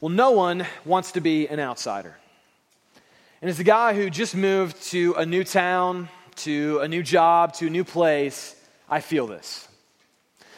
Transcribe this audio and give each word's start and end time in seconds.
Well, 0.00 0.10
no 0.10 0.30
one 0.30 0.64
wants 0.84 1.10
to 1.12 1.20
be 1.20 1.48
an 1.48 1.58
outsider. 1.58 2.16
And 3.42 3.50
as 3.50 3.58
a 3.58 3.64
guy 3.64 3.94
who 3.94 4.10
just 4.10 4.32
moved 4.32 4.80
to 4.90 5.14
a 5.14 5.26
new 5.26 5.42
town, 5.42 6.08
to 6.36 6.78
a 6.78 6.86
new 6.86 7.02
job, 7.02 7.52
to 7.54 7.66
a 7.66 7.70
new 7.70 7.82
place, 7.82 8.54
I 8.88 9.00
feel 9.00 9.26
this. 9.26 9.66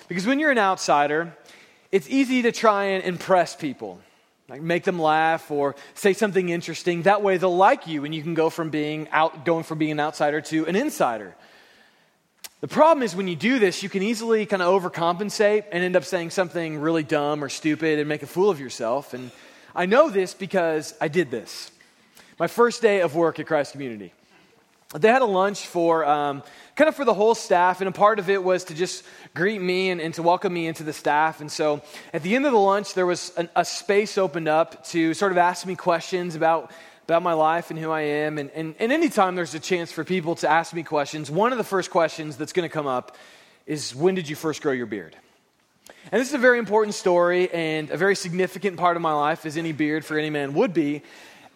Because 0.08 0.26
when 0.26 0.40
you're 0.40 0.50
an 0.50 0.58
outsider, 0.58 1.34
it's 1.90 2.06
easy 2.11 2.42
to 2.42 2.53
try 2.53 2.84
and 2.84 3.03
impress 3.03 3.56
people, 3.56 3.99
like 4.51 4.61
make 4.61 4.85
them 4.85 4.99
laugh 4.99 5.51
or 5.51 5.75
say 5.95 6.13
something 6.13 6.51
interesting. 6.51 7.03
That 7.03 7.22
way 7.22 7.38
they'll 7.38 7.57
like 7.57 7.87
you 7.87 8.04
and 8.04 8.15
you 8.15 8.22
can 8.22 8.35
go 8.35 8.51
from 8.51 8.69
being 8.69 9.09
out, 9.09 9.47
going 9.47 9.65
from 9.65 9.79
being 9.79 9.93
an 9.93 10.01
outsider 10.01 10.43
to 10.43 10.67
an 10.67 10.77
insider. 10.77 11.35
The 12.61 12.69
problem 12.69 13.03
is 13.03 13.17
when 13.17 13.27
you 13.27 13.37
do 13.37 13.58
this, 13.58 13.83
you 13.83 13.88
can 13.88 14.03
easily 14.03 14.45
kind 14.45 14.61
of 14.61 14.83
overcompensate 14.83 15.65
and 15.72 15.83
end 15.83 15.97
up 15.97 16.05
saying 16.05 16.29
something 16.29 16.79
really 16.79 17.02
dumb 17.02 17.43
or 17.43 17.48
stupid 17.48 17.98
and 17.98 18.06
make 18.06 18.23
a 18.23 18.27
fool 18.27 18.51
of 18.51 18.61
yourself. 18.61 19.15
And 19.15 19.30
I 19.75 19.87
know 19.87 20.11
this 20.11 20.34
because 20.34 20.93
I 21.01 21.09
did 21.09 21.31
this. 21.31 21.70
My 22.39 22.48
first 22.48 22.83
day 22.83 23.01
of 23.01 23.15
work 23.15 23.39
at 23.41 23.47
Christ 23.47 23.73
Community. 23.73 24.12
They 24.93 25.09
had 25.09 25.23
a 25.23 25.27
lunch 25.27 25.67
for 25.69 26.05
um, 26.05 26.43
kind 26.77 26.89
of 26.89 26.97
for 26.97 27.07
the 27.07 27.15
whole 27.15 27.34
staff, 27.34 27.81
and 27.81 27.89
a 27.89 27.93
part 27.93 28.19
of 28.19 28.29
it 28.29 28.45
was 28.45 28.65
to 28.65 28.75
just 28.75 29.05
greet 29.34 29.62
me 29.62 29.89
and, 29.89 29.98
and 29.98 30.12
to 30.15 30.23
welcome 30.23 30.53
me 30.53 30.67
into 30.67 30.83
the 30.83 30.92
staff. 30.92 31.41
And 31.41 31.51
so 31.51 31.81
at 32.12 32.23
the 32.23 32.37
end 32.37 32.45
of 32.45 32.53
the 32.53 32.59
lunch, 32.59 32.92
there 32.92 33.06
was 33.06 33.33
an, 33.39 33.48
a 33.56 33.65
space 33.65 34.19
opened 34.19 34.48
up 34.48 34.84
to 34.89 35.15
sort 35.15 35.33
of 35.33 35.39
ask 35.39 35.65
me 35.65 35.77
questions 35.77 36.34
about 36.34 36.73
about 37.05 37.23
my 37.23 37.33
life 37.33 37.71
and 37.71 37.79
who 37.79 37.91
I 37.91 38.03
am. 38.03 38.39
And, 38.39 38.51
and, 38.51 38.75
and 38.79 38.93
anytime 38.93 39.35
there's 39.35 39.55
a 39.55 39.61
chance 39.61 39.91
for 39.91 40.05
people 40.05 40.35
to 40.37 40.49
ask 40.49 40.73
me 40.73 40.83
questions, 40.83 41.31
one 41.31 41.53
of 41.53 41.59
the 41.59 41.65
first 41.65 41.91
questions 41.91 42.37
that's 42.37 42.53
going 42.53 42.69
to 42.69 42.73
come 42.73 42.87
up 42.87 43.17
is 43.67 43.95
when 43.95 44.15
did 44.15 44.29
you 44.29 44.37
first 44.37 44.63
grow 44.63 44.73
your 44.73 44.87
beard? 44.87 45.17
And 46.13 46.21
this 46.21 46.29
is 46.29 46.35
a 46.35 46.39
very 46.39 46.59
important 46.59 46.95
story 46.95 47.51
and 47.53 47.91
a 47.91 47.97
very 47.97 48.17
significant 48.17 48.77
part 48.77 48.97
of 48.97 49.03
my 49.03 49.13
life, 49.13 49.45
as 49.45 49.57
any 49.57 49.73
beard 49.73 50.05
for 50.05 50.19
any 50.19 50.31
man 50.31 50.55
would 50.55 50.73
be. 50.73 51.03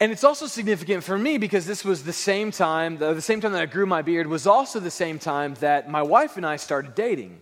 And 0.00 0.10
it's 0.12 0.24
also 0.24 0.46
significant 0.46 1.04
for 1.04 1.16
me 1.16 1.38
because 1.38 1.66
this 1.66 1.84
was 1.84 2.02
the 2.02 2.12
same 2.12 2.50
time, 2.50 2.98
the, 2.98 3.14
the 3.14 3.22
same 3.22 3.40
time 3.40 3.52
that 3.52 3.62
I 3.62 3.66
grew 3.66 3.86
my 3.86 4.02
beard 4.02 4.26
was 4.26 4.46
also 4.46 4.80
the 4.80 4.90
same 4.90 5.18
time 5.18 5.54
that 5.60 5.88
my 5.88 6.02
wife 6.02 6.36
and 6.36 6.44
I 6.44 6.56
started 6.56 6.94
dating. 6.94 7.40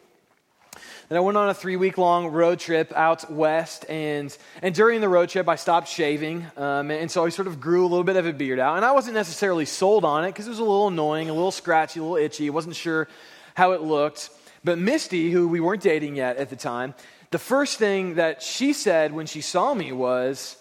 And 1.13 1.19
I 1.19 1.21
went 1.21 1.37
on 1.37 1.51
a 1.51 1.53
three 1.53 1.77
week 1.77 1.99
long 1.99 2.29
road 2.29 2.59
trip 2.59 2.91
out 2.97 3.31
west. 3.31 3.85
And, 3.91 4.35
and 4.63 4.75
during 4.75 5.03
the 5.03 5.11
road 5.11 5.29
trip, 5.29 5.47
I 5.47 5.57
stopped 5.57 5.89
shaving. 5.89 6.47
Um, 6.57 6.91
and 6.91 7.11
so 7.11 7.27
I 7.27 7.29
sort 7.29 7.49
of 7.49 7.61
grew 7.61 7.85
a 7.85 7.87
little 7.87 8.03
bit 8.03 8.17
of 8.17 8.25
a 8.25 8.33
beard 8.33 8.59
out. 8.59 8.77
And 8.77 8.85
I 8.87 8.93
wasn't 8.93 9.13
necessarily 9.13 9.67
sold 9.67 10.07
on 10.07 10.25
it 10.25 10.29
because 10.29 10.47
it 10.47 10.49
was 10.49 10.59
a 10.59 10.65
little 10.65 10.89
annoying, 10.89 11.29
a 11.29 11.35
little 11.35 11.51
scratchy, 11.51 12.01
a 12.01 12.03
little 12.03 12.17
itchy. 12.17 12.49
Wasn't 12.49 12.75
sure 12.75 13.09
how 13.55 13.73
it 13.73 13.83
looked. 13.83 14.31
But 14.65 14.79
Misty, 14.79 15.31
who 15.31 15.49
we 15.49 15.61
weren't 15.61 15.83
dating 15.83 16.17
yet 16.17 16.39
at 16.39 16.49
the 16.49 16.57
time, 16.57 16.95
the 17.31 17.39
first 17.39 17.79
thing 17.79 18.15
that 18.15 18.43
she 18.43 18.73
said 18.73 19.13
when 19.13 19.27
she 19.27 19.43
saw 19.43 19.75
me 19.75 19.93
was, 19.93 20.57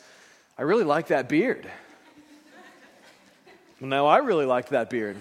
I 0.57 0.63
really 0.63 0.83
like 0.83 1.07
that 1.07 1.29
beard. 1.29 1.65
well, 3.79 3.89
no, 3.89 4.05
I 4.05 4.17
really 4.17 4.45
liked 4.45 4.71
that 4.71 4.89
beard 4.89 5.15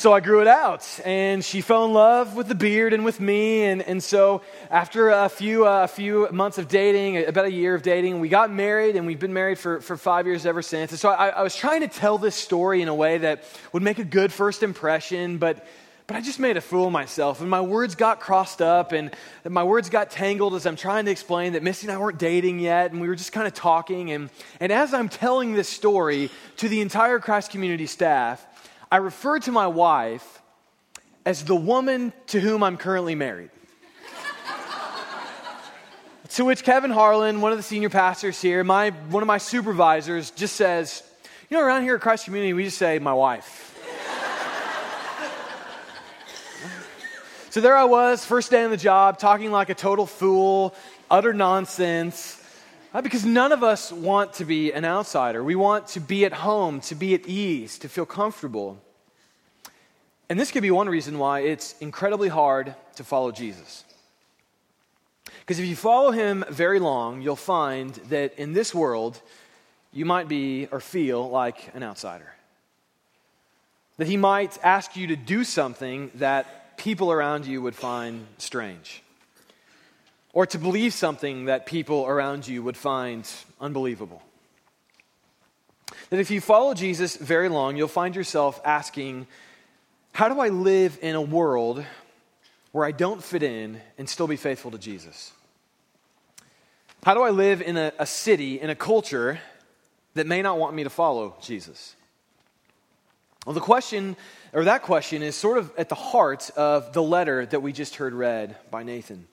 so 0.00 0.14
I 0.14 0.20
grew 0.20 0.40
it 0.40 0.48
out. 0.48 0.88
And 1.04 1.44
she 1.44 1.60
fell 1.60 1.84
in 1.84 1.92
love 1.92 2.34
with 2.34 2.48
the 2.48 2.54
beard 2.54 2.94
and 2.94 3.04
with 3.04 3.20
me. 3.20 3.64
And, 3.64 3.82
and 3.82 4.02
so 4.02 4.40
after 4.70 5.10
a 5.10 5.28
few, 5.28 5.66
uh, 5.66 5.84
a 5.84 5.88
few 5.88 6.26
months 6.32 6.56
of 6.56 6.68
dating, 6.68 7.26
about 7.26 7.44
a 7.44 7.52
year 7.52 7.74
of 7.74 7.82
dating, 7.82 8.18
we 8.18 8.30
got 8.30 8.50
married 8.50 8.96
and 8.96 9.06
we've 9.06 9.18
been 9.18 9.34
married 9.34 9.58
for, 9.58 9.82
for 9.82 9.98
five 9.98 10.26
years 10.26 10.46
ever 10.46 10.62
since. 10.62 10.90
And 10.90 10.98
so 10.98 11.10
I, 11.10 11.28
I 11.28 11.42
was 11.42 11.54
trying 11.54 11.82
to 11.82 11.88
tell 11.88 12.16
this 12.16 12.34
story 12.34 12.80
in 12.80 12.88
a 12.88 12.94
way 12.94 13.18
that 13.18 13.44
would 13.74 13.82
make 13.82 13.98
a 13.98 14.04
good 14.04 14.32
first 14.32 14.62
impression, 14.62 15.36
but 15.36 15.66
but 16.06 16.16
I 16.16 16.22
just 16.22 16.40
made 16.40 16.56
a 16.56 16.60
fool 16.60 16.86
of 16.86 16.92
myself, 16.92 17.40
and 17.40 17.48
my 17.48 17.60
words 17.60 17.94
got 17.94 18.18
crossed 18.18 18.60
up, 18.60 18.90
and 18.90 19.12
my 19.48 19.62
words 19.62 19.90
got 19.90 20.10
tangled 20.10 20.56
as 20.56 20.66
I'm 20.66 20.74
trying 20.74 21.04
to 21.04 21.12
explain 21.12 21.52
that 21.52 21.62
Missy 21.62 21.86
and 21.86 21.96
I 21.96 22.00
weren't 22.00 22.18
dating 22.18 22.58
yet, 22.58 22.90
and 22.90 23.00
we 23.00 23.06
were 23.06 23.14
just 23.14 23.30
kind 23.30 23.46
of 23.46 23.54
talking. 23.54 24.10
And, 24.10 24.28
and 24.58 24.72
as 24.72 24.92
I'm 24.92 25.08
telling 25.08 25.54
this 25.54 25.68
story 25.68 26.28
to 26.56 26.68
the 26.68 26.80
entire 26.80 27.20
Christ 27.20 27.52
community 27.52 27.86
staff, 27.86 28.44
I 28.92 28.96
refer 28.96 29.38
to 29.40 29.52
my 29.52 29.68
wife 29.68 30.42
as 31.24 31.44
the 31.44 31.54
woman 31.54 32.12
to 32.28 32.40
whom 32.40 32.64
I'm 32.64 32.76
currently 32.76 33.14
married. 33.14 33.50
to 36.30 36.44
which 36.44 36.64
Kevin 36.64 36.90
Harlan, 36.90 37.40
one 37.40 37.52
of 37.52 37.58
the 37.58 37.62
senior 37.62 37.88
pastors 37.88 38.42
here, 38.42 38.64
my, 38.64 38.90
one 38.90 39.22
of 39.22 39.28
my 39.28 39.38
supervisors, 39.38 40.32
just 40.32 40.56
says, 40.56 41.04
You 41.48 41.56
know, 41.56 41.62
around 41.62 41.82
here 41.82 41.94
at 41.94 42.00
Christ 42.00 42.24
Community, 42.24 42.52
we 42.52 42.64
just 42.64 42.78
say, 42.78 42.98
My 42.98 43.14
wife. 43.14 43.68
so 47.50 47.60
there 47.60 47.76
I 47.76 47.84
was, 47.84 48.24
first 48.24 48.50
day 48.50 48.64
on 48.64 48.72
the 48.72 48.76
job, 48.76 49.20
talking 49.20 49.52
like 49.52 49.68
a 49.68 49.74
total 49.74 50.06
fool, 50.06 50.74
utter 51.08 51.32
nonsense. 51.32 52.39
Uh, 52.92 53.00
because 53.00 53.24
none 53.24 53.52
of 53.52 53.62
us 53.62 53.92
want 53.92 54.32
to 54.32 54.44
be 54.44 54.72
an 54.72 54.84
outsider. 54.84 55.44
We 55.44 55.54
want 55.54 55.86
to 55.88 56.00
be 56.00 56.24
at 56.24 56.32
home, 56.32 56.80
to 56.82 56.96
be 56.96 57.14
at 57.14 57.26
ease, 57.26 57.78
to 57.78 57.88
feel 57.88 58.04
comfortable. 58.04 58.78
And 60.28 60.38
this 60.38 60.50
could 60.50 60.62
be 60.62 60.72
one 60.72 60.88
reason 60.88 61.18
why 61.18 61.40
it's 61.40 61.76
incredibly 61.80 62.28
hard 62.28 62.74
to 62.96 63.04
follow 63.04 63.30
Jesus. 63.30 63.84
Because 65.40 65.60
if 65.60 65.66
you 65.66 65.76
follow 65.76 66.10
him 66.10 66.44
very 66.48 66.80
long, 66.80 67.22
you'll 67.22 67.36
find 67.36 67.94
that 68.08 68.36
in 68.38 68.54
this 68.54 68.74
world, 68.74 69.20
you 69.92 70.04
might 70.04 70.26
be 70.26 70.66
or 70.72 70.80
feel 70.80 71.28
like 71.30 71.72
an 71.74 71.84
outsider. 71.84 72.32
That 73.98 74.08
he 74.08 74.16
might 74.16 74.58
ask 74.64 74.96
you 74.96 75.08
to 75.08 75.16
do 75.16 75.44
something 75.44 76.10
that 76.16 76.76
people 76.76 77.12
around 77.12 77.46
you 77.46 77.62
would 77.62 77.76
find 77.76 78.26
strange 78.38 79.02
or 80.32 80.46
to 80.46 80.58
believe 80.58 80.94
something 80.94 81.46
that 81.46 81.66
people 81.66 82.06
around 82.06 82.46
you 82.46 82.62
would 82.62 82.76
find 82.76 83.28
unbelievable. 83.60 84.22
That 86.10 86.20
if 86.20 86.30
you 86.30 86.40
follow 86.40 86.74
Jesus 86.74 87.16
very 87.16 87.48
long, 87.48 87.76
you'll 87.76 87.88
find 87.88 88.14
yourself 88.14 88.60
asking, 88.64 89.26
How 90.12 90.28
do 90.28 90.40
I 90.40 90.48
live 90.48 90.98
in 91.02 91.14
a 91.14 91.22
world 91.22 91.84
where 92.72 92.84
I 92.84 92.92
don't 92.92 93.22
fit 93.22 93.42
in 93.42 93.80
and 93.98 94.08
still 94.08 94.26
be 94.26 94.36
faithful 94.36 94.70
to 94.70 94.78
Jesus? 94.78 95.32
How 97.02 97.14
do 97.14 97.22
I 97.22 97.30
live 97.30 97.62
in 97.62 97.76
a, 97.76 97.92
a 97.98 98.06
city, 98.06 98.60
in 98.60 98.70
a 98.70 98.74
culture 98.74 99.40
that 100.14 100.26
may 100.26 100.42
not 100.42 100.58
want 100.58 100.74
me 100.74 100.84
to 100.84 100.90
follow 100.90 101.36
Jesus? 101.40 101.96
Well, 103.46 103.54
the 103.54 103.60
question, 103.60 104.16
or 104.52 104.64
that 104.64 104.82
question, 104.82 105.22
is 105.22 105.34
sort 105.34 105.58
of 105.58 105.72
at 105.78 105.88
the 105.88 105.94
heart 105.94 106.50
of 106.56 106.92
the 106.92 107.02
letter 107.02 107.46
that 107.46 107.62
we 107.62 107.72
just 107.72 107.96
heard 107.96 108.12
read 108.12 108.56
by 108.70 108.82
Nathan. 108.82 109.26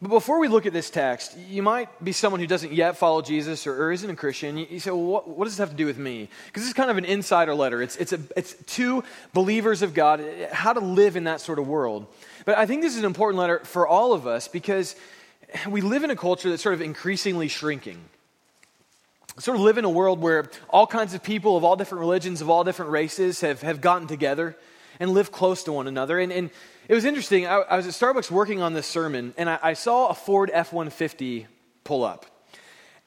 But 0.00 0.10
before 0.10 0.38
we 0.38 0.46
look 0.48 0.66
at 0.66 0.72
this 0.72 0.90
text, 0.90 1.36
you 1.48 1.62
might 1.62 2.04
be 2.04 2.12
someone 2.12 2.40
who 2.40 2.46
doesn't 2.46 2.72
yet 2.72 2.96
follow 2.96 3.20
Jesus 3.20 3.66
or, 3.66 3.84
or 3.84 3.90
isn't 3.90 4.08
a 4.08 4.14
Christian. 4.14 4.56
You, 4.56 4.66
you 4.70 4.80
say, 4.80 4.90
well, 4.90 5.02
what, 5.02 5.28
what, 5.28 5.44
does 5.44 5.54
this 5.54 5.58
have 5.58 5.70
to 5.70 5.76
do 5.76 5.86
with 5.86 5.98
me? 5.98 6.28
Because 6.46 6.62
this 6.62 6.68
is 6.68 6.74
kind 6.74 6.90
of 6.90 6.98
an 6.98 7.04
insider 7.04 7.54
letter. 7.54 7.82
It's, 7.82 7.96
it's, 7.96 8.12
a, 8.12 8.20
it's 8.36 8.54
two 8.66 9.02
believers 9.32 9.82
of 9.82 9.94
God, 9.94 10.22
how 10.52 10.72
to 10.72 10.80
live 10.80 11.16
in 11.16 11.24
that 11.24 11.40
sort 11.40 11.58
of 11.58 11.66
world. 11.66 12.06
But 12.44 12.58
I 12.58 12.66
think 12.66 12.82
this 12.82 12.92
is 12.92 13.00
an 13.00 13.06
important 13.06 13.40
letter 13.40 13.60
for 13.64 13.88
all 13.88 14.12
of 14.12 14.26
us 14.26 14.46
because 14.46 14.94
we 15.68 15.80
live 15.80 16.04
in 16.04 16.10
a 16.10 16.16
culture 16.16 16.48
that's 16.48 16.62
sort 16.62 16.74
of 16.74 16.82
increasingly 16.82 17.48
shrinking. 17.48 17.98
Sort 19.38 19.56
of 19.56 19.62
live 19.62 19.78
in 19.78 19.84
a 19.84 19.90
world 19.90 20.20
where 20.20 20.50
all 20.68 20.86
kinds 20.86 21.14
of 21.14 21.22
people 21.22 21.56
of 21.56 21.64
all 21.64 21.76
different 21.76 22.00
religions, 22.00 22.40
of 22.40 22.50
all 22.50 22.62
different 22.62 22.92
races 22.92 23.40
have, 23.40 23.62
have 23.62 23.80
gotten 23.80 24.06
together 24.06 24.56
and 25.00 25.10
live 25.10 25.32
close 25.32 25.62
to 25.64 25.72
one 25.72 25.86
another. 25.86 26.18
And, 26.18 26.32
and 26.32 26.50
it 26.88 26.94
was 26.94 27.04
interesting. 27.04 27.46
I, 27.46 27.56
I 27.56 27.76
was 27.76 27.86
at 27.86 27.92
Starbucks 27.92 28.30
working 28.30 28.62
on 28.62 28.72
this 28.72 28.86
sermon, 28.86 29.34
and 29.36 29.48
I, 29.48 29.58
I 29.62 29.72
saw 29.74 30.08
a 30.08 30.14
Ford 30.14 30.50
F 30.52 30.72
150 30.72 31.46
pull 31.84 32.04
up. 32.04 32.26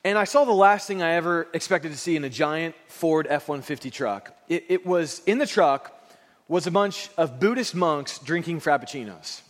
And 0.03 0.17
I 0.17 0.23
saw 0.23 0.45
the 0.45 0.51
last 0.51 0.87
thing 0.87 1.03
I 1.03 1.13
ever 1.13 1.47
expected 1.53 1.91
to 1.91 1.97
see 1.97 2.15
in 2.15 2.23
a 2.23 2.29
giant 2.29 2.75
Ford 2.87 3.27
F 3.29 3.47
150 3.47 3.91
truck. 3.91 4.35
It, 4.49 4.65
it 4.69 4.85
was 4.85 5.21
in 5.25 5.37
the 5.37 5.45
truck 5.45 5.95
was 6.47 6.67
a 6.67 6.71
bunch 6.71 7.09
of 7.17 7.39
Buddhist 7.39 7.75
monks 7.75 8.19
drinking 8.19 8.59
frappuccinos. 8.59 9.41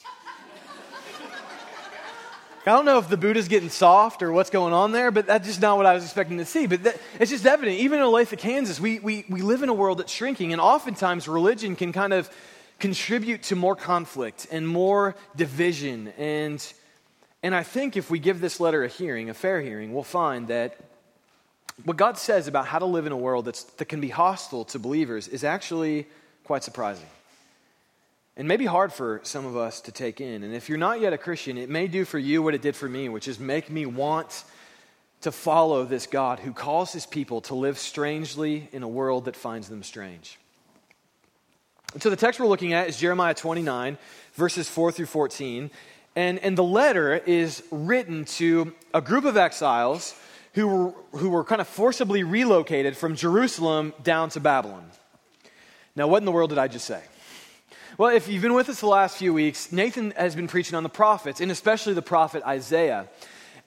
I 2.63 2.71
don't 2.71 2.85
know 2.85 2.99
if 2.99 3.09
the 3.09 3.17
Buddha's 3.17 3.47
getting 3.47 3.69
soft 3.69 4.21
or 4.21 4.31
what's 4.31 4.51
going 4.51 4.71
on 4.71 4.91
there, 4.91 5.09
but 5.09 5.25
that's 5.25 5.47
just 5.47 5.61
not 5.61 5.77
what 5.77 5.87
I 5.87 5.95
was 5.95 6.03
expecting 6.03 6.37
to 6.37 6.45
see. 6.45 6.67
But 6.67 6.83
that, 6.83 6.97
it's 7.19 7.31
just 7.31 7.47
evident. 7.47 7.79
Even 7.79 7.99
in 7.99 8.05
Olathe, 8.05 8.37
Kansas, 8.37 8.79
we, 8.79 8.99
we, 8.99 9.25
we 9.27 9.41
live 9.41 9.63
in 9.63 9.69
a 9.69 9.73
world 9.73 9.97
that's 9.97 10.11
shrinking, 10.11 10.51
and 10.51 10.61
oftentimes 10.61 11.27
religion 11.27 11.75
can 11.75 11.91
kind 11.91 12.13
of 12.13 12.29
contribute 12.77 13.41
to 13.43 13.55
more 13.55 13.75
conflict 13.75 14.45
and 14.51 14.67
more 14.67 15.15
division. 15.35 16.13
And, 16.19 16.63
and 17.41 17.55
I 17.55 17.63
think 17.63 17.97
if 17.97 18.11
we 18.11 18.19
give 18.19 18.41
this 18.41 18.59
letter 18.59 18.83
a 18.83 18.87
hearing, 18.87 19.31
a 19.31 19.33
fair 19.33 19.59
hearing, 19.59 19.91
we'll 19.91 20.03
find 20.03 20.47
that 20.49 20.77
what 21.83 21.97
God 21.97 22.19
says 22.19 22.47
about 22.47 22.67
how 22.67 22.77
to 22.77 22.85
live 22.85 23.07
in 23.07 23.11
a 23.11 23.17
world 23.17 23.45
that's, 23.45 23.63
that 23.63 23.85
can 23.85 24.01
be 24.01 24.09
hostile 24.09 24.65
to 24.65 24.77
believers 24.77 25.27
is 25.27 25.43
actually 25.43 26.05
quite 26.43 26.63
surprising. 26.63 27.07
And 28.41 28.47
maybe 28.47 28.65
hard 28.65 28.91
for 28.91 29.19
some 29.21 29.45
of 29.45 29.55
us 29.55 29.81
to 29.81 29.91
take 29.91 30.19
in. 30.19 30.41
And 30.41 30.55
if 30.55 30.67
you're 30.67 30.79
not 30.79 30.99
yet 30.99 31.13
a 31.13 31.17
Christian, 31.19 31.59
it 31.59 31.69
may 31.69 31.85
do 31.85 32.05
for 32.05 32.17
you 32.17 32.41
what 32.41 32.55
it 32.55 32.63
did 32.63 32.75
for 32.75 32.89
me, 32.89 33.07
which 33.07 33.27
is 33.27 33.39
make 33.39 33.69
me 33.69 33.85
want 33.85 34.45
to 35.21 35.31
follow 35.31 35.85
this 35.85 36.07
God 36.07 36.39
who 36.39 36.51
calls 36.51 36.91
his 36.91 37.05
people 37.05 37.41
to 37.41 37.53
live 37.53 37.77
strangely 37.77 38.67
in 38.71 38.81
a 38.81 38.87
world 38.87 39.25
that 39.25 39.35
finds 39.35 39.69
them 39.69 39.83
strange. 39.83 40.39
So 41.99 42.09
the 42.09 42.15
text 42.15 42.39
we're 42.39 42.47
looking 42.47 42.73
at 42.73 42.89
is 42.89 42.97
Jeremiah 42.97 43.35
29, 43.35 43.99
verses 44.33 44.67
4 44.67 44.91
through 44.91 45.05
14. 45.05 45.69
And, 46.15 46.39
and 46.39 46.57
the 46.57 46.63
letter 46.63 47.17
is 47.17 47.61
written 47.69 48.25
to 48.25 48.73
a 48.91 49.01
group 49.01 49.25
of 49.25 49.37
exiles 49.37 50.15
who 50.55 50.67
were, 50.67 51.19
who 51.19 51.29
were 51.29 51.43
kind 51.43 51.61
of 51.61 51.67
forcibly 51.67 52.23
relocated 52.23 52.97
from 52.97 53.15
Jerusalem 53.15 53.93
down 54.01 54.31
to 54.31 54.39
Babylon. 54.39 54.89
Now, 55.95 56.07
what 56.07 56.23
in 56.23 56.25
the 56.25 56.31
world 56.31 56.49
did 56.49 56.57
I 56.57 56.67
just 56.67 56.85
say? 56.85 57.03
Well, 58.01 58.15
if 58.15 58.27
you've 58.27 58.41
been 58.41 58.55
with 58.55 58.67
us 58.67 58.79
the 58.79 58.87
last 58.87 59.17
few 59.17 59.31
weeks, 59.31 59.71
Nathan 59.71 60.09
has 60.17 60.35
been 60.35 60.47
preaching 60.47 60.73
on 60.73 60.81
the 60.81 60.89
prophets, 60.89 61.39
and 61.39 61.51
especially 61.51 61.93
the 61.93 62.01
prophet 62.01 62.41
Isaiah. 62.43 63.07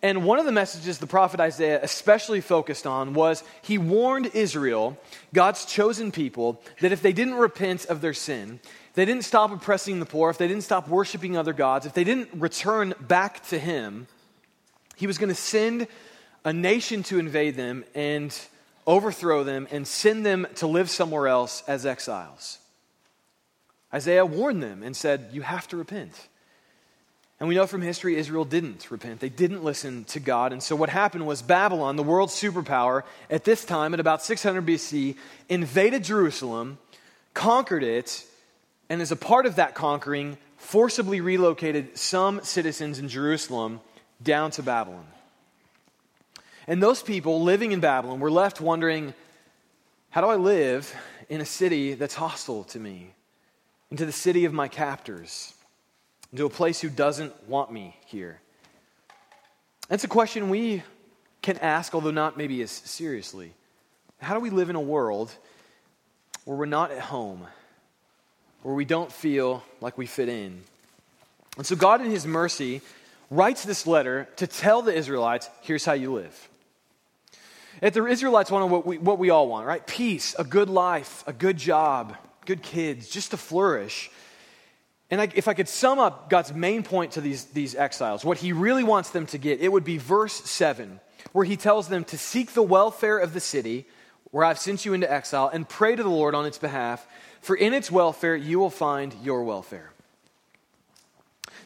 And 0.03 0.25
one 0.25 0.41
of 0.41 0.45
the 0.45 0.51
messages 0.51 0.99
the 0.99 1.07
prophet 1.07 1.39
Isaiah 1.39 1.79
especially 1.81 2.41
focused 2.41 2.85
on 2.85 3.15
was 3.15 3.45
he 3.63 3.79
warned 3.79 4.33
Israel, 4.35 4.99
God's 5.33 5.65
chosen 5.65 6.11
people, 6.11 6.61
that 6.81 6.91
if 6.91 7.01
they 7.01 7.13
didn't 7.13 7.35
repent 7.35 7.87
of 7.87 8.01
their 8.01 8.13
sin, 8.13 8.59
they 8.95 9.05
didn't 9.05 9.23
stop 9.23 9.53
oppressing 9.53 10.01
the 10.01 10.05
poor, 10.05 10.31
if 10.31 10.39
they 10.39 10.49
didn't 10.49 10.65
stop 10.65 10.89
worshiping 10.89 11.37
other 11.37 11.53
gods, 11.53 11.87
if 11.87 11.95
they 11.95 12.03
didn't 12.03 12.31
return 12.35 12.93
back 13.03 13.47
to 13.51 13.59
him, 13.61 14.09
he 14.97 15.07
was 15.07 15.17
going 15.17 15.29
to 15.29 15.37
send 15.37 15.87
a 16.45 16.53
nation 16.53 17.05
to 17.05 17.21
invade 17.21 17.55
them 17.55 17.85
and 17.95 18.37
overthrow 18.85 19.45
them 19.45 19.69
and 19.71 19.87
send 19.87 20.27
them 20.27 20.45
to 20.57 20.67
live 20.67 20.91
somewhere 20.91 21.29
else 21.29 21.63
as 21.69 21.87
exiles. 21.87 22.59
Isaiah 23.95 24.27
warned 24.27 24.63
them 24.63 24.83
and 24.83 24.97
said, 24.97 25.29
You 25.33 25.43
have 25.43 25.69
to 25.69 25.77
repent. 25.77 26.29
And 27.41 27.49
we 27.49 27.57
know 27.57 27.67
from 27.67 27.83
history 27.83 28.17
Israel 28.17 28.45
didn't 28.45 28.91
repent. 28.91 29.21
They 29.21 29.29
didn't 29.29 29.65
listen 29.65 30.05
to 30.05 30.21
God. 30.21 30.53
And 30.53 30.63
so 30.63 30.77
what 30.77 30.89
happened 30.89 31.27
was 31.27 31.43
Babylon, 31.43 31.97
the 31.97 32.03
world's 32.03 32.35
superpower, 32.35 33.03
at 33.29 33.45
this 33.45 33.65
time, 33.65 33.93
at 33.93 34.01
about 34.01 34.23
600 34.23 34.65
BC, 34.65 35.17
invaded 35.49 36.05
Jerusalem, 36.05 36.79
conquered 37.35 37.83
it, 37.83 38.25
and 38.89 39.03
as 39.03 39.11
a 39.11 39.17
part 39.17 39.47
of 39.47 39.57
that 39.57 39.75
conquering, 39.75 40.39
forcibly 40.57 41.21
relocated 41.21 41.99
some 41.99 42.43
citizens 42.43 42.99
in 42.99 43.09
Jerusalem 43.09 43.81
down 44.23 44.51
to 44.53 44.63
Babylon. 44.63 45.07
And 46.67 46.83
those 46.83 47.03
people 47.03 47.43
living 47.43 47.73
in 47.73 47.81
Babylon 47.81 48.21
were 48.21 48.31
left 48.31 48.61
wondering 48.61 49.13
how 50.11 50.21
do 50.21 50.29
I 50.29 50.37
live 50.37 50.95
in 51.29 51.41
a 51.41 51.45
city 51.45 51.95
that's 51.95 52.15
hostile 52.15 52.65
to 52.65 52.79
me, 52.79 53.11
into 53.95 54.05
the 54.05 54.11
city 54.11 54.45
of 54.45 54.53
my 54.53 54.67
captors, 54.67 55.55
into 56.33 56.45
a 56.45 56.51
place 56.51 56.81
who 56.81 56.91
doesn't 56.91 57.33
want 57.49 57.71
me 57.71 57.97
here? 58.07 58.41
That's 59.89 60.03
a 60.03 60.09
question 60.09 60.51
we 60.51 60.83
can 61.43 61.59
ask, 61.59 61.95
although 61.95 62.11
not 62.11 62.37
maybe 62.37 62.61
as 62.63 62.73
seriously. 62.73 63.53
How 64.19 64.35
do 64.35 64.41
we 64.41 64.51
live 64.51 64.69
in 64.69 64.75
a 64.75 64.81
world 64.81 65.33
where 66.45 66.57
we're 66.57 66.67
not 66.67 66.91
at 66.91 66.99
home, 66.99 67.47
where 68.63 68.75
we 68.75 68.85
don't 68.85 69.13
feel 69.13 69.63
like 69.81 69.97
we 69.97 70.07
fit 70.07 70.29
in? 70.29 70.65
And 71.57 71.65
so, 71.65 71.77
God, 71.77 72.01
in 72.01 72.11
His 72.11 72.27
mercy, 72.27 72.81
writes 73.31 73.63
this 73.63 73.87
letter 73.87 74.27
to 74.39 74.49
tell 74.49 74.83
the 74.83 74.93
Israelites 74.93 75.49
here's 75.61 75.85
how 75.85 75.93
you 75.93 76.13
live. 76.13 76.49
If 77.81 77.95
the 77.95 78.05
Israelites 78.07 78.51
wanted 78.51 78.73
what 78.73 78.85
we, 78.85 78.99
what 78.99 79.21
we 79.21 79.31
all 79.31 79.47
want, 79.47 79.69
right? 79.69 79.87
Peace, 79.87 80.35
a 80.37 80.43
good 80.43 80.69
life, 80.69 81.23
a 81.29 81.33
good 81.33 81.59
job, 81.59 82.17
good 82.47 82.63
kids, 82.63 83.09
just 83.09 83.31
to 83.33 83.37
flourish. 83.37 84.11
And 85.11 85.21
I, 85.21 85.29
if 85.35 85.49
I 85.49 85.55
could 85.55 85.69
sum 85.69 85.99
up 85.99 86.31
God's 86.31 86.53
main 86.55 86.83
point 86.83 87.13
to 87.13 87.21
these, 87.21 87.45
these 87.47 87.75
exiles, 87.75 88.25
what 88.25 88.39
he 88.39 88.53
really 88.53 88.85
wants 88.85 89.11
them 89.11 89.27
to 89.27 89.39
get, 89.39 89.61
it 89.61 89.71
would 89.71 89.85
be 89.85 89.99
verse 89.99 90.33
7, 90.33 91.01
where 91.33 91.45
he 91.45 91.57
tells 91.57 91.89
them 91.89 92.05
to 92.05 92.19
seek 92.19 92.53
the 92.53 92.63
welfare 92.63 93.19
of 93.19 93.33
the 93.33 93.41
city 93.41 93.87
where 94.31 94.45
I've 94.45 94.59
sent 94.59 94.85
you 94.85 94.95
into 94.95 95.09
exile 95.11 95.49
and 95.53 95.69
pray 95.69 95.95
to 95.95 96.03
the 96.03 96.09
Lord 96.09 96.35
on 96.35 96.45
its 96.45 96.59
behalf, 96.59 97.07
for 97.41 97.55
in 97.55 97.73
its 97.73 97.89
welfare 97.89 98.35
you 98.35 98.59
will 98.59 98.71
find 98.71 99.15
your 99.23 99.45
welfare. 99.45 99.93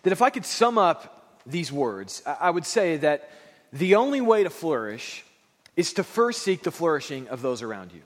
That 0.03 0.13
if 0.13 0.21
I 0.21 0.29
could 0.29 0.45
sum 0.45 0.77
up 0.77 1.41
these 1.47 1.73
words, 1.73 2.23
I 2.27 2.51
would 2.51 2.67
say 2.67 2.99
that 2.99 3.31
the 3.73 3.95
only 3.95 4.21
way 4.21 4.43
to 4.45 4.51
flourish 4.51 5.25
is 5.77 5.95
to 5.95 6.05
first 6.05 6.43
seek 6.43 6.63
the 6.63 6.71
flourishing 6.71 7.29
of 7.29 7.41
those 7.41 7.63
around 7.63 7.93
you. 7.93 8.03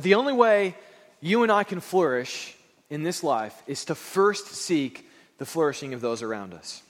The 0.00 0.14
only 0.14 0.32
way 0.32 0.76
you 1.20 1.42
and 1.42 1.52
I 1.52 1.64
can 1.64 1.80
flourish 1.80 2.54
in 2.88 3.02
this 3.02 3.22
life 3.22 3.62
is 3.66 3.84
to 3.86 3.94
first 3.94 4.48
seek 4.48 5.08
the 5.38 5.46
flourishing 5.46 5.94
of 5.94 6.00
those 6.00 6.22
around 6.22 6.54
us. 6.54 6.82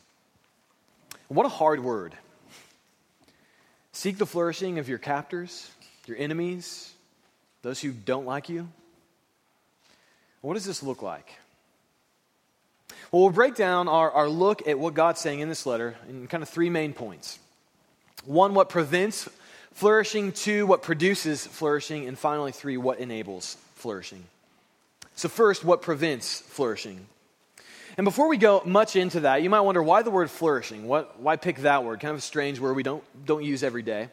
What 1.29 1.47
a 1.47 1.51
hard 1.51 1.83
word. 1.85 2.15
Seek 3.93 4.19
the 4.19 4.27
flourishing 4.27 4.79
of 4.79 4.89
your 4.89 4.99
captors, 4.99 5.71
your 6.07 6.17
enemies, 6.17 6.93
those 7.63 7.81
who 7.81 7.93
don't 7.93 8.27
like 8.27 8.49
you. 8.49 8.69
What 10.41 10.55
does 10.55 10.65
this 10.65 10.83
look 10.83 11.03
like? 11.03 11.35
Well, 13.13 13.23
we'll 13.23 13.31
break 13.31 13.57
down 13.57 13.89
our, 13.89 14.11
our 14.11 14.29
look 14.29 14.67
at 14.67 14.79
what 14.79 14.95
God's 14.95 15.21
saying 15.21 15.41
in 15.41 15.49
this 15.49 15.67
letter 15.67 15.97
in 16.09 16.27
kind 16.29 16.43
of 16.43 16.49
three 16.49 16.71
main 16.71 16.93
points. 16.93 17.39
One, 18.25 18.55
what 18.55 18.69
prevents 18.69 19.29
flourishing. 19.73 20.33
Two, 20.33 20.67
what 20.67 20.83
produces 20.83 21.47
flourishing. 21.47 22.07
And 22.07 22.19
finally, 22.19 22.53
three, 22.53 22.77
what 22.77 22.99
enables 22.99 23.57
flourishing. 23.81 24.25
So, 25.15 25.29
first, 25.29 25.65
what 25.65 25.83
prevents 25.83 26.41
flourishing. 26.41 27.07
And 27.97 28.05
before 28.05 28.29
we 28.29 28.37
go 28.37 28.63
much 28.65 28.97
into 28.97 29.21
that, 29.21 29.43
you 29.43 29.51
might 29.51 29.61
wonder 29.61 29.83
why 29.83 30.03
the 30.03 30.11
word 30.11 30.31
flourishing? 30.31 30.87
What, 30.87 31.21
why 31.21 31.37
pick 31.37 31.59
that 31.59 31.85
word? 31.85 32.01
Kind 32.01 32.13
of 32.13 32.19
a 32.19 32.23
strange 32.23 32.61
word 32.61 32.75
we 32.77 32.83
don't, 32.83 33.03
don't 33.27 33.43
use 33.43 33.63
every 33.63 33.83
day. 33.83 34.09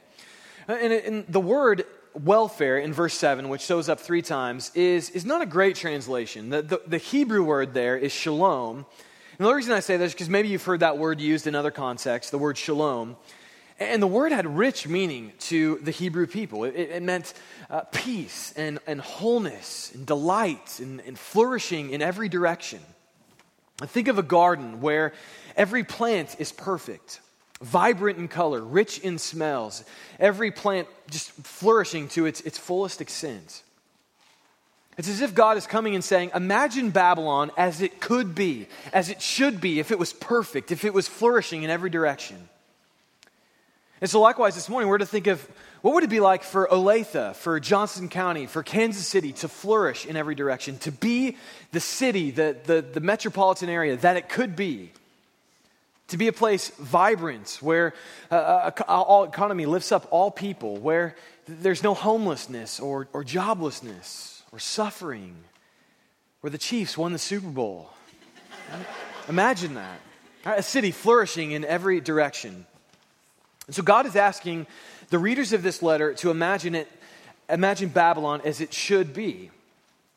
Uh, 0.67 0.73
and, 0.73 0.91
and 0.91 1.25
the 1.29 1.39
word 1.39 1.85
welfare 2.13 2.79
in 2.79 2.93
verse 2.93 3.13
7, 3.13 3.47
which 3.49 3.61
shows 3.61 3.89
up 3.89 3.99
three 3.99 4.21
times, 4.21 4.71
is, 4.73 5.09
is 5.11 5.25
not 5.25 5.41
a 5.41 5.45
great 5.45 5.75
translation. 5.75 6.49
The, 6.49 6.61
the, 6.61 6.81
the 6.87 6.97
Hebrew 6.97 7.43
word 7.43 7.73
there 7.73 7.95
is 7.95 8.11
shalom. 8.11 8.85
And 9.37 9.47
the 9.47 9.53
reason 9.53 9.73
I 9.73 9.81
say 9.81 9.97
this 9.97 10.07
is 10.07 10.13
because 10.13 10.29
maybe 10.29 10.47
you've 10.47 10.63
heard 10.63 10.79
that 10.79 10.97
word 10.97 11.21
used 11.21 11.45
in 11.45 11.53
other 11.53 11.71
contexts, 11.71 12.31
the 12.31 12.39
word 12.39 12.57
shalom. 12.57 13.15
And 13.79 14.01
the 14.01 14.07
word 14.07 14.31
had 14.31 14.47
rich 14.47 14.87
meaning 14.87 15.33
to 15.39 15.77
the 15.83 15.91
Hebrew 15.91 16.25
people. 16.25 16.63
It, 16.63 16.75
it 16.75 17.03
meant 17.03 17.33
uh, 17.69 17.81
peace 17.91 18.51
and, 18.57 18.79
and 18.87 18.99
wholeness 18.99 19.91
and 19.93 20.05
delight 20.05 20.79
and, 20.79 20.99
and 21.01 21.17
flourishing 21.17 21.91
in 21.91 22.01
every 22.01 22.27
direction. 22.27 22.79
Think 23.79 24.07
of 24.07 24.17
a 24.17 24.23
garden 24.23 24.81
where 24.81 25.13
every 25.55 25.83
plant 25.83 26.37
is 26.39 26.51
perfect, 26.51 27.19
vibrant 27.61 28.17
in 28.17 28.27
color, 28.27 28.59
rich 28.61 28.97
in 28.97 29.19
smells, 29.19 29.83
every 30.19 30.49
plant 30.49 30.87
just 31.11 31.29
flourishing 31.31 32.07
to 32.09 32.25
its, 32.25 32.41
its 32.41 32.57
fullest 32.57 32.99
extent. 32.99 33.61
It's 34.97 35.07
as 35.07 35.21
if 35.21 35.35
God 35.35 35.57
is 35.57 35.67
coming 35.67 35.93
and 35.93 36.03
saying, 36.03 36.31
Imagine 36.33 36.89
Babylon 36.89 37.51
as 37.55 37.81
it 37.81 37.99
could 37.99 38.33
be, 38.33 38.67
as 38.91 39.09
it 39.09 39.21
should 39.21 39.61
be, 39.61 39.79
if 39.79 39.91
it 39.91 39.99
was 39.99 40.11
perfect, 40.11 40.71
if 40.71 40.83
it 40.83 40.93
was 40.93 41.07
flourishing 41.07 41.61
in 41.61 41.69
every 41.69 41.91
direction. 41.91 42.49
And 43.99 44.09
so, 44.09 44.21
likewise, 44.21 44.53
this 44.53 44.69
morning, 44.69 44.89
we're 44.89 44.99
to 44.99 45.07
think 45.07 45.25
of 45.25 45.41
what 45.81 45.95
would 45.95 46.03
it 46.03 46.09
be 46.09 46.19
like 46.19 46.43
for 46.43 46.67
Olathe, 46.67 47.35
for 47.35 47.59
Johnson 47.59 48.09
County, 48.09 48.45
for 48.45 48.61
Kansas 48.61 49.07
City 49.07 49.31
to 49.33 49.47
flourish 49.47 50.05
in 50.05 50.15
every 50.15 50.35
direction, 50.35 50.77
to 50.79 50.91
be 50.91 51.35
the 51.71 51.79
city, 51.79 52.29
the, 52.29 52.55
the, 52.63 52.81
the 52.81 52.99
metropolitan 52.99 53.69
area 53.69 53.97
that 53.97 54.15
it 54.15 54.29
could 54.29 54.55
be, 54.55 54.91
to 56.09 56.17
be 56.17 56.27
a 56.27 56.33
place 56.33 56.69
vibrant 56.77 57.57
where 57.61 57.93
uh, 58.29 58.69
all 58.87 59.23
economy 59.23 59.65
lifts 59.65 59.91
up 59.91 60.07
all 60.11 60.29
people, 60.29 60.77
where 60.77 61.15
there's 61.47 61.81
no 61.81 61.95
homelessness 61.95 62.79
or, 62.79 63.07
or 63.13 63.23
joblessness 63.23 64.41
or 64.51 64.59
suffering, 64.59 65.35
where 66.41 66.51
the 66.51 66.59
Chiefs 66.59 66.97
won 66.97 67.13
the 67.13 67.19
Super 67.19 67.49
Bowl. 67.49 67.89
Imagine 69.27 69.73
that. 69.73 69.99
A 70.45 70.63
city 70.63 70.91
flourishing 70.91 71.51
in 71.51 71.65
every 71.65 71.99
direction. 71.99 72.67
And 73.67 73.75
so 73.75 73.83
God 73.83 74.05
is 74.05 74.15
asking 74.15 74.65
the 75.09 75.19
readers 75.19 75.53
of 75.53 75.61
this 75.61 75.83
letter 75.83 76.13
to 76.15 76.31
imagine 76.31 76.75
it, 76.75 76.89
imagine 77.49 77.89
Babylon 77.89 78.41
as 78.43 78.61
it 78.61 78.73
should 78.73 79.13
be. 79.13 79.51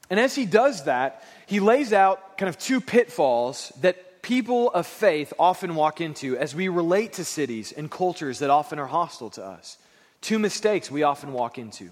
And 0.09 0.19
as 0.19 0.35
he 0.35 0.47
does 0.47 0.85
that, 0.85 1.25
he 1.47 1.61
lays 1.61 1.93
out 1.93 2.39
kind 2.39 2.49
of 2.49 2.59
two 2.59 2.81
pitfalls 2.81 3.73
that 3.81 4.23
people 4.23 4.71
of 4.71 4.87
faith 4.87 5.33
often 5.39 5.75
walk 5.75 6.01
into 6.01 6.37
as 6.37 6.55
we 6.55 6.69
relate 6.69 7.15
to 7.15 7.25
cities 7.25 7.73
and 7.73 7.91
cultures 7.91 8.41
that 8.41 8.51
often 8.51 8.79
are 8.79 8.87
hostile 8.87 9.31
to 9.31 9.45
us. 9.45 9.79
Two 10.21 10.39
mistakes 10.39 10.91
we 10.91 11.03
often 11.03 11.33
walk 11.33 11.59
into. 11.59 11.91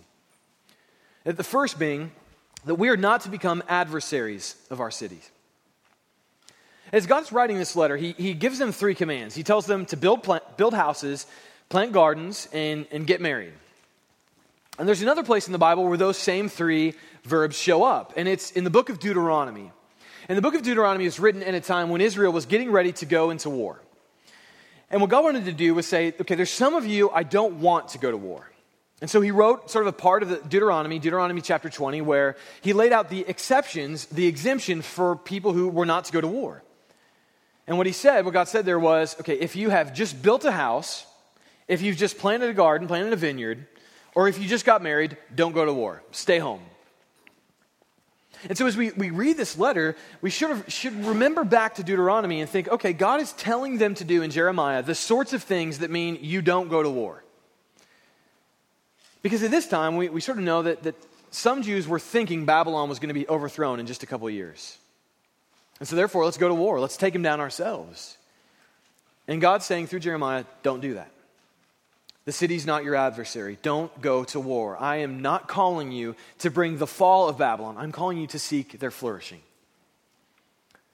The 1.24 1.44
first 1.44 1.78
being 1.78 2.12
that 2.64 2.74
we 2.74 2.88
are 2.88 2.96
not 2.96 3.22
to 3.22 3.28
become 3.28 3.62
adversaries 3.68 4.56
of 4.70 4.80
our 4.80 4.90
cities. 4.90 5.30
As 6.92 7.06
God's 7.06 7.32
writing 7.32 7.58
this 7.58 7.76
letter, 7.76 7.96
he, 7.96 8.12
he 8.12 8.34
gives 8.34 8.58
them 8.58 8.72
three 8.72 8.94
commands. 8.94 9.34
He 9.34 9.42
tells 9.42 9.66
them 9.66 9.86
to 9.86 9.96
build, 9.96 10.22
plant, 10.22 10.56
build 10.56 10.74
houses 10.74 11.26
plant 11.68 11.92
gardens, 11.92 12.48
and, 12.52 12.86
and 12.90 13.06
get 13.06 13.20
married. 13.20 13.52
And 14.78 14.88
there's 14.88 15.02
another 15.02 15.22
place 15.22 15.46
in 15.46 15.52
the 15.52 15.58
Bible 15.58 15.86
where 15.86 15.98
those 15.98 16.16
same 16.16 16.48
three 16.48 16.94
verbs 17.24 17.56
show 17.56 17.84
up, 17.84 18.14
and 18.16 18.28
it's 18.28 18.50
in 18.52 18.64
the 18.64 18.70
book 18.70 18.88
of 18.88 19.00
Deuteronomy. 19.00 19.70
And 20.28 20.36
the 20.36 20.42
book 20.42 20.54
of 20.54 20.62
Deuteronomy 20.62 21.04
is 21.04 21.18
written 21.18 21.42
in 21.42 21.54
a 21.54 21.60
time 21.60 21.90
when 21.90 22.00
Israel 22.00 22.32
was 22.32 22.46
getting 22.46 22.70
ready 22.70 22.92
to 22.92 23.06
go 23.06 23.30
into 23.30 23.50
war. 23.50 23.80
And 24.90 25.00
what 25.00 25.10
God 25.10 25.24
wanted 25.24 25.44
to 25.46 25.52
do 25.52 25.74
was 25.74 25.86
say, 25.86 26.14
okay, 26.20 26.34
there's 26.34 26.50
some 26.50 26.74
of 26.74 26.86
you 26.86 27.10
I 27.10 27.22
don't 27.22 27.60
want 27.60 27.88
to 27.88 27.98
go 27.98 28.10
to 28.10 28.16
war. 28.16 28.50
And 29.00 29.10
so 29.10 29.20
he 29.20 29.30
wrote 29.30 29.70
sort 29.70 29.84
of 29.84 29.88
a 29.88 29.96
part 29.96 30.22
of 30.22 30.28
the 30.28 30.36
Deuteronomy, 30.36 30.98
Deuteronomy 30.98 31.40
chapter 31.40 31.68
20, 31.68 32.00
where 32.00 32.36
he 32.62 32.72
laid 32.72 32.92
out 32.92 33.10
the 33.10 33.24
exceptions, 33.28 34.06
the 34.06 34.26
exemption 34.26 34.82
for 34.82 35.16
people 35.16 35.52
who 35.52 35.68
were 35.68 35.86
not 35.86 36.06
to 36.06 36.12
go 36.12 36.20
to 36.20 36.26
war. 36.26 36.62
And 37.68 37.76
what 37.76 37.86
he 37.86 37.92
said, 37.92 38.24
what 38.24 38.34
God 38.34 38.48
said 38.48 38.64
there 38.64 38.78
was, 38.78 39.14
okay, 39.20 39.38
if 39.38 39.54
you 39.54 39.70
have 39.70 39.94
just 39.94 40.20
built 40.20 40.44
a 40.44 40.50
house 40.52 41.06
If 41.68 41.82
you've 41.82 41.98
just 41.98 42.18
planted 42.18 42.48
a 42.48 42.54
garden, 42.54 42.88
planted 42.88 43.12
a 43.12 43.16
vineyard, 43.16 43.66
or 44.14 44.26
if 44.26 44.38
you 44.38 44.48
just 44.48 44.64
got 44.64 44.82
married, 44.82 45.16
don't 45.34 45.52
go 45.52 45.64
to 45.66 45.72
war. 45.72 46.02
Stay 46.10 46.38
home. 46.38 46.62
And 48.48 48.56
so, 48.56 48.66
as 48.66 48.76
we, 48.76 48.92
we 48.92 49.10
read 49.10 49.36
this 49.36 49.58
letter, 49.58 49.96
we 50.22 50.30
should, 50.30 50.48
have, 50.48 50.72
should 50.72 51.04
remember 51.04 51.44
back 51.44 51.74
to 51.74 51.82
Deuteronomy 51.82 52.40
and 52.40 52.48
think 52.48 52.68
okay, 52.68 52.92
God 52.92 53.20
is 53.20 53.32
telling 53.32 53.78
them 53.78 53.94
to 53.96 54.04
do 54.04 54.22
in 54.22 54.30
Jeremiah 54.30 54.82
the 54.82 54.94
sorts 54.94 55.32
of 55.32 55.42
things 55.42 55.80
that 55.80 55.90
mean 55.90 56.18
you 56.22 56.40
don't 56.40 56.68
go 56.68 56.82
to 56.82 56.88
war. 56.88 57.22
Because 59.22 59.42
at 59.42 59.50
this 59.50 59.66
time, 59.66 59.96
we, 59.96 60.08
we 60.08 60.20
sort 60.20 60.38
of 60.38 60.44
know 60.44 60.62
that, 60.62 60.84
that 60.84 60.94
some 61.30 61.62
Jews 61.62 61.86
were 61.86 61.98
thinking 61.98 62.46
Babylon 62.46 62.88
was 62.88 63.00
going 63.00 63.08
to 63.08 63.14
be 63.14 63.28
overthrown 63.28 63.80
in 63.80 63.86
just 63.86 64.04
a 64.04 64.06
couple 64.06 64.30
years. 64.30 64.78
And 65.78 65.88
so, 65.88 65.96
therefore, 65.96 66.24
let's 66.24 66.38
go 66.38 66.48
to 66.48 66.54
war. 66.54 66.80
Let's 66.80 66.96
take 66.96 67.12
them 67.12 67.22
down 67.22 67.40
ourselves. 67.40 68.16
And 69.28 69.40
God's 69.40 69.66
saying 69.66 69.88
through 69.88 70.00
Jeremiah, 70.00 70.44
don't 70.62 70.80
do 70.80 70.94
that. 70.94 71.10
The 72.24 72.32
city's 72.32 72.66
not 72.66 72.84
your 72.84 72.94
adversary. 72.94 73.58
Don't 73.62 74.02
go 74.02 74.24
to 74.24 74.40
war. 74.40 74.76
I 74.78 74.96
am 74.96 75.22
not 75.22 75.48
calling 75.48 75.92
you 75.92 76.14
to 76.40 76.50
bring 76.50 76.76
the 76.76 76.86
fall 76.86 77.28
of 77.28 77.38
Babylon. 77.38 77.76
I'm 77.78 77.92
calling 77.92 78.18
you 78.18 78.26
to 78.28 78.38
seek 78.38 78.78
their 78.78 78.90
flourishing. 78.90 79.40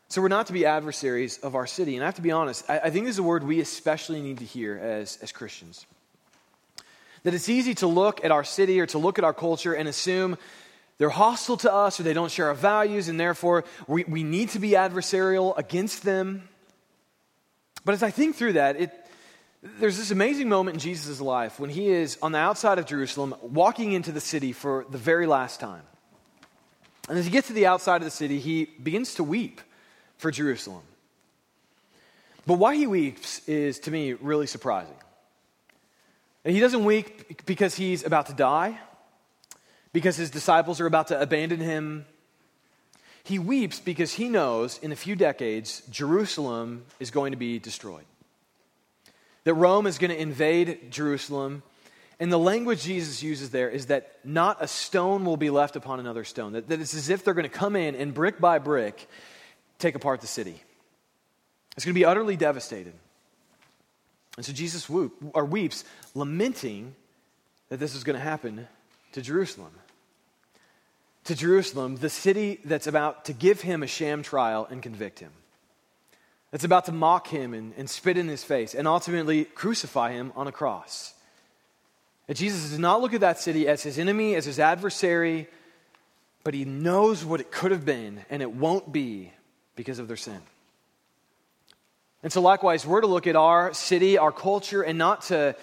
So 0.08 0.22
we're 0.22 0.28
not 0.28 0.46
to 0.46 0.52
be 0.52 0.64
adversaries 0.64 1.38
of 1.38 1.56
our 1.56 1.66
city. 1.66 1.96
And 1.96 2.04
I 2.04 2.06
have 2.06 2.14
to 2.14 2.22
be 2.22 2.30
honest, 2.30 2.64
I, 2.70 2.78
I 2.78 2.90
think 2.90 3.06
this 3.06 3.16
is 3.16 3.18
a 3.18 3.24
word 3.24 3.42
we 3.42 3.58
especially 3.60 4.20
need 4.20 4.38
to 4.38 4.44
hear 4.44 4.78
as, 4.78 5.18
as 5.22 5.32
Christians. 5.32 5.86
That 7.24 7.34
it's 7.34 7.48
easy 7.48 7.74
to 7.76 7.88
look 7.88 8.24
at 8.24 8.30
our 8.30 8.44
city 8.44 8.80
or 8.80 8.86
to 8.86 8.98
look 8.98 9.18
at 9.18 9.24
our 9.24 9.34
culture 9.34 9.72
and 9.72 9.88
assume 9.88 10.38
they're 10.98 11.08
hostile 11.08 11.56
to 11.58 11.72
us 11.72 11.98
or 11.98 12.04
they 12.04 12.12
don't 12.12 12.30
share 12.30 12.48
our 12.48 12.54
values, 12.54 13.08
and 13.08 13.18
therefore 13.18 13.64
we, 13.86 14.04
we 14.04 14.22
need 14.22 14.50
to 14.50 14.58
be 14.58 14.70
adversarial 14.70 15.56
against 15.58 16.02
them. 16.04 16.48
But 17.84 17.92
as 17.94 18.02
I 18.02 18.10
think 18.10 18.36
through 18.36 18.54
that, 18.54 18.76
it, 18.80 18.92
there's 19.80 19.98
this 19.98 20.10
amazing 20.10 20.48
moment 20.48 20.76
in 20.76 20.80
Jesus' 20.80 21.20
life 21.20 21.58
when 21.58 21.70
he 21.70 21.88
is 21.88 22.16
on 22.22 22.32
the 22.32 22.38
outside 22.38 22.78
of 22.78 22.86
Jerusalem, 22.86 23.34
walking 23.42 23.92
into 23.92 24.12
the 24.12 24.20
city 24.20 24.52
for 24.52 24.86
the 24.90 24.98
very 24.98 25.26
last 25.26 25.60
time. 25.60 25.82
And 27.08 27.18
as 27.18 27.24
he 27.24 27.30
gets 27.30 27.48
to 27.48 27.52
the 27.52 27.66
outside 27.66 27.96
of 27.96 28.04
the 28.04 28.10
city, 28.10 28.38
he 28.38 28.64
begins 28.64 29.14
to 29.14 29.24
weep 29.24 29.60
for 30.16 30.30
Jerusalem. 30.30 30.82
But 32.46 32.54
why 32.54 32.76
he 32.76 32.86
weeps 32.86 33.46
is, 33.48 33.78
to 33.80 33.90
me, 33.90 34.12
really 34.12 34.46
surprising. 34.46 34.94
And 36.44 36.54
he 36.54 36.60
doesn't 36.60 36.84
weep 36.84 37.46
because 37.46 37.74
he's 37.74 38.04
about 38.04 38.26
to 38.26 38.34
die, 38.34 38.78
because 39.94 40.16
his 40.16 40.28
disciples 40.28 40.78
are 40.82 40.86
about 40.86 41.06
to 41.08 41.18
abandon 41.18 41.60
him. 41.60 42.04
He 43.22 43.38
weeps 43.38 43.80
because 43.80 44.12
he 44.12 44.28
knows 44.28 44.78
in 44.82 44.92
a 44.92 44.96
few 44.96 45.16
decades, 45.16 45.82
Jerusalem 45.90 46.84
is 47.00 47.10
going 47.10 47.32
to 47.32 47.38
be 47.38 47.58
destroyed 47.58 48.04
that 49.44 49.54
Rome 49.54 49.86
is 49.86 49.98
going 49.98 50.10
to 50.10 50.20
invade 50.20 50.90
Jerusalem. 50.90 51.62
And 52.18 52.32
the 52.32 52.38
language 52.38 52.82
Jesus 52.82 53.22
uses 53.22 53.50
there 53.50 53.68
is 53.68 53.86
that 53.86 54.18
not 54.24 54.62
a 54.62 54.66
stone 54.66 55.24
will 55.24 55.36
be 55.36 55.50
left 55.50 55.76
upon 55.76 56.00
another 56.00 56.24
stone. 56.24 56.52
That, 56.52 56.68
that 56.68 56.80
it's 56.80 56.94
as 56.94 57.10
if 57.10 57.24
they're 57.24 57.34
going 57.34 57.48
to 57.48 57.48
come 57.48 57.76
in 57.76 57.94
and 57.94 58.12
brick 58.12 58.40
by 58.40 58.58
brick 58.58 59.08
take 59.78 59.94
apart 59.94 60.20
the 60.20 60.26
city. 60.26 60.60
It's 61.76 61.84
going 61.84 61.94
to 61.94 61.98
be 61.98 62.04
utterly 62.04 62.36
devastated. 62.36 62.94
And 64.36 64.46
so 64.46 64.52
Jesus 64.52 64.88
whoop, 64.88 65.14
or 65.34 65.44
weeps, 65.44 65.84
lamenting 66.14 66.94
that 67.68 67.78
this 67.78 67.94
is 67.94 68.04
going 68.04 68.16
to 68.16 68.22
happen 68.24 68.66
to 69.12 69.22
Jerusalem. 69.22 69.70
To 71.24 71.34
Jerusalem, 71.34 71.96
the 71.96 72.10
city 72.10 72.60
that's 72.64 72.86
about 72.86 73.26
to 73.26 73.32
give 73.32 73.62
him 73.62 73.82
a 73.82 73.86
sham 73.86 74.22
trial 74.22 74.66
and 74.70 74.82
convict 74.82 75.20
him 75.20 75.32
that's 76.54 76.62
about 76.62 76.84
to 76.84 76.92
mock 76.92 77.26
him 77.26 77.52
and, 77.52 77.74
and 77.76 77.90
spit 77.90 78.16
in 78.16 78.28
his 78.28 78.44
face 78.44 78.76
and 78.76 78.86
ultimately 78.86 79.44
crucify 79.44 80.12
him 80.12 80.32
on 80.36 80.46
a 80.46 80.52
cross. 80.52 81.12
That 82.28 82.36
Jesus 82.36 82.70
does 82.70 82.78
not 82.78 83.02
look 83.02 83.12
at 83.12 83.22
that 83.22 83.40
city 83.40 83.66
as 83.66 83.82
his 83.82 83.98
enemy, 83.98 84.36
as 84.36 84.44
his 84.44 84.60
adversary, 84.60 85.48
but 86.44 86.54
he 86.54 86.64
knows 86.64 87.24
what 87.24 87.40
it 87.40 87.50
could 87.50 87.72
have 87.72 87.84
been, 87.84 88.24
and 88.30 88.40
it 88.40 88.52
won't 88.52 88.92
be 88.92 89.32
because 89.74 89.98
of 89.98 90.06
their 90.06 90.16
sin. 90.16 90.40
And 92.22 92.32
so, 92.32 92.40
likewise, 92.40 92.86
we're 92.86 93.00
to 93.00 93.08
look 93.08 93.26
at 93.26 93.34
our 93.34 93.74
city, 93.74 94.16
our 94.16 94.30
culture, 94.30 94.82
and 94.82 94.96
not 94.96 95.22
to, 95.22 95.56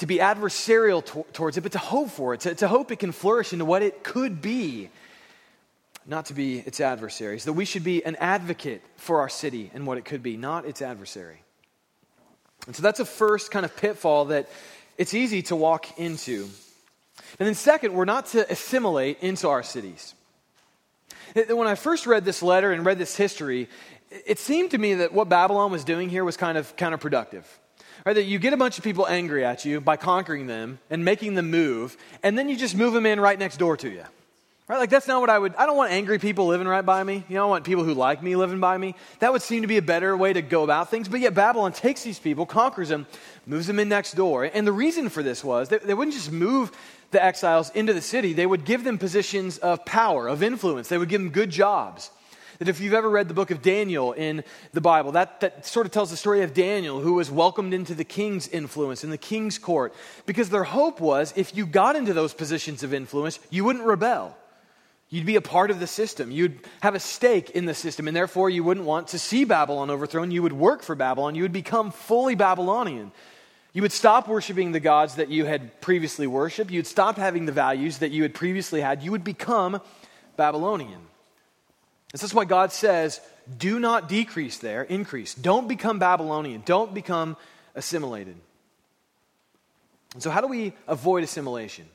to 0.00 0.06
be 0.06 0.16
adversarial 0.16 1.04
to, 1.04 1.24
towards 1.32 1.56
it, 1.56 1.60
but 1.60 1.72
to 1.72 1.78
hope 1.78 2.10
for 2.10 2.34
it, 2.34 2.40
to, 2.40 2.54
to 2.54 2.68
hope 2.68 2.90
it 2.90 2.98
can 2.98 3.12
flourish 3.12 3.52
into 3.52 3.64
what 3.64 3.82
it 3.82 4.02
could 4.02 4.42
be 4.42 4.90
not 6.06 6.26
to 6.26 6.34
be 6.34 6.58
its 6.58 6.80
adversaries, 6.80 7.44
that 7.44 7.52
we 7.52 7.64
should 7.64 7.84
be 7.84 8.04
an 8.04 8.16
advocate 8.16 8.82
for 8.96 9.20
our 9.20 9.28
city 9.28 9.70
and 9.74 9.86
what 9.86 9.98
it 9.98 10.04
could 10.04 10.22
be, 10.22 10.36
not 10.36 10.64
its 10.64 10.82
adversary. 10.82 11.42
And 12.66 12.74
so 12.74 12.82
that's 12.82 13.00
a 13.00 13.04
first 13.04 13.50
kind 13.50 13.64
of 13.64 13.76
pitfall 13.76 14.26
that 14.26 14.48
it's 14.98 15.14
easy 15.14 15.42
to 15.42 15.56
walk 15.56 15.98
into. 15.98 16.48
And 17.38 17.46
then, 17.46 17.54
second, 17.54 17.94
we're 17.94 18.06
not 18.06 18.26
to 18.26 18.50
assimilate 18.50 19.22
into 19.22 19.48
our 19.48 19.62
cities. 19.62 20.14
When 21.34 21.68
I 21.68 21.74
first 21.74 22.06
read 22.06 22.24
this 22.24 22.42
letter 22.42 22.72
and 22.72 22.84
read 22.84 22.98
this 22.98 23.14
history, 23.16 23.68
it 24.10 24.38
seemed 24.38 24.72
to 24.72 24.78
me 24.78 24.94
that 24.94 25.12
what 25.12 25.28
Babylon 25.28 25.70
was 25.70 25.84
doing 25.84 26.08
here 26.08 26.24
was 26.24 26.36
kind 26.36 26.58
of 26.58 26.74
counterproductive. 26.76 27.44
Right, 28.04 28.14
that 28.14 28.24
you 28.24 28.38
get 28.38 28.52
a 28.52 28.56
bunch 28.56 28.78
of 28.78 28.84
people 28.84 29.06
angry 29.06 29.44
at 29.44 29.64
you 29.64 29.80
by 29.80 29.96
conquering 29.96 30.46
them 30.46 30.78
and 30.88 31.04
making 31.04 31.34
them 31.34 31.50
move, 31.50 31.96
and 32.22 32.38
then 32.38 32.48
you 32.48 32.56
just 32.56 32.74
move 32.74 32.94
them 32.94 33.04
in 33.04 33.20
right 33.20 33.38
next 33.38 33.58
door 33.58 33.76
to 33.76 33.90
you. 33.90 34.04
Right? 34.68 34.78
Like, 34.78 34.90
that's 34.90 35.08
not 35.08 35.20
what 35.20 35.28
I 35.28 35.38
would, 35.38 35.56
I 35.56 35.66
don't 35.66 35.76
want 35.76 35.90
angry 35.90 36.20
people 36.20 36.46
living 36.46 36.68
right 36.68 36.86
by 36.86 37.02
me. 37.02 37.24
You 37.28 37.34
know, 37.34 37.46
I 37.46 37.48
want 37.48 37.64
people 37.64 37.82
who 37.82 37.92
like 37.92 38.22
me 38.22 38.36
living 38.36 38.60
by 38.60 38.78
me. 38.78 38.94
That 39.18 39.32
would 39.32 39.42
seem 39.42 39.62
to 39.62 39.66
be 39.68 39.78
a 39.78 39.82
better 39.82 40.16
way 40.16 40.32
to 40.32 40.42
go 40.42 40.62
about 40.62 40.90
things. 40.90 41.08
But 41.08 41.18
yet, 41.18 41.34
Babylon 41.34 41.72
takes 41.72 42.04
these 42.04 42.20
people, 42.20 42.46
conquers 42.46 42.88
them, 42.88 43.08
moves 43.46 43.66
them 43.66 43.80
in 43.80 43.88
next 43.88 44.12
door. 44.12 44.44
And 44.44 44.64
the 44.64 44.72
reason 44.72 45.08
for 45.08 45.24
this 45.24 45.42
was 45.42 45.68
they, 45.68 45.78
they 45.78 45.92
wouldn't 45.92 46.14
just 46.14 46.30
move 46.30 46.70
the 47.10 47.22
exiles 47.22 47.70
into 47.70 47.92
the 47.92 48.00
city, 48.00 48.32
they 48.32 48.46
would 48.46 48.64
give 48.64 48.84
them 48.84 48.96
positions 48.96 49.58
of 49.58 49.84
power, 49.84 50.28
of 50.28 50.42
influence. 50.42 50.88
They 50.88 50.98
would 50.98 51.08
give 51.08 51.20
them 51.20 51.30
good 51.30 51.50
jobs. 51.50 52.12
That 52.60 52.68
if 52.68 52.78
you've 52.78 52.92
ever 52.92 53.08
read 53.08 53.26
the 53.26 53.34
book 53.34 53.50
of 53.50 53.62
Daniel 53.62 54.12
in 54.12 54.44
the 54.74 54.82
Bible, 54.82 55.12
that, 55.12 55.40
that 55.40 55.64
sort 55.64 55.86
of 55.86 55.92
tells 55.92 56.10
the 56.10 56.16
story 56.16 56.42
of 56.42 56.52
Daniel, 56.52 57.00
who 57.00 57.14
was 57.14 57.30
welcomed 57.30 57.72
into 57.72 57.94
the 57.94 58.04
king's 58.04 58.46
influence, 58.48 59.02
in 59.02 59.08
the 59.08 59.16
king's 59.16 59.56
court. 59.56 59.94
Because 60.26 60.50
their 60.50 60.64
hope 60.64 61.00
was 61.00 61.32
if 61.36 61.56
you 61.56 61.64
got 61.64 61.96
into 61.96 62.12
those 62.12 62.34
positions 62.34 62.82
of 62.82 62.92
influence, 62.92 63.38
you 63.48 63.64
wouldn't 63.64 63.86
rebel. 63.86 64.36
You'd 65.08 65.24
be 65.24 65.36
a 65.36 65.40
part 65.40 65.70
of 65.70 65.80
the 65.80 65.86
system. 65.86 66.30
You'd 66.30 66.60
have 66.82 66.94
a 66.94 67.00
stake 67.00 67.48
in 67.48 67.64
the 67.64 67.72
system, 67.72 68.06
and 68.06 68.14
therefore 68.14 68.50
you 68.50 68.62
wouldn't 68.62 68.84
want 68.84 69.08
to 69.08 69.18
see 69.18 69.46
Babylon 69.46 69.88
overthrown. 69.88 70.30
You 70.30 70.42
would 70.42 70.52
work 70.52 70.82
for 70.82 70.94
Babylon. 70.94 71.34
You 71.34 71.44
would 71.44 71.52
become 71.52 71.90
fully 71.90 72.34
Babylonian. 72.34 73.10
You 73.72 73.80
would 73.80 73.90
stop 73.90 74.28
worshiping 74.28 74.72
the 74.72 74.80
gods 74.80 75.14
that 75.14 75.30
you 75.30 75.46
had 75.46 75.80
previously 75.80 76.26
worshiped. 76.26 76.70
You'd 76.70 76.86
stop 76.86 77.16
having 77.16 77.46
the 77.46 77.52
values 77.52 77.98
that 77.98 78.10
you 78.10 78.22
had 78.22 78.34
previously 78.34 78.82
had. 78.82 79.02
You 79.02 79.12
would 79.12 79.24
become 79.24 79.80
Babylonian. 80.36 81.09
This 82.12 82.22
is 82.22 82.34
why 82.34 82.44
God 82.44 82.72
says, 82.72 83.20
do 83.56 83.78
not 83.78 84.08
decrease 84.08 84.58
there, 84.58 84.82
increase. 84.82 85.34
Don't 85.34 85.68
become 85.68 85.98
Babylonian. 85.98 86.62
Don't 86.64 86.92
become 86.92 87.36
assimilated. 87.74 88.36
And 90.14 90.22
so, 90.22 90.30
how 90.30 90.40
do 90.40 90.48
we 90.48 90.72
avoid 90.88 91.22
assimilation? 91.22 91.86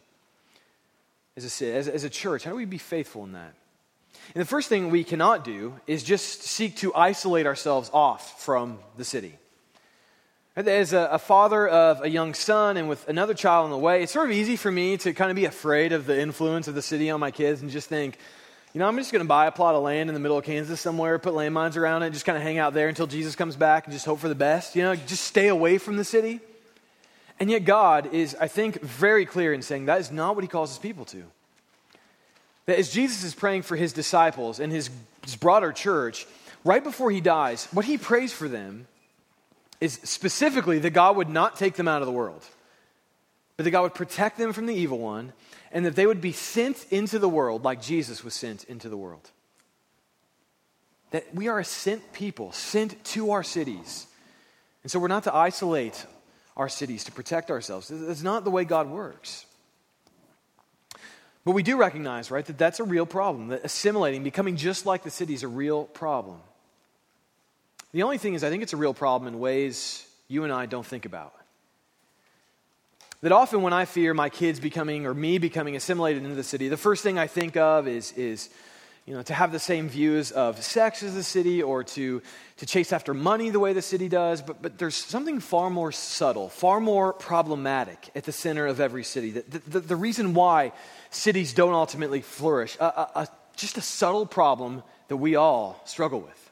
as 1.38 1.62
a, 1.62 1.76
as, 1.76 1.88
as 1.88 2.04
a 2.04 2.10
church? 2.10 2.44
How 2.44 2.52
do 2.52 2.58
we 2.58 2.66
be 2.66 2.78
faithful 2.78 3.24
in 3.24 3.34
that? 3.34 3.54
And 4.34 4.42
the 4.42 4.46
first 4.46 4.70
thing 4.70 4.90
we 4.90 5.04
cannot 5.04 5.44
do 5.44 5.74
is 5.86 6.04
just 6.04 6.44
seek 6.44 6.78
to 6.78 6.96
isolate 6.96 7.46
ourselves 7.46 7.90
off 7.94 8.42
from 8.42 8.80
the 8.98 9.04
city. 9.04 9.38
As 10.56 10.94
a, 10.94 11.10
a, 11.12 11.20
father 11.20 11.68
of 11.68 12.02
a 12.02 12.10
young 12.10 12.34
son 12.34 12.78
and 12.78 12.88
with 12.88 13.08
another 13.10 13.34
child 13.34 13.66
on 13.66 13.72
the 13.72 13.78
way, 13.78 14.04
it's 14.04 14.14
sort 14.14 14.30
of 14.30 14.36
easy 14.36 14.56
for 14.56 14.72
me 14.72 14.96
to 14.98 15.14
kind 15.14 15.30
of 15.30 15.36
be 15.36 15.44
afraid 15.44 15.92
of 15.92 16.06
the 16.06 16.20
influence 16.20 16.70
of 16.70 16.76
the 16.76 16.82
city 16.82 17.10
on 17.10 17.20
my 17.20 17.30
kids 17.30 17.62
and 17.62 17.70
just 17.70 17.90
think, 17.90 18.18
you 18.76 18.80
know, 18.80 18.90
I'm 18.90 18.98
just 18.98 19.14
going 19.14 19.24
to 19.24 19.28
buy 19.28 19.48
a 19.48 19.54
plot 19.54 19.74
of 19.74 19.84
land 19.84 20.10
in 20.10 20.14
the 20.14 20.20
middle 20.20 20.38
of 20.38 20.44
Kansas 20.44 20.82
somewhere, 20.82 21.18
put 21.18 21.34
landmines 21.34 21.78
around 21.78 22.04
it, 22.04 22.10
just 22.10 22.26
kind 22.26 22.38
of 22.38 22.44
hang 22.44 22.58
out 22.58 22.74
there 22.74 22.90
until 22.90 23.08
Jesus 23.08 23.34
comes 23.34 23.56
back 23.56 23.86
and 23.86 23.94
just 23.94 24.06
hope 24.06 24.20
for 24.20 24.28
the 24.28 24.36
best. 24.36 24.76
You 24.76 24.84
know, 24.84 24.96
just 24.98 25.24
stay 25.24 25.48
away 25.48 25.78
from 25.78 25.96
the 25.96 26.04
city. 26.04 26.42
And 27.40 27.50
yet, 27.50 27.64
God 27.64 28.14
is, 28.14 28.36
I 28.36 28.50
think, 28.50 28.82
very 28.82 29.26
clear 29.26 29.54
in 29.54 29.62
saying 29.62 29.86
that 29.86 30.02
is 30.02 30.12
not 30.12 30.36
what 30.36 30.44
he 30.44 30.50
calls 30.50 30.72
his 30.72 30.80
people 30.80 31.06
to. 31.06 31.24
That 32.66 32.78
as 32.78 32.92
Jesus 32.92 33.24
is 33.24 33.34
praying 33.34 33.62
for 33.62 33.78
his 33.78 33.94
disciples 33.94 34.60
and 34.60 34.74
his, 34.74 34.90
his 35.24 35.38
broader 35.38 35.72
church, 35.72 36.28
right 36.66 36.84
before 36.84 37.12
he 37.12 37.22
dies, 37.22 37.70
what 37.72 37.86
he 37.86 37.98
prays 37.98 38.34
for 38.34 38.50
them 38.50 38.88
is 39.80 40.02
specifically 40.04 40.80
that 40.80 40.90
God 40.90 41.16
would 41.16 41.30
not 41.30 41.56
take 41.56 41.76
them 41.76 41.88
out 41.88 42.02
of 42.02 42.08
the 42.08 42.12
world, 42.12 42.44
but 43.56 43.64
that 43.64 43.72
God 43.72 43.84
would 43.84 43.96
protect 43.96 44.38
them 44.38 44.52
from 44.52 44.66
the 44.66 44.76
evil 44.76 45.00
one, 45.00 45.32
and 45.76 45.86
that 45.86 45.98
they 45.98 46.08
would 46.08 46.22
be 46.22 46.32
sent 46.32 46.86
into 46.90 47.20
the 47.20 47.28
world 47.28 47.66
like 47.66 47.82
Jesus 47.82 48.24
was 48.24 48.34
sent 48.34 48.64
into 48.64 48.88
the 48.88 48.96
world. 48.96 49.30
That 51.12 51.36
we 51.36 51.50
are 51.50 51.60
a 51.60 51.66
sent 51.66 52.14
people, 52.14 52.54
sent 52.54 53.04
to 53.04 53.32
our 53.32 53.44
cities. 53.44 54.08
And 54.84 54.92
so 54.92 55.00
we're 55.00 55.10
not 55.10 55.26
to 55.26 55.36
isolate 55.36 56.06
our 56.56 56.70
cities 56.70 57.04
to 57.04 57.12
protect 57.12 57.52
ourselves. 57.52 57.90
That's 57.90 58.24
not 58.24 58.46
the 58.46 58.52
way 58.52 58.64
God 58.64 58.90
works. 58.90 59.46
But 61.44 61.52
we 61.52 61.62
do 61.62 61.76
recognize, 61.76 62.32
right, 62.32 62.46
that 62.46 62.58
that's 62.58 62.80
a 62.80 62.86
real 62.86 63.06
problem. 63.06 63.50
That 63.50 63.66
assimilating, 63.66 64.24
becoming 64.24 64.56
just 64.56 64.86
like 64.86 65.04
the 65.04 65.12
city 65.12 65.34
is 65.34 65.44
a 65.44 65.50
real 65.50 65.84
problem. 65.84 66.40
The 67.92 68.04
only 68.04 68.18
thing 68.18 68.34
is, 68.34 68.46
I 68.46 68.50
think 68.50 68.64
it's 68.64 68.74
a 68.74 68.78
real 68.78 68.94
problem 68.94 69.28
in 69.28 69.42
ways 69.42 70.08
you 70.30 70.46
and 70.46 70.54
I 70.54 70.68
don't 70.68 70.86
think 70.86 71.04
about. 71.04 71.35
That 73.22 73.32
often 73.32 73.62
when 73.62 73.74
I 73.74 73.86
fear 73.86 74.14
my 74.14 74.30
kids 74.30 74.60
becoming 74.60 75.06
or 75.06 75.14
me 75.14 75.38
becoming 75.38 75.76
assimilated 75.76 76.24
into 76.24 76.36
the 76.36 76.44
city, 76.44 76.68
the 76.68 76.78
first 76.78 77.04
thing 77.04 77.18
I 77.18 77.28
think 77.28 77.58
of 77.58 77.88
is, 77.88 78.12
is 78.14 78.50
you 79.06 79.14
know, 79.14 79.22
to 79.22 79.34
have 79.34 79.52
the 79.52 79.60
same 79.60 79.88
views 79.88 80.32
of 80.32 80.62
sex 80.64 81.04
as 81.04 81.14
the 81.14 81.24
city 81.24 81.62
or 81.62 81.84
to, 81.84 82.22
to 82.58 82.66
chase 82.66 82.92
after 82.92 83.14
money 83.14 83.52
the 83.52 83.60
way 83.60 83.72
the 83.74 83.82
city 83.82 84.10
does. 84.10 84.42
But, 84.42 84.62
but 84.62 84.78
there's 84.80 84.96
something 84.96 85.40
far 85.40 85.70
more 85.70 85.92
subtle, 85.92 86.50
far 86.50 86.80
more 86.80 87.14
problematic 87.14 88.10
at 88.16 88.24
the 88.24 88.32
center 88.32 88.66
of 88.66 88.80
every 88.80 89.04
city. 89.04 89.32
The, 89.32 89.60
the, 89.60 89.80
the 89.80 89.96
reason 89.96 90.34
why 90.34 90.72
cities 91.12 91.54
don't 91.54 91.74
ultimately 91.74 92.22
flourish, 92.22 92.78
a, 92.80 92.86
a, 92.86 93.12
a, 93.16 93.28
just 93.56 93.78
a 93.78 93.82
subtle 93.82 94.26
problem 94.26 94.82
that 95.08 95.18
we 95.18 95.36
all 95.36 95.80
struggle 95.86 96.20
with. 96.20 96.45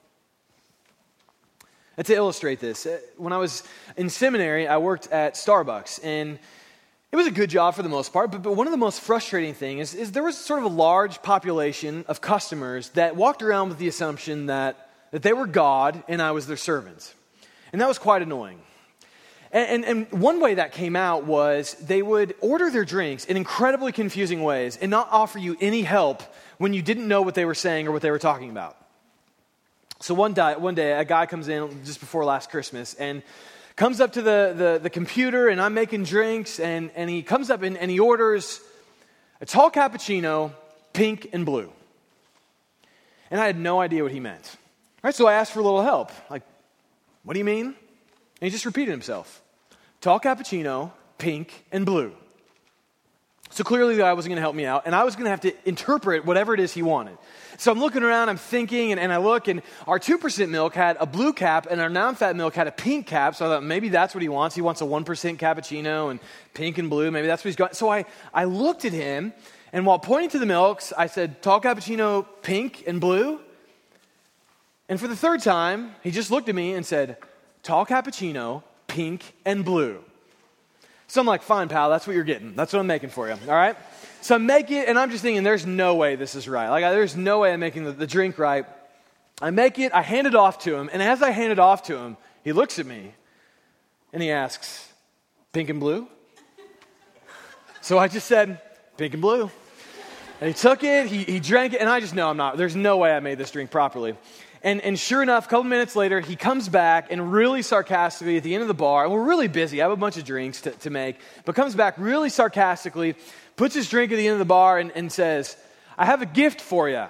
And 1.98 2.08
to 2.08 2.16
illustrate 2.16 2.60
this, 2.60 2.86
uh, 2.86 3.00
when 3.18 3.34
I 3.34 3.38
was 3.38 3.64
in 3.98 4.10
seminary, 4.10 4.68
I 4.68 4.78
worked 4.78 5.08
at 5.12 5.36
Starbucks, 5.36 6.04
and 6.04 6.40
it 7.12 7.16
was 7.16 7.28
a 7.28 7.32
good 7.32 7.52
job 7.52 7.76
for 7.76 7.84
the 7.84 7.90
most 7.90 8.12
part, 8.12 8.32
but, 8.32 8.42
but 8.42 8.56
one 8.56 8.66
of 8.66 8.72
the 8.72 8.78
most 8.78 9.00
frustrating 9.00 9.54
things 9.54 9.94
is, 9.94 10.02
is 10.02 10.12
there 10.14 10.24
was 10.24 10.36
sort 10.36 10.58
of 10.58 10.66
a 10.66 10.76
large 10.76 11.22
population 11.22 12.06
of 12.08 12.22
customers 12.22 12.90
that 12.90 13.16
walked 13.16 13.44
around 13.44 13.70
with 13.70 13.78
the 13.78 13.88
assumption 13.88 14.48
that, 14.48 14.90
that 15.12 15.22
they 15.22 15.32
were 15.32 15.46
God 15.46 16.02
and 16.08 16.24
I 16.24 16.32
was 16.32 16.48
their 16.48 16.58
servant. 16.58 17.14
And 17.72 17.80
that 17.80 17.88
was 17.88 18.00
quite 18.00 18.24
annoying. 18.24 18.60
And, 19.52 19.86
and, 19.86 20.10
and, 20.12 20.22
one 20.22 20.40
way 20.42 20.56
that 20.56 20.72
came 20.72 20.96
out 20.96 21.26
was 21.26 21.76
they 21.76 22.02
would 22.02 22.34
order 22.42 22.72
their 22.72 22.86
drinks 22.86 23.26
in 23.26 23.38
incredibly 23.38 23.92
confusing 23.92 24.42
ways 24.42 24.76
and 24.82 24.90
not 24.90 25.08
offer 25.12 25.38
you 25.38 25.56
any 25.62 25.84
help 25.84 26.24
when 26.58 26.74
you 26.74 26.82
didn't 26.82 27.08
know 27.08 27.22
what 27.22 27.36
they 27.36 27.46
were 27.46 27.54
saying 27.54 27.88
or 27.88 27.92
what 27.92 28.02
they 28.02 28.10
were 28.10 28.18
talking 28.18 28.50
about. 28.50 28.76
So 30.04 30.14
one 30.14 30.34
day, 30.34 30.58
one 30.58 30.76
day, 30.76 30.92
a 30.92 31.06
guy 31.06 31.26
comes 31.28 31.48
in 31.48 31.86
just 31.86 32.02
before 32.02 32.26
last 32.26 32.50
Christmas 32.50 32.94
and 32.96 33.24
comes 33.78 34.02
up 34.02 34.12
to 34.14 34.22
the, 34.22 34.54
the, 34.54 34.80
the 34.84 34.90
computer, 34.90 35.48
and 35.48 35.62
I'm 35.62 35.74
making 35.74 36.04
drinks, 36.04 36.60
and, 36.60 36.92
and 36.98 37.10
he 37.10 37.24
comes 37.24 37.50
up 37.50 37.62
and, 37.62 37.78
and 37.78 37.90
he 37.90 38.02
orders 38.02 38.60
a 39.40 39.46
tall 39.46 39.72
cappuccino, 39.72 40.52
pink 40.92 41.30
and 41.32 41.46
blue. 41.46 41.72
And 43.32 43.40
I 43.40 43.46
had 43.46 43.58
no 43.58 43.80
idea 43.80 44.04
what 44.04 44.12
he 44.12 44.20
meant. 44.20 44.46
All 44.46 45.00
right, 45.06 45.16
so 45.16 45.26
I 45.26 45.36
asked 45.36 45.54
for 45.54 45.62
a 45.62 45.64
little 45.64 45.84
help. 45.84 46.12
Like, 46.30 46.44
what 47.24 47.32
do 47.32 47.40
you 47.40 47.46
mean? 47.46 47.68
And 47.68 47.76
he 48.42 48.50
just 48.50 48.66
repeated 48.66 48.92
himself 48.92 49.42
tall 50.02 50.20
cappuccino, 50.20 50.92
pink 51.18 51.64
and 51.72 51.86
blue. 51.86 52.12
So 53.54 53.64
clearly, 53.64 53.94
the 53.94 54.02
guy 54.02 54.14
wasn't 54.14 54.32
going 54.32 54.38
to 54.38 54.42
help 54.42 54.56
me 54.56 54.66
out, 54.66 54.88
and 54.88 54.96
I 54.96 55.04
was 55.04 55.16
going 55.16 55.26
to 55.26 55.30
have 55.30 55.42
to 55.42 55.54
interpret 55.64 56.26
whatever 56.26 56.56
it 56.56 56.60
is 56.60 56.74
he 56.74 56.82
wanted. 56.82 57.20
So 57.60 57.72
I'm 57.72 57.80
looking 57.80 58.02
around, 58.02 58.30
I'm 58.30 58.38
thinking, 58.38 58.92
and, 58.92 59.00
and 59.00 59.14
I 59.14 59.18
look, 59.18 59.48
and 59.48 59.62
our 59.86 60.00
2% 60.00 60.50
milk 60.50 60.74
had 60.74 60.98
a 61.00 61.06
blue 61.06 61.34
cap, 61.34 61.68
and 61.70 61.80
our 61.80 61.88
non 61.88 62.16
fat 62.16 62.36
milk 62.36 62.56
had 62.56 62.66
a 62.66 62.72
pink 62.72 63.06
cap. 63.06 63.36
So 63.36 63.46
I 63.46 63.50
thought 63.50 63.64
maybe 63.64 63.90
that's 63.90 64.16
what 64.16 64.24
he 64.24 64.28
wants. 64.28 64.56
He 64.56 64.64
wants 64.64 64.82
a 64.82 64.86
1% 64.86 65.06
cappuccino 65.38 66.10
and 66.10 66.20
pink 66.56 66.80
and 66.80 66.90
blue. 66.90 67.12
Maybe 67.12 67.28
that's 67.28 67.44
what 67.44 67.50
he's 67.50 67.56
got. 67.56 67.76
So 67.76 67.92
I, 67.92 68.06
I 68.34 68.46
looked 68.46 68.86
at 68.86 68.92
him, 68.92 69.34
and 69.72 69.86
while 69.86 70.00
pointing 70.00 70.32
to 70.32 70.40
the 70.40 70.48
milks, 70.48 70.92
I 70.98 71.06
said, 71.06 71.44
Tall 71.44 71.62
cappuccino, 71.62 72.26
pink 72.42 72.86
and 72.88 73.00
blue. 73.00 73.40
And 74.90 75.00
for 75.00 75.08
the 75.08 75.16
third 75.16 75.44
time, 75.44 75.94
he 76.02 76.10
just 76.10 76.32
looked 76.32 76.50
at 76.50 76.56
me 76.56 76.74
and 76.74 76.84
said, 76.84 77.18
Tall 77.62 77.86
cappuccino, 77.86 78.64
pink 78.88 79.36
and 79.46 79.64
blue. 79.64 80.04
So 81.14 81.22
I'm 81.22 81.28
like, 81.28 81.44
fine, 81.44 81.70
pal, 81.70 81.92
that's 81.92 82.08
what 82.08 82.16
you're 82.16 82.24
getting. 82.24 82.56
That's 82.56 82.74
what 82.74 82.80
I'm 82.80 82.88
making 82.88 83.12
for 83.12 83.28
you, 83.28 83.36
all 83.48 83.54
right? 83.54 83.78
So 84.22 84.34
I 84.34 84.40
make 84.40 84.72
it, 84.72 84.90
and 84.90 84.98
I'm 84.98 85.12
just 85.12 85.22
thinking, 85.22 85.44
there's 85.44 85.64
no 85.64 85.94
way 85.94 86.16
this 86.16 86.34
is 86.34 86.50
right. 86.50 86.70
Like, 86.70 86.82
there's 86.86 87.16
no 87.16 87.38
way 87.38 87.54
I'm 87.54 87.60
making 87.60 87.84
the, 87.84 87.92
the 87.92 88.08
drink 88.08 88.40
right. 88.40 88.66
I 89.40 89.52
make 89.52 89.78
it, 89.78 89.94
I 89.94 90.02
hand 90.02 90.26
it 90.26 90.34
off 90.34 90.58
to 90.64 90.76
him, 90.76 90.90
and 90.92 91.04
as 91.04 91.22
I 91.22 91.30
hand 91.30 91.52
it 91.52 91.60
off 91.60 91.84
to 91.84 91.98
him, 92.00 92.18
he 92.44 92.52
looks 92.52 92.80
at 92.80 92.88
me 92.88 93.14
and 94.12 94.24
he 94.24 94.32
asks, 94.32 94.92
Pink 95.52 95.70
and 95.70 95.80
blue? 95.80 96.08
So 97.82 98.00
I 98.00 98.08
just 98.08 98.26
said, 98.26 98.60
Pink 98.98 99.14
and 99.14 99.22
blue. 99.22 99.52
And 100.42 100.48
he 100.48 100.54
took 100.56 100.84
it, 100.84 101.06
he, 101.06 101.26
he 101.26 101.40
drank 101.40 101.74
it, 101.74 101.80
and 101.80 101.88
I 101.88 102.00
just 102.00 102.16
know 102.16 102.28
I'm 102.28 102.38
not, 102.38 102.58
there's 102.58 102.76
no 102.76 102.98
way 102.98 103.16
I 103.16 103.20
made 103.20 103.38
this 103.38 103.52
drink 103.52 103.70
properly. 103.70 104.16
And, 104.64 104.80
and 104.80 104.98
sure 104.98 105.22
enough, 105.22 105.48
a 105.48 105.50
couple 105.50 105.66
minutes 105.66 105.94
later, 105.94 106.22
he 106.22 106.38
comes 106.38 106.70
back 106.70 107.12
and 107.12 107.34
really 107.34 107.62
sarcastically 107.62 108.38
at 108.38 108.44
the 108.44 108.54
end 108.54 108.62
of 108.62 108.70
the 108.70 108.74
bar, 108.74 109.04
and 109.04 109.14
we're 109.14 109.26
really 109.26 109.50
busy. 109.50 109.82
I 109.82 109.84
have 109.84 109.92
a 109.92 109.98
bunch 109.98 110.16
of 110.16 110.24
drinks 110.24 110.62
to, 110.62 110.72
to 110.72 110.90
make, 110.90 111.20
but 111.44 111.54
comes 111.54 111.76
back 111.76 111.96
really 111.98 112.30
sarcastically 112.30 113.16
puts 113.58 113.76
his 113.76 113.90
drink 113.90 114.14
at 114.14 114.16
the 114.16 114.26
end 114.26 114.34
of 114.34 114.40
the 114.40 114.46
bar 114.46 114.80
and, 114.80 114.92
and 114.96 115.12
says, 115.12 115.58
I 115.98 116.06
have 116.06 116.22
a 116.22 116.26
gift 116.26 116.62
for 116.62 116.90
you. 116.90 117.06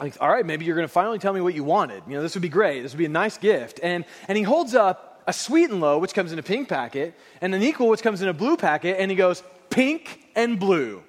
Like, 0.00 0.16
all 0.18 0.30
right, 0.30 0.44
maybe 0.44 0.64
you're 0.64 0.74
going 0.74 0.88
to 0.88 0.92
finally 0.92 1.18
tell 1.18 1.34
me 1.34 1.42
what 1.42 1.54
you 1.54 1.62
wanted. 1.62 2.02
You 2.08 2.14
know, 2.14 2.22
this 2.22 2.34
would 2.34 2.42
be 2.42 2.48
great. 2.48 2.82
This 2.82 2.92
would 2.92 2.98
be 2.98 3.04
a 3.04 3.10
nice 3.10 3.36
gift. 3.36 3.78
And, 3.82 4.06
and 4.26 4.38
he 4.38 4.42
holds 4.42 4.74
up 4.74 5.22
a 5.26 5.32
sweet 5.32 5.70
and 5.70 5.80
low, 5.80 5.98
which 5.98 6.14
comes 6.14 6.32
in 6.32 6.38
a 6.38 6.42
pink 6.42 6.68
packet, 6.68 7.14
and 7.40 7.54
an 7.54 7.62
equal, 7.62 7.88
which 7.88 8.02
comes 8.02 8.22
in 8.22 8.28
a 8.28 8.32
blue 8.32 8.56
packet, 8.56 8.96
and 8.98 9.10
he 9.10 9.16
goes, 9.16 9.42
pink 9.70 10.26
and 10.34 10.58
blue. 10.58 11.02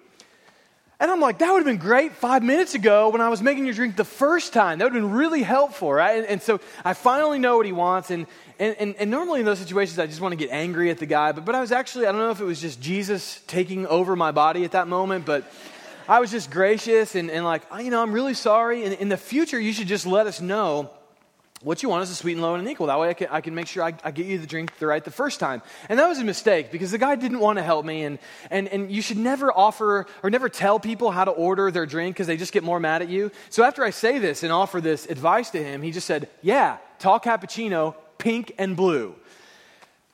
And 1.03 1.11
I'm 1.11 1.19
like, 1.19 1.39
that 1.39 1.51
would 1.51 1.57
have 1.57 1.65
been 1.65 1.85
great 1.85 2.13
five 2.13 2.43
minutes 2.43 2.75
ago 2.75 3.09
when 3.09 3.19
I 3.19 3.27
was 3.27 3.41
making 3.41 3.65
your 3.65 3.73
drink 3.73 3.97
the 3.97 4.05
first 4.05 4.53
time. 4.53 4.79
That 4.79 4.85
would 4.85 4.93
have 4.93 5.01
been 5.03 5.11
really 5.11 5.43
helpful, 5.43 5.91
right? 5.91 6.19
And, 6.19 6.25
and 6.25 6.41
so 6.41 6.61
I 6.85 6.93
finally 6.93 7.39
know 7.39 7.57
what 7.57 7.65
he 7.65 7.73
wants. 7.73 8.09
And, 8.09 8.25
and, 8.57 8.95
and, 8.97 9.11
normally 9.11 9.41
in 9.41 9.45
those 9.45 9.59
situations, 9.59 9.99
I 9.99 10.05
just 10.05 10.21
want 10.21 10.31
to 10.31 10.37
get 10.37 10.49
angry 10.49 10.89
at 10.91 10.99
the 10.99 11.05
guy. 11.05 11.33
But, 11.33 11.43
but 11.43 11.55
I 11.55 11.59
was 11.59 11.73
actually, 11.73 12.07
I 12.07 12.13
don't 12.13 12.21
know 12.21 12.29
if 12.29 12.39
it 12.39 12.45
was 12.45 12.61
just 12.61 12.79
Jesus 12.79 13.41
taking 13.47 13.85
over 13.87 14.15
my 14.15 14.31
body 14.31 14.63
at 14.63 14.71
that 14.71 14.87
moment, 14.87 15.25
but 15.25 15.43
I 16.07 16.21
was 16.21 16.31
just 16.31 16.49
gracious 16.49 17.15
and, 17.15 17.29
and 17.29 17.43
like, 17.43 17.63
you 17.79 17.89
know, 17.91 18.01
I'm 18.01 18.13
really 18.13 18.33
sorry. 18.33 18.85
And 18.85 18.93
in 18.93 19.09
the 19.09 19.17
future, 19.17 19.59
you 19.59 19.73
should 19.73 19.89
just 19.89 20.05
let 20.05 20.25
us 20.25 20.39
know 20.39 20.89
what 21.63 21.81
you 21.81 21.89
want 21.89 22.03
is 22.03 22.09
a 22.11 22.15
sweet 22.15 22.33
and 22.33 22.41
low 22.41 22.55
and 22.55 22.65
an 22.65 22.71
equal. 22.71 22.87
That 22.87 22.99
way 22.99 23.09
I 23.09 23.13
can, 23.13 23.27
I 23.31 23.41
can 23.41 23.55
make 23.55 23.67
sure 23.67 23.83
I, 23.83 23.93
I, 24.03 24.11
get 24.11 24.25
you 24.25 24.37
the 24.37 24.47
drink 24.47 24.77
the 24.79 24.87
right 24.87 25.03
the 25.03 25.11
first 25.11 25.39
time. 25.39 25.61
And 25.87 25.97
that 25.97 26.07
was 26.07 26.19
a 26.19 26.23
mistake 26.23 26.71
because 26.71 26.91
the 26.91 26.97
guy 26.97 27.15
didn't 27.15 27.39
want 27.39 27.57
to 27.57 27.63
help 27.63 27.85
me. 27.85 28.03
And, 28.03 28.19
and, 28.51 28.67
and 28.67 28.91
you 28.91 29.01
should 29.01 29.17
never 29.17 29.51
offer 29.51 30.05
or 30.21 30.29
never 30.29 30.49
tell 30.49 30.79
people 30.79 31.11
how 31.11 31.23
to 31.23 31.31
order 31.31 31.71
their 31.71 31.85
drink 31.85 32.15
because 32.15 32.27
they 32.27 32.37
just 32.37 32.51
get 32.51 32.63
more 32.63 32.79
mad 32.79 33.01
at 33.01 33.09
you. 33.09 33.31
So 33.49 33.63
after 33.63 33.83
I 33.83 33.91
say 33.91 34.19
this 34.19 34.43
and 34.43 34.51
offer 34.51 34.81
this 34.81 35.05
advice 35.05 35.49
to 35.51 35.63
him, 35.63 35.81
he 35.81 35.91
just 35.91 36.05
said, 36.05 36.29
Yeah, 36.41 36.77
tall 36.99 37.19
cappuccino, 37.19 37.95
pink 38.17 38.53
and 38.57 38.75
blue. 38.75 39.15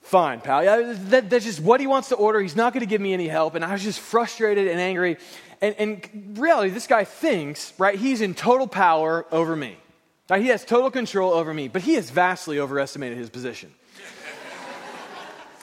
Fine, 0.01 0.41
pal. 0.41 0.63
That, 0.63 1.29
that's 1.29 1.45
just 1.45 1.59
what 1.59 1.79
he 1.79 1.87
wants 1.87 2.09
to 2.09 2.15
order. 2.15 2.39
He's 2.39 2.55
not 2.55 2.73
going 2.73 2.81
to 2.81 2.89
give 2.89 3.01
me 3.01 3.13
any 3.13 3.27
help. 3.27 3.55
And 3.55 3.63
I 3.63 3.73
was 3.73 3.83
just 3.83 3.99
frustrated 3.99 4.67
and 4.67 4.79
angry. 4.79 5.17
And, 5.61 5.75
and 5.77 6.37
reality, 6.39 6.71
this 6.71 6.87
guy 6.87 7.03
thinks, 7.03 7.73
right, 7.77 7.97
he's 7.97 8.21
in 8.21 8.33
total 8.33 8.65
power 8.67 9.25
over 9.31 9.55
me. 9.55 9.77
Right? 10.29 10.41
He 10.41 10.49
has 10.49 10.63
total 10.63 10.91
control 10.91 11.33
over 11.33 11.53
me, 11.53 11.67
but 11.67 11.81
he 11.81 11.95
has 11.95 12.09
vastly 12.11 12.59
overestimated 12.59 13.17
his 13.17 13.29
position. 13.29 13.73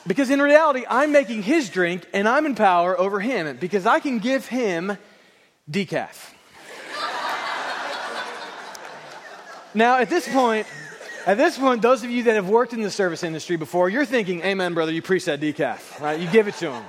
because 0.07 0.31
in 0.31 0.43
reality, 0.43 0.85
I'm 0.89 1.13
making 1.13 1.43
his 1.43 1.71
drink 1.71 2.07
and 2.13 2.29
I'm 2.29 2.47
in 2.47 2.55
power 2.57 2.99
over 2.99 3.21
him 3.21 3.57
because 3.59 3.87
I 3.87 4.01
can 4.01 4.19
give 4.19 4.47
him 4.47 4.99
decaf. 5.71 6.33
now, 9.73 9.99
at 9.99 10.11
this 10.11 10.29
point, 10.29 10.67
at 11.27 11.37
this 11.37 11.59
point, 11.59 11.83
those 11.83 12.03
of 12.03 12.11
you 12.11 12.25
that 12.25 12.35
have 12.35 12.49
worked 12.49 12.73
in 12.73 12.83
the 12.83 12.91
service 12.91 13.23
industry 13.23 13.57
before, 13.57 13.89
you're 13.89 14.05
thinking, 14.05 14.43
Amen, 14.43 14.75
brother, 14.75 14.93
you 14.93 15.03
preach 15.03 15.27
that 15.27 15.41
decaf, 15.41 16.01
right? 16.01 16.19
You 16.19 16.29
give 16.31 16.49
it 16.49 16.55
to 16.57 16.73
him. 16.73 16.85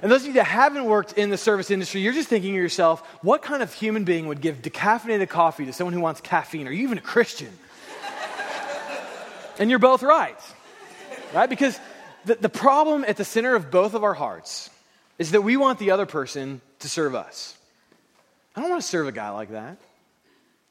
And 0.00 0.10
those 0.10 0.22
of 0.22 0.28
you 0.28 0.32
that 0.34 0.44
haven't 0.44 0.84
worked 0.84 1.14
in 1.14 1.30
the 1.30 1.36
service 1.36 1.70
industry, 1.70 2.00
you're 2.00 2.12
just 2.12 2.28
thinking 2.28 2.52
to 2.52 2.58
yourself, 2.58 3.06
what 3.22 3.42
kind 3.42 3.62
of 3.62 3.72
human 3.72 4.04
being 4.04 4.26
would 4.28 4.40
give 4.40 4.62
decaffeinated 4.62 5.28
coffee 5.28 5.66
to 5.66 5.72
someone 5.72 5.92
who 5.92 6.00
wants 6.00 6.20
caffeine? 6.20 6.66
Are 6.66 6.72
you 6.72 6.84
even 6.84 6.98
a 6.98 7.02
Christian? 7.02 7.50
and 9.58 9.68
you're 9.68 9.78
both 9.78 10.02
right, 10.02 10.38
right? 11.34 11.48
Because 11.48 11.78
the, 12.24 12.36
the 12.36 12.48
problem 12.48 13.04
at 13.06 13.16
the 13.16 13.24
center 13.24 13.54
of 13.54 13.70
both 13.70 13.94
of 13.94 14.04
our 14.04 14.14
hearts 14.14 14.70
is 15.18 15.32
that 15.32 15.42
we 15.42 15.56
want 15.56 15.78
the 15.78 15.90
other 15.90 16.06
person 16.06 16.60
to 16.80 16.88
serve 16.88 17.14
us. 17.14 17.56
I 18.56 18.60
don't 18.60 18.70
want 18.70 18.82
to 18.82 18.88
serve 18.88 19.08
a 19.08 19.12
guy 19.12 19.30
like 19.30 19.50
that. 19.50 19.78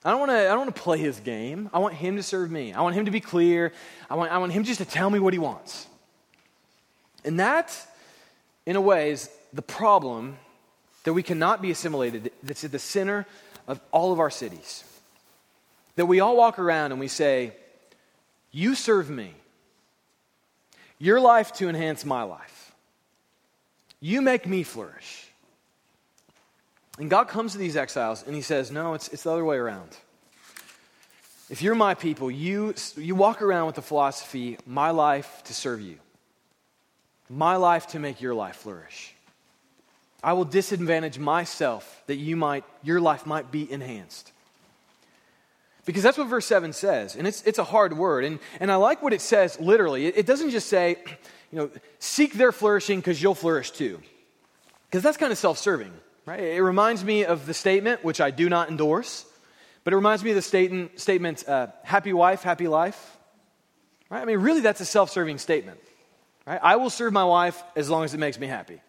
I 0.03 0.09
don't 0.09 0.19
want 0.19 0.31
to, 0.31 0.37
I 0.37 0.47
don't 0.47 0.59
want 0.59 0.75
to 0.75 0.81
play 0.81 0.97
his 0.97 1.19
game. 1.19 1.69
I 1.73 1.79
want 1.79 1.93
him 1.93 2.15
to 2.15 2.23
serve 2.23 2.49
me. 2.49 2.73
I 2.73 2.81
want 2.81 2.95
him 2.95 3.05
to 3.05 3.11
be 3.11 3.19
clear. 3.19 3.71
I 4.09 4.15
want, 4.15 4.31
I 4.31 4.39
want 4.39 4.51
him 4.51 4.63
just 4.63 4.79
to 4.79 4.85
tell 4.85 5.09
me 5.09 5.19
what 5.19 5.33
he 5.33 5.39
wants. 5.39 5.85
And 7.23 7.39
that 7.39 7.75
in 8.65 8.75
a 8.75 8.81
way, 8.81 9.11
is 9.11 9.29
the 9.53 9.61
problem 9.61 10.37
that 11.03 11.13
we 11.13 11.23
cannot 11.23 11.61
be 11.61 11.71
assimilated 11.71 12.31
that's 12.43 12.63
at 12.63 12.71
the 12.71 12.79
center 12.79 13.25
of 13.67 13.79
all 13.91 14.13
of 14.13 14.19
our 14.19 14.29
cities. 14.29 14.83
That 15.95 16.05
we 16.05 16.19
all 16.19 16.37
walk 16.37 16.59
around 16.59 16.91
and 16.91 16.99
we 16.99 17.07
say, 17.07 17.53
You 18.51 18.75
serve 18.75 19.09
me. 19.09 19.33
Your 20.99 21.19
life 21.19 21.53
to 21.53 21.67
enhance 21.67 22.05
my 22.05 22.23
life. 22.23 22.73
You 23.99 24.21
make 24.21 24.47
me 24.47 24.63
flourish. 24.63 25.27
And 26.99 27.09
God 27.09 27.27
comes 27.27 27.53
to 27.53 27.57
these 27.57 27.75
exiles 27.75 28.23
and 28.25 28.35
he 28.35 28.41
says, 28.41 28.71
No, 28.71 28.93
it's, 28.93 29.07
it's 29.09 29.23
the 29.23 29.31
other 29.31 29.45
way 29.45 29.57
around. 29.57 29.97
If 31.49 31.61
you're 31.61 31.75
my 31.75 31.95
people, 31.95 32.31
you, 32.31 32.73
you 32.95 33.15
walk 33.15 33.41
around 33.41 33.65
with 33.65 33.75
the 33.75 33.81
philosophy, 33.81 34.57
my 34.65 34.91
life 34.91 35.41
to 35.45 35.53
serve 35.53 35.81
you 35.81 35.97
my 37.31 37.55
life 37.55 37.87
to 37.87 37.99
make 37.99 38.21
your 38.21 38.33
life 38.33 38.57
flourish. 38.57 39.13
I 40.23 40.33
will 40.33 40.45
disadvantage 40.45 41.17
myself 41.17 42.03
that 42.07 42.17
you 42.17 42.35
might, 42.35 42.63
your 42.83 42.99
life 42.99 43.25
might 43.25 43.51
be 43.51 43.71
enhanced. 43.71 44.31
Because 45.85 46.03
that's 46.03 46.17
what 46.17 46.27
verse 46.27 46.45
7 46.45 46.73
says. 46.73 47.15
And 47.15 47.25
it's, 47.25 47.41
it's 47.43 47.57
a 47.57 47.63
hard 47.63 47.97
word. 47.97 48.25
And, 48.25 48.39
and 48.59 48.71
I 48.71 48.75
like 48.75 49.01
what 49.01 49.13
it 49.13 49.21
says 49.21 49.59
literally. 49.59 50.05
It, 50.05 50.17
it 50.17 50.25
doesn't 50.27 50.51
just 50.51 50.67
say, 50.67 50.97
you 51.51 51.57
know, 51.57 51.71
seek 51.99 52.33
their 52.33 52.51
flourishing 52.51 52.99
because 52.99 53.21
you'll 53.21 53.33
flourish 53.33 53.71
too. 53.71 53.99
Because 54.89 55.01
that's 55.01 55.17
kind 55.17 55.31
of 55.31 55.37
self 55.37 55.57
serving, 55.57 55.91
right? 56.25 56.41
It 56.41 56.61
reminds 56.61 57.03
me 57.03 57.25
of 57.25 57.47
the 57.47 57.53
statement, 57.53 58.03
which 58.03 58.21
I 58.21 58.29
do 58.29 58.49
not 58.49 58.69
endorse, 58.69 59.25
but 59.83 59.93
it 59.93 59.95
reminds 59.95 60.23
me 60.23 60.31
of 60.31 60.35
the 60.35 60.41
statement, 60.41 60.99
statement 60.99 61.47
uh, 61.47 61.67
happy 61.83 62.13
wife, 62.13 62.43
happy 62.43 62.67
life. 62.67 63.17
Right? 64.09 64.21
I 64.21 64.25
mean, 64.25 64.39
really, 64.39 64.61
that's 64.61 64.81
a 64.81 64.85
self 64.85 65.09
serving 65.09 65.37
statement. 65.39 65.79
Right? 66.45 66.59
I 66.61 66.75
will 66.77 66.89
serve 66.89 67.13
my 67.13 67.23
wife 67.23 67.61
as 67.75 67.89
long 67.89 68.03
as 68.03 68.13
it 68.13 68.17
makes 68.17 68.39
me 68.39 68.47
happy. 68.47 68.81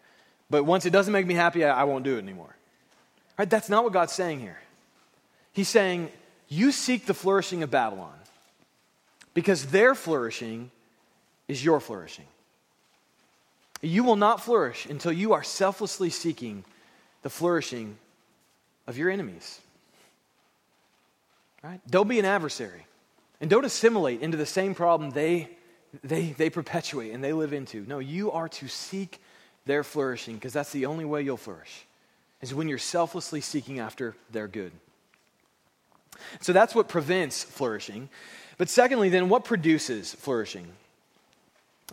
But 0.51 0.65
once 0.65 0.87
it 0.87 0.91
doesn't 0.91 1.13
make 1.13 1.27
me 1.27 1.35
happy, 1.35 1.65
I, 1.65 1.83
I 1.83 1.85
won't 1.85 2.05
do 2.05 2.17
it 2.17 2.19
anymore. 2.19 2.55
Right? 3.39 3.49
That's 3.49 3.69
not 3.69 3.85
what 3.85 3.93
God's 3.93 4.13
saying 4.13 4.41
here. 4.41 4.59
He's 5.53 5.69
saying, 5.69 6.11
You 6.49 6.73
seek 6.73 7.07
the 7.07 7.15
flourishing 7.15 7.63
of 7.63 7.71
Babylon 7.71 8.15
because 9.35 9.67
their 9.67 9.95
flourishing 9.95 10.71
is 11.49 11.65
your 11.65 11.81
flourishing. 11.81 12.27
You 13.81 14.05
will 14.05 14.17
not 14.17 14.41
flourish 14.41 14.87
until 14.87 15.13
you 15.13 15.33
are 15.33 15.43
selflessly 15.43 16.11
seeking 16.11 16.65
the 17.23 17.31
flourishing 17.31 17.97
of 18.87 18.97
your 18.97 19.11
enemies. 19.11 19.61
Right? 21.63 21.81
Don't 21.89 22.09
be 22.09 22.19
an 22.19 22.25
adversary. 22.25 22.87
And 23.41 23.51
don't 23.51 23.65
assimilate 23.65 24.23
into 24.23 24.37
the 24.37 24.47
same 24.47 24.75
problem 24.75 25.11
they, 25.11 25.51
they, 26.03 26.33
they 26.33 26.51
perpetuate 26.51 27.13
and 27.13 27.23
they 27.23 27.33
live 27.33 27.53
into. 27.53 27.85
No, 27.87 27.99
you 27.99 28.33
are 28.33 28.49
to 28.49 28.69
seek 28.69 29.21
their 29.67 29.85
flourishing 29.85 30.35
because 30.35 30.53
that's 30.53 30.73
the 30.73 30.87
only 30.87 31.05
way 31.05 31.23
you'll 31.23 31.37
flourish, 31.37 31.87
is 32.41 32.55
when 32.55 32.69
you're 32.69 32.79
selflessly 32.79 33.41
seeking 33.41 33.79
after 33.79 34.17
their 34.31 34.49
good. 34.49 34.73
So 36.41 36.53
that's 36.53 36.75
what 36.75 36.89
prevents 36.89 37.43
flourishing. 37.43 38.09
But 38.59 38.69
secondly, 38.69 39.09
then, 39.09 39.29
what 39.29 39.45
produces 39.45 40.15
flourishing? 40.15 40.67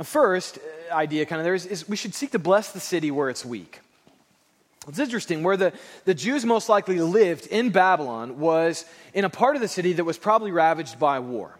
First 0.03 0.59
uh, 0.59 0.93
idea, 0.93 1.25
kind 1.25 1.39
of 1.39 1.43
there, 1.43 1.55
is, 1.55 1.65
is 1.65 1.89
we 1.89 1.95
should 1.95 2.13
seek 2.13 2.31
to 2.31 2.39
bless 2.39 2.71
the 2.71 2.79
city 2.79 3.11
where 3.11 3.29
it's 3.29 3.45
weak. 3.45 3.79
It's 4.87 4.99
interesting. 4.99 5.43
Where 5.43 5.57
the, 5.57 5.73
the 6.05 6.13
Jews 6.13 6.45
most 6.45 6.69
likely 6.69 6.99
lived 6.99 7.47
in 7.47 7.69
Babylon 7.69 8.39
was 8.39 8.85
in 9.13 9.25
a 9.25 9.29
part 9.29 9.55
of 9.55 9.61
the 9.61 9.67
city 9.67 9.93
that 9.93 10.03
was 10.03 10.17
probably 10.17 10.51
ravaged 10.51 10.99
by 10.99 11.19
war. 11.19 11.58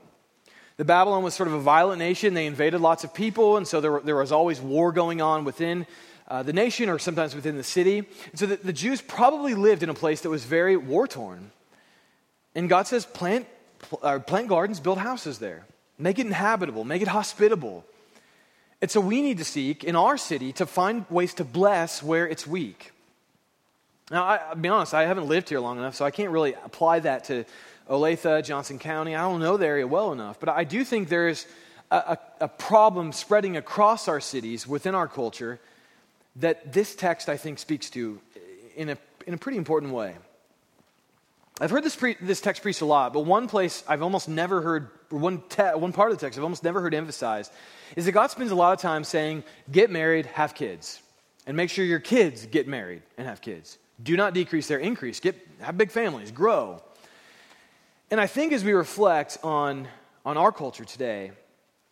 The 0.80 0.86
Babylon 0.86 1.24
was 1.24 1.34
sort 1.34 1.48
of 1.48 1.56
a 1.56 1.60
violent 1.60 2.00
nation. 2.00 2.36
They 2.36 2.46
invaded 2.46 2.80
lots 2.80 3.04
of 3.04 3.14
people, 3.14 3.58
and 3.58 3.68
so 3.68 3.82
there, 3.82 4.00
there 4.00 4.16
was 4.16 4.32
always 4.32 4.62
war 4.62 4.94
going 4.94 5.22
on 5.22 5.44
within 5.44 5.86
uh, 6.30 6.42
the 6.42 6.54
nation 6.54 6.88
or 6.88 6.98
sometimes 6.98 7.36
within 7.36 7.58
the 7.58 7.66
city. 7.66 7.98
And 7.98 8.40
so 8.40 8.46
the, 8.46 8.56
the 8.56 8.72
Jews 8.72 9.02
probably 9.02 9.56
lived 9.56 9.84
in 9.84 9.90
a 9.90 9.94
place 9.94 10.22
that 10.22 10.30
was 10.30 10.46
very 10.46 10.78
war 10.78 11.06
torn. 11.06 11.52
And 12.56 12.70
God 12.70 12.88
says, 12.88 13.06
plant, 13.06 13.46
uh, 14.02 14.20
plant 14.20 14.48
gardens, 14.48 14.80
build 14.80 15.00
houses 15.00 15.40
there, 15.40 15.66
make 15.98 16.18
it 16.18 16.26
inhabitable, 16.26 16.86
make 16.86 17.02
it 17.02 17.10
hospitable. 17.10 17.84
And 18.82 18.90
so 18.90 19.02
we 19.02 19.22
need 19.22 19.40
to 19.40 19.46
seek 19.46 19.84
in 19.84 19.98
our 19.98 20.16
city 20.16 20.54
to 20.54 20.66
find 20.66 21.06
ways 21.10 21.34
to 21.34 21.44
bless 21.44 22.02
where 22.02 22.26
it's 22.26 22.48
weak. 22.48 22.94
Now, 24.10 24.24
I, 24.24 24.54
will 24.54 24.62
be 24.62 24.70
honest, 24.70 24.94
I 24.94 25.04
haven't 25.04 25.28
lived 25.28 25.50
here 25.50 25.60
long 25.60 25.78
enough, 25.78 25.96
so 25.96 26.06
I 26.06 26.12
can't 26.12 26.32
really 26.32 26.54
apply 26.54 27.02
that 27.02 27.26
to 27.26 27.44
Olathe, 27.90 28.44
Johnson 28.46 28.78
County. 28.78 29.16
I 29.16 29.22
don't 29.22 29.40
know 29.40 29.58
the 29.58 29.66
area 29.66 29.88
well 29.88 30.12
enough, 30.12 30.40
but 30.40 30.50
I 30.50 30.64
do 30.64 30.84
think 30.84 31.10
there 31.10 31.28
is 31.28 31.48
a, 31.90 31.96
a, 31.98 32.18
a 32.42 32.48
problem 32.48 33.12
spreading 33.12 33.58
across 33.58 34.08
our 34.08 34.22
cities 34.22 34.68
within 34.68 34.94
our 34.94 35.08
culture 35.08 35.60
that 36.36 36.72
this 36.72 36.96
text, 36.96 37.30
I 37.30 37.38
think, 37.38 37.58
speaks 37.58 37.90
to 37.92 38.20
in 38.76 38.90
a, 38.90 38.98
in 39.26 39.34
a 39.34 39.38
pretty 39.38 39.58
important 39.58 39.92
way. 39.92 40.16
I've 41.60 41.72
heard 41.72 41.84
this, 41.84 41.96
pre- 41.96 42.16
this 42.22 42.40
text 42.40 42.62
preached 42.62 42.82
a 42.82 42.86
lot, 42.86 43.12
but 43.12 43.22
one 43.22 43.48
place 43.48 43.84
I've 43.88 44.02
almost 44.02 44.30
never 44.30 44.62
heard, 44.62 44.90
one, 45.10 45.42
te- 45.50 45.64
one 45.76 45.92
part 45.92 46.12
of 46.12 46.18
the 46.18 46.26
text 46.26 46.40
I've 46.40 46.44
almost 46.44 46.64
never 46.64 46.80
heard 46.80 46.94
emphasized, 46.94 47.52
is 47.98 48.06
that 48.06 48.14
God 48.14 48.28
spends 48.28 48.52
a 48.52 48.56
lot 48.56 48.72
of 48.72 48.80
time 48.80 49.04
saying, 49.04 49.44
get 49.70 49.90
married, 49.90 50.28
have 50.28 50.56
kids, 50.56 51.02
and 51.46 51.58
make 51.58 51.70
sure 51.70 51.84
your 51.84 52.00
kids 52.00 52.46
get 52.46 52.68
married 52.68 53.02
and 53.18 53.28
have 53.28 53.42
kids. 53.42 53.78
Do 54.02 54.16
not 54.16 54.34
decrease 54.34 54.68
there 54.68 54.78
increase. 54.78 55.20
Get, 55.20 55.36
have 55.60 55.78
big 55.78 55.92
families, 55.92 56.32
grow. 56.32 56.82
And 58.12 58.20
I 58.20 58.26
think 58.26 58.54
as 58.54 58.64
we 58.64 58.74
reflect 58.74 59.38
on, 59.44 59.88
on 60.26 60.36
our 60.36 60.52
culture 60.52 60.86
today, 60.86 61.32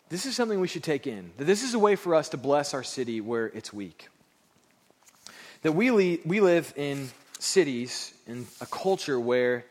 this 0.10 0.26
is 0.26 0.36
something 0.36 0.60
we 0.60 0.68
should 0.68 0.84
take 0.84 1.06
in. 1.06 1.32
That 1.38 1.46
this 1.46 1.64
is 1.64 1.74
a 1.74 1.80
way 1.80 1.96
for 1.96 2.16
us 2.16 2.30
to 2.30 2.38
bless 2.38 2.74
our 2.74 2.84
city 2.84 3.22
where 3.22 3.48
it's 3.48 3.72
weak. 3.72 4.10
That 5.62 5.74
we, 5.74 5.92
le- 5.92 6.18
we 6.26 6.40
live 6.40 6.74
in 6.76 7.10
cities, 7.40 8.14
in 8.26 8.48
a 8.62 8.66
culture 8.66 9.20
where 9.20 9.66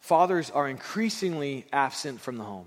fathers 0.00 0.50
are 0.50 0.68
increasingly 0.68 1.66
absent 1.72 2.20
from 2.20 2.36
the 2.36 2.44
home. 2.44 2.66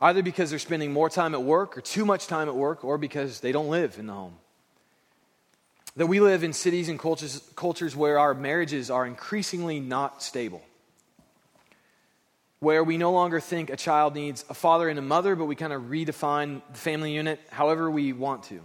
Either 0.00 0.22
because 0.22 0.50
they're 0.50 0.58
spending 0.58 0.92
more 0.92 1.10
time 1.10 1.34
at 1.34 1.42
work 1.42 1.76
or 1.76 1.80
too 1.80 2.04
much 2.04 2.26
time 2.26 2.48
at 2.48 2.54
work, 2.54 2.82
or 2.84 2.98
because 2.98 3.40
they 3.40 3.52
don't 3.52 3.68
live 3.68 3.98
in 3.98 4.06
the 4.06 4.12
home. 4.12 4.34
That 5.96 6.06
we 6.06 6.18
live 6.20 6.44
in 6.44 6.54
cities 6.54 6.88
and 6.88 6.98
cultures, 6.98 7.42
cultures 7.56 7.94
where 7.94 8.18
our 8.18 8.32
marriages 8.32 8.90
are 8.90 9.06
increasingly 9.06 9.80
not 9.80 10.22
stable. 10.22 10.62
Where 12.62 12.84
we 12.84 12.96
no 12.96 13.10
longer 13.10 13.40
think 13.40 13.70
a 13.70 13.76
child 13.76 14.14
needs 14.14 14.44
a 14.48 14.54
father 14.54 14.88
and 14.88 14.96
a 14.96 15.02
mother, 15.02 15.34
but 15.34 15.46
we 15.46 15.56
kind 15.56 15.72
of 15.72 15.82
redefine 15.90 16.62
the 16.70 16.78
family 16.78 17.12
unit 17.12 17.40
however 17.50 17.90
we 17.90 18.12
want 18.12 18.44
to. 18.44 18.60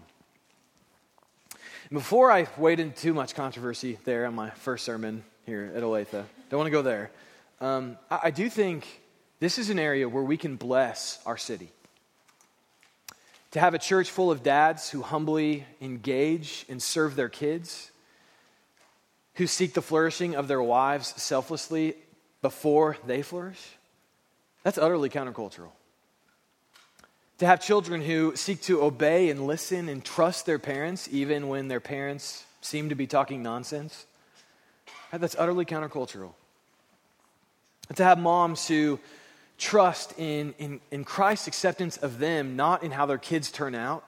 Before 1.92 2.32
I 2.32 2.46
wade 2.60 2.80
into 2.80 2.96
too 2.96 3.16
much 3.16 3.34
controversy 3.34 3.98
there 4.06 4.28
on 4.28 4.36
my 4.36 4.52
first 4.52 4.86
sermon 4.86 5.24
here 5.48 5.72
at 5.76 5.82
Olathe, 5.82 6.12
don't 6.12 6.60
want 6.60 6.68
to 6.68 6.72
go 6.72 6.84
there. 6.84 7.10
Um, 7.60 7.98
I, 8.12 8.20
I 8.26 8.30
do 8.30 8.52
think 8.52 8.86
this 9.40 9.58
is 9.58 9.72
an 9.72 9.80
area 9.80 10.08
where 10.08 10.22
we 10.22 10.38
can 10.38 10.58
bless 10.58 11.18
our 11.26 11.36
city. 11.36 11.72
To 13.54 13.60
have 13.60 13.74
a 13.74 13.80
church 13.80 14.12
full 14.12 14.30
of 14.30 14.44
dads 14.44 14.92
who 14.92 15.02
humbly 15.02 15.66
engage 15.82 16.68
and 16.70 16.80
serve 16.84 17.16
their 17.16 17.30
kids, 17.30 17.90
who 19.34 19.48
seek 19.48 19.74
the 19.74 19.82
flourishing 19.82 20.36
of 20.36 20.48
their 20.48 20.62
wives 20.62 21.20
selflessly 21.20 21.96
before 22.44 22.96
they 23.08 23.24
flourish, 23.24 23.74
that's 24.64 24.78
utterly 24.78 25.10
countercultural. 25.10 25.72
To 27.40 27.46
have 27.46 27.62
children 27.62 28.02
who 28.02 28.36
seek 28.36 28.62
to 28.64 28.82
obey 28.82 29.30
and 29.30 29.46
listen 29.46 29.90
and 29.90 30.04
trust 30.04 30.46
their 30.46 30.58
parents, 30.58 31.08
even 31.12 31.48
when 31.48 31.68
their 31.68 31.80
parents 31.80 32.46
seem 32.62 32.90
to 32.90 32.96
be 32.96 33.06
talking 33.06 33.44
nonsense, 33.44 34.06
that's 35.12 35.36
utterly 35.38 35.64
countercultural. 35.64 36.32
To 37.96 38.04
have 38.04 38.18
moms 38.18 38.68
who 38.68 39.00
trust 39.58 40.18
in, 40.18 40.54
in, 40.58 40.80
in 40.92 41.04
Christ's 41.04 41.48
acceptance 41.48 41.98
of 41.98 42.20
them, 42.20 42.56
not 42.56 42.84
in 42.84 42.92
how 42.92 43.06
their 43.06 43.18
kids 43.18 43.52
turn 43.52 43.76
out. 43.76 44.04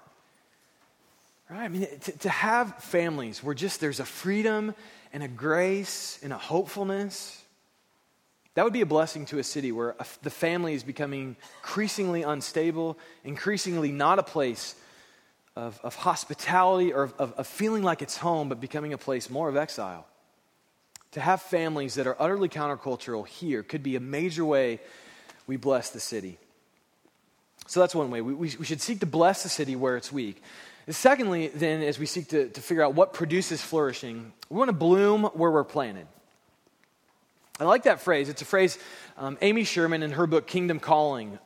Right? 1.50 1.64
I 1.64 1.68
mean, 1.68 1.88
to, 2.02 2.12
to 2.20 2.30
have 2.30 2.76
families 2.84 3.44
where 3.44 3.56
just 3.56 3.80
there's 3.80 4.00
a 4.00 4.06
freedom 4.06 4.76
and 5.12 5.24
a 5.24 5.28
grace 5.28 6.20
and 6.22 6.32
a 6.32 6.38
hopefulness, 6.38 7.44
that 8.56 8.64
would 8.64 8.74
be 8.74 8.82
a 8.82 8.86
blessing 8.86 9.26
to 9.28 9.40
a 9.40 9.44
city 9.44 9.72
where 9.72 9.96
the 10.22 10.30
family 10.30 10.74
is 10.74 10.84
becoming 10.84 11.36
increasingly 11.62 12.24
unstable, 12.24 12.98
increasingly 13.24 13.92
not 13.92 14.20
a 14.20 14.24
place 14.24 14.76
of, 15.56 15.80
of 15.84 15.96
hospitality 15.96 16.92
or 16.92 17.04
of, 17.20 17.34
of 17.34 17.48
feeling 17.48 17.84
like 17.84 18.02
it's 18.02 18.18
home, 18.18 18.50
but 18.50 18.60
becoming 18.60 18.94
a 18.94 18.98
place 18.98 19.30
more 19.30 19.50
of 19.50 19.56
exile. 19.56 20.06
To 21.14 21.22
have 21.22 21.42
families 21.42 21.96
that 21.96 22.08
are 22.08 22.16
utterly 22.20 22.50
countercultural 22.50 23.28
here 23.28 23.64
could 23.64 23.84
be 23.84 23.96
a 23.96 24.00
major 24.00 24.46
way 24.46 24.80
we 25.48 25.58
bless 25.58 25.90
the 25.90 26.00
city. 26.00 26.38
So 27.68 27.80
that's 27.80 27.96
one 27.96 28.10
way. 28.10 28.22
We, 28.22 28.34
we, 28.34 28.56
we 28.60 28.66
should 28.66 28.82
seek 28.82 29.00
to 29.02 29.06
bless 29.06 29.44
the 29.44 29.50
city 29.50 29.76
where 29.76 29.98
it's 29.98 30.12
weak. 30.12 30.42
And 30.88 30.96
secondly, 30.96 31.50
then, 31.50 31.84
as 31.84 32.00
we 32.00 32.06
seek 32.06 32.30
to, 32.30 32.50
to 32.50 32.62
figure 32.62 32.84
out 32.84 32.96
what 32.96 33.14
produces 33.14 33.62
flourishing, 33.62 34.34
we 34.50 34.58
want 34.58 34.70
to 34.70 34.74
bloom 34.74 35.24
where 35.24 35.52
we're 35.52 35.64
planted. 35.64 36.08
I 37.60 37.66
like 37.66 37.84
that 37.84 38.02
phrase. 38.02 38.30
It's 38.30 38.42
a 38.42 38.46
phrase 38.46 38.78
um, 39.18 39.38
Amy 39.42 39.66
Sherman 39.66 40.02
in 40.02 40.12
her 40.12 40.26
book 40.28 40.48
Kingdom 40.48 40.80
Calling 40.80 41.38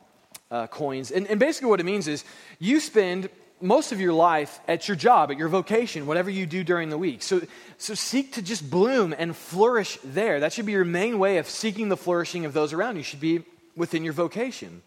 uh, 0.50 0.68
coins. 0.68 1.10
And, 1.10 1.26
and 1.26 1.40
basically, 1.40 1.68
what 1.70 1.80
it 1.80 1.84
means 1.84 2.06
is 2.06 2.24
you 2.60 2.78
spend 2.78 3.28
most 3.60 3.92
of 3.92 4.00
your 4.00 4.12
life 4.12 4.60
at 4.68 4.86
your 4.86 4.96
job, 4.96 5.30
at 5.30 5.38
your 5.38 5.48
vocation, 5.48 6.06
whatever 6.06 6.30
you 6.30 6.46
do 6.46 6.62
during 6.62 6.90
the 6.90 6.98
week. 6.98 7.22
So, 7.22 7.40
so 7.78 7.94
seek 7.94 8.34
to 8.34 8.42
just 8.42 8.68
bloom 8.70 9.14
and 9.16 9.34
flourish 9.34 9.98
there. 10.04 10.40
That 10.40 10.52
should 10.52 10.66
be 10.66 10.72
your 10.72 10.84
main 10.84 11.18
way 11.18 11.38
of 11.38 11.48
seeking 11.48 11.88
the 11.88 11.96
flourishing 11.96 12.44
of 12.44 12.52
those 12.52 12.72
around 12.72 12.96
you, 12.96 13.02
should 13.02 13.20
be 13.20 13.42
within 13.76 14.04
your 14.04 14.12
vocation. 14.12 14.82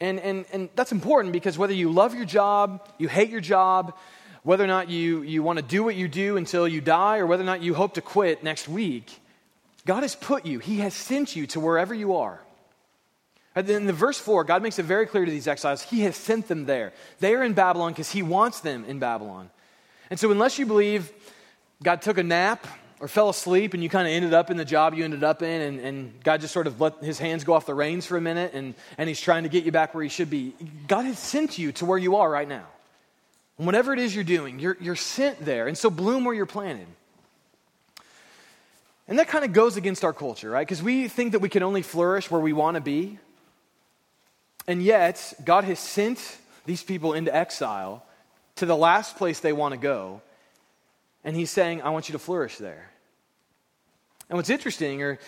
And, 0.00 0.18
and, 0.20 0.46
and 0.52 0.68
that's 0.74 0.92
important 0.92 1.32
because 1.32 1.58
whether 1.58 1.74
you 1.74 1.92
love 1.92 2.14
your 2.14 2.24
job, 2.24 2.88
you 2.98 3.06
hate 3.08 3.28
your 3.28 3.42
job, 3.42 3.96
whether 4.42 4.64
or 4.64 4.68
not 4.68 4.88
you, 4.88 5.22
you 5.22 5.42
want 5.42 5.58
to 5.58 5.64
do 5.64 5.82
what 5.82 5.96
you 5.96 6.08
do 6.08 6.36
until 6.36 6.66
you 6.66 6.80
die, 6.80 7.18
or 7.18 7.26
whether 7.26 7.42
or 7.42 7.46
not 7.46 7.62
you 7.62 7.74
hope 7.74 7.94
to 7.94 8.00
quit 8.00 8.42
next 8.42 8.68
week, 8.68 9.20
God 9.86 10.02
has 10.02 10.14
put 10.14 10.46
you, 10.46 10.58
He 10.58 10.78
has 10.78 10.94
sent 10.94 11.36
you 11.36 11.46
to 11.48 11.60
wherever 11.60 11.94
you 11.94 12.16
are. 12.16 12.40
And 13.54 13.66
then 13.66 13.82
in 13.82 13.86
the 13.86 13.92
verse 13.92 14.18
4, 14.18 14.44
God 14.44 14.62
makes 14.62 14.78
it 14.78 14.84
very 14.84 15.06
clear 15.06 15.24
to 15.24 15.30
these 15.30 15.48
exiles, 15.48 15.82
He 15.82 16.00
has 16.02 16.16
sent 16.16 16.48
them 16.48 16.66
there. 16.66 16.92
They 17.18 17.34
are 17.34 17.42
in 17.42 17.52
Babylon 17.52 17.92
because 17.92 18.10
He 18.10 18.22
wants 18.22 18.60
them 18.60 18.84
in 18.86 18.98
Babylon. 18.98 19.50
And 20.08 20.18
so, 20.18 20.30
unless 20.30 20.58
you 20.58 20.66
believe 20.66 21.12
God 21.82 22.02
took 22.02 22.18
a 22.18 22.22
nap 22.22 22.66
or 23.00 23.08
fell 23.08 23.30
asleep 23.30 23.74
and 23.74 23.82
you 23.82 23.88
kind 23.88 24.06
of 24.06 24.12
ended 24.12 24.34
up 24.34 24.50
in 24.50 24.56
the 24.56 24.64
job 24.64 24.94
you 24.94 25.04
ended 25.04 25.24
up 25.24 25.42
in, 25.42 25.60
and, 25.60 25.80
and 25.80 26.22
God 26.22 26.40
just 26.40 26.52
sort 26.52 26.66
of 26.66 26.80
let 26.80 27.02
his 27.02 27.18
hands 27.18 27.44
go 27.44 27.54
off 27.54 27.64
the 27.64 27.74
reins 27.74 28.06
for 28.06 28.16
a 28.16 28.20
minute 28.20 28.52
and, 28.52 28.74
and 28.98 29.08
he's 29.08 29.20
trying 29.20 29.44
to 29.44 29.48
get 29.48 29.64
you 29.64 29.72
back 29.72 29.94
where 29.94 30.02
he 30.02 30.10
should 30.10 30.28
be. 30.28 30.54
God 30.86 31.06
has 31.06 31.18
sent 31.18 31.58
you 31.58 31.72
to 31.72 31.86
where 31.86 31.98
you 31.98 32.16
are 32.16 32.30
right 32.30 32.48
now. 32.48 32.66
And 33.60 33.66
whatever 33.66 33.92
it 33.92 33.98
is 33.98 34.14
you're 34.14 34.24
doing, 34.24 34.58
you're, 34.58 34.78
you're 34.80 34.96
sent 34.96 35.44
there. 35.44 35.68
And 35.68 35.76
so 35.76 35.90
bloom 35.90 36.24
where 36.24 36.34
you're 36.34 36.46
planted. 36.46 36.86
And 39.06 39.18
that 39.18 39.28
kind 39.28 39.44
of 39.44 39.52
goes 39.52 39.76
against 39.76 40.02
our 40.02 40.14
culture, 40.14 40.48
right? 40.48 40.66
Because 40.66 40.82
we 40.82 41.08
think 41.08 41.32
that 41.32 41.40
we 41.40 41.50
can 41.50 41.62
only 41.62 41.82
flourish 41.82 42.30
where 42.30 42.40
we 42.40 42.54
want 42.54 42.76
to 42.76 42.80
be. 42.80 43.18
And 44.66 44.82
yet, 44.82 45.34
God 45.44 45.64
has 45.64 45.78
sent 45.78 46.38
these 46.64 46.82
people 46.82 47.12
into 47.12 47.36
exile 47.36 48.02
to 48.56 48.64
the 48.64 48.74
last 48.74 49.18
place 49.18 49.40
they 49.40 49.52
want 49.52 49.74
to 49.74 49.78
go. 49.78 50.22
And 51.22 51.36
He's 51.36 51.50
saying, 51.50 51.82
I 51.82 51.90
want 51.90 52.08
you 52.08 52.14
to 52.14 52.18
flourish 52.18 52.56
there. 52.56 52.90
And 54.30 54.38
what's 54.38 54.48
interesting, 54.48 55.02
or 55.02 55.18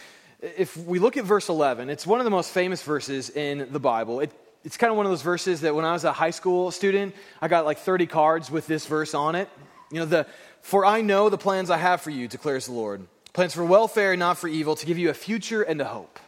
if 0.40 0.74
we 0.74 1.00
look 1.00 1.18
at 1.18 1.24
verse 1.24 1.50
11, 1.50 1.90
it's 1.90 2.06
one 2.06 2.18
of 2.18 2.24
the 2.24 2.30
most 2.30 2.50
famous 2.50 2.82
verses 2.82 3.28
in 3.28 3.68
the 3.72 3.78
Bible. 3.78 4.20
It, 4.20 4.32
it's 4.64 4.76
kind 4.76 4.90
of 4.90 4.96
one 4.96 5.06
of 5.06 5.12
those 5.12 5.22
verses 5.22 5.62
that 5.62 5.74
when 5.74 5.84
I 5.84 5.92
was 5.92 6.04
a 6.04 6.12
high 6.12 6.30
school 6.30 6.70
student, 6.70 7.14
I 7.40 7.48
got 7.48 7.64
like 7.64 7.78
30 7.78 8.06
cards 8.06 8.50
with 8.50 8.66
this 8.66 8.86
verse 8.86 9.14
on 9.14 9.34
it. 9.34 9.48
You 9.90 10.00
know, 10.00 10.06
the, 10.06 10.26
for 10.60 10.86
I 10.86 11.00
know 11.00 11.28
the 11.28 11.38
plans 11.38 11.70
I 11.70 11.76
have 11.76 12.00
for 12.00 12.10
you, 12.10 12.28
declares 12.28 12.66
the 12.66 12.72
Lord. 12.72 13.06
Plans 13.32 13.54
for 13.54 13.64
welfare 13.64 14.16
not 14.16 14.38
for 14.38 14.48
evil, 14.48 14.76
to 14.76 14.86
give 14.86 14.98
you 14.98 15.10
a 15.10 15.14
future 15.14 15.62
and 15.62 15.80
a 15.80 15.84
hope. 15.84 16.18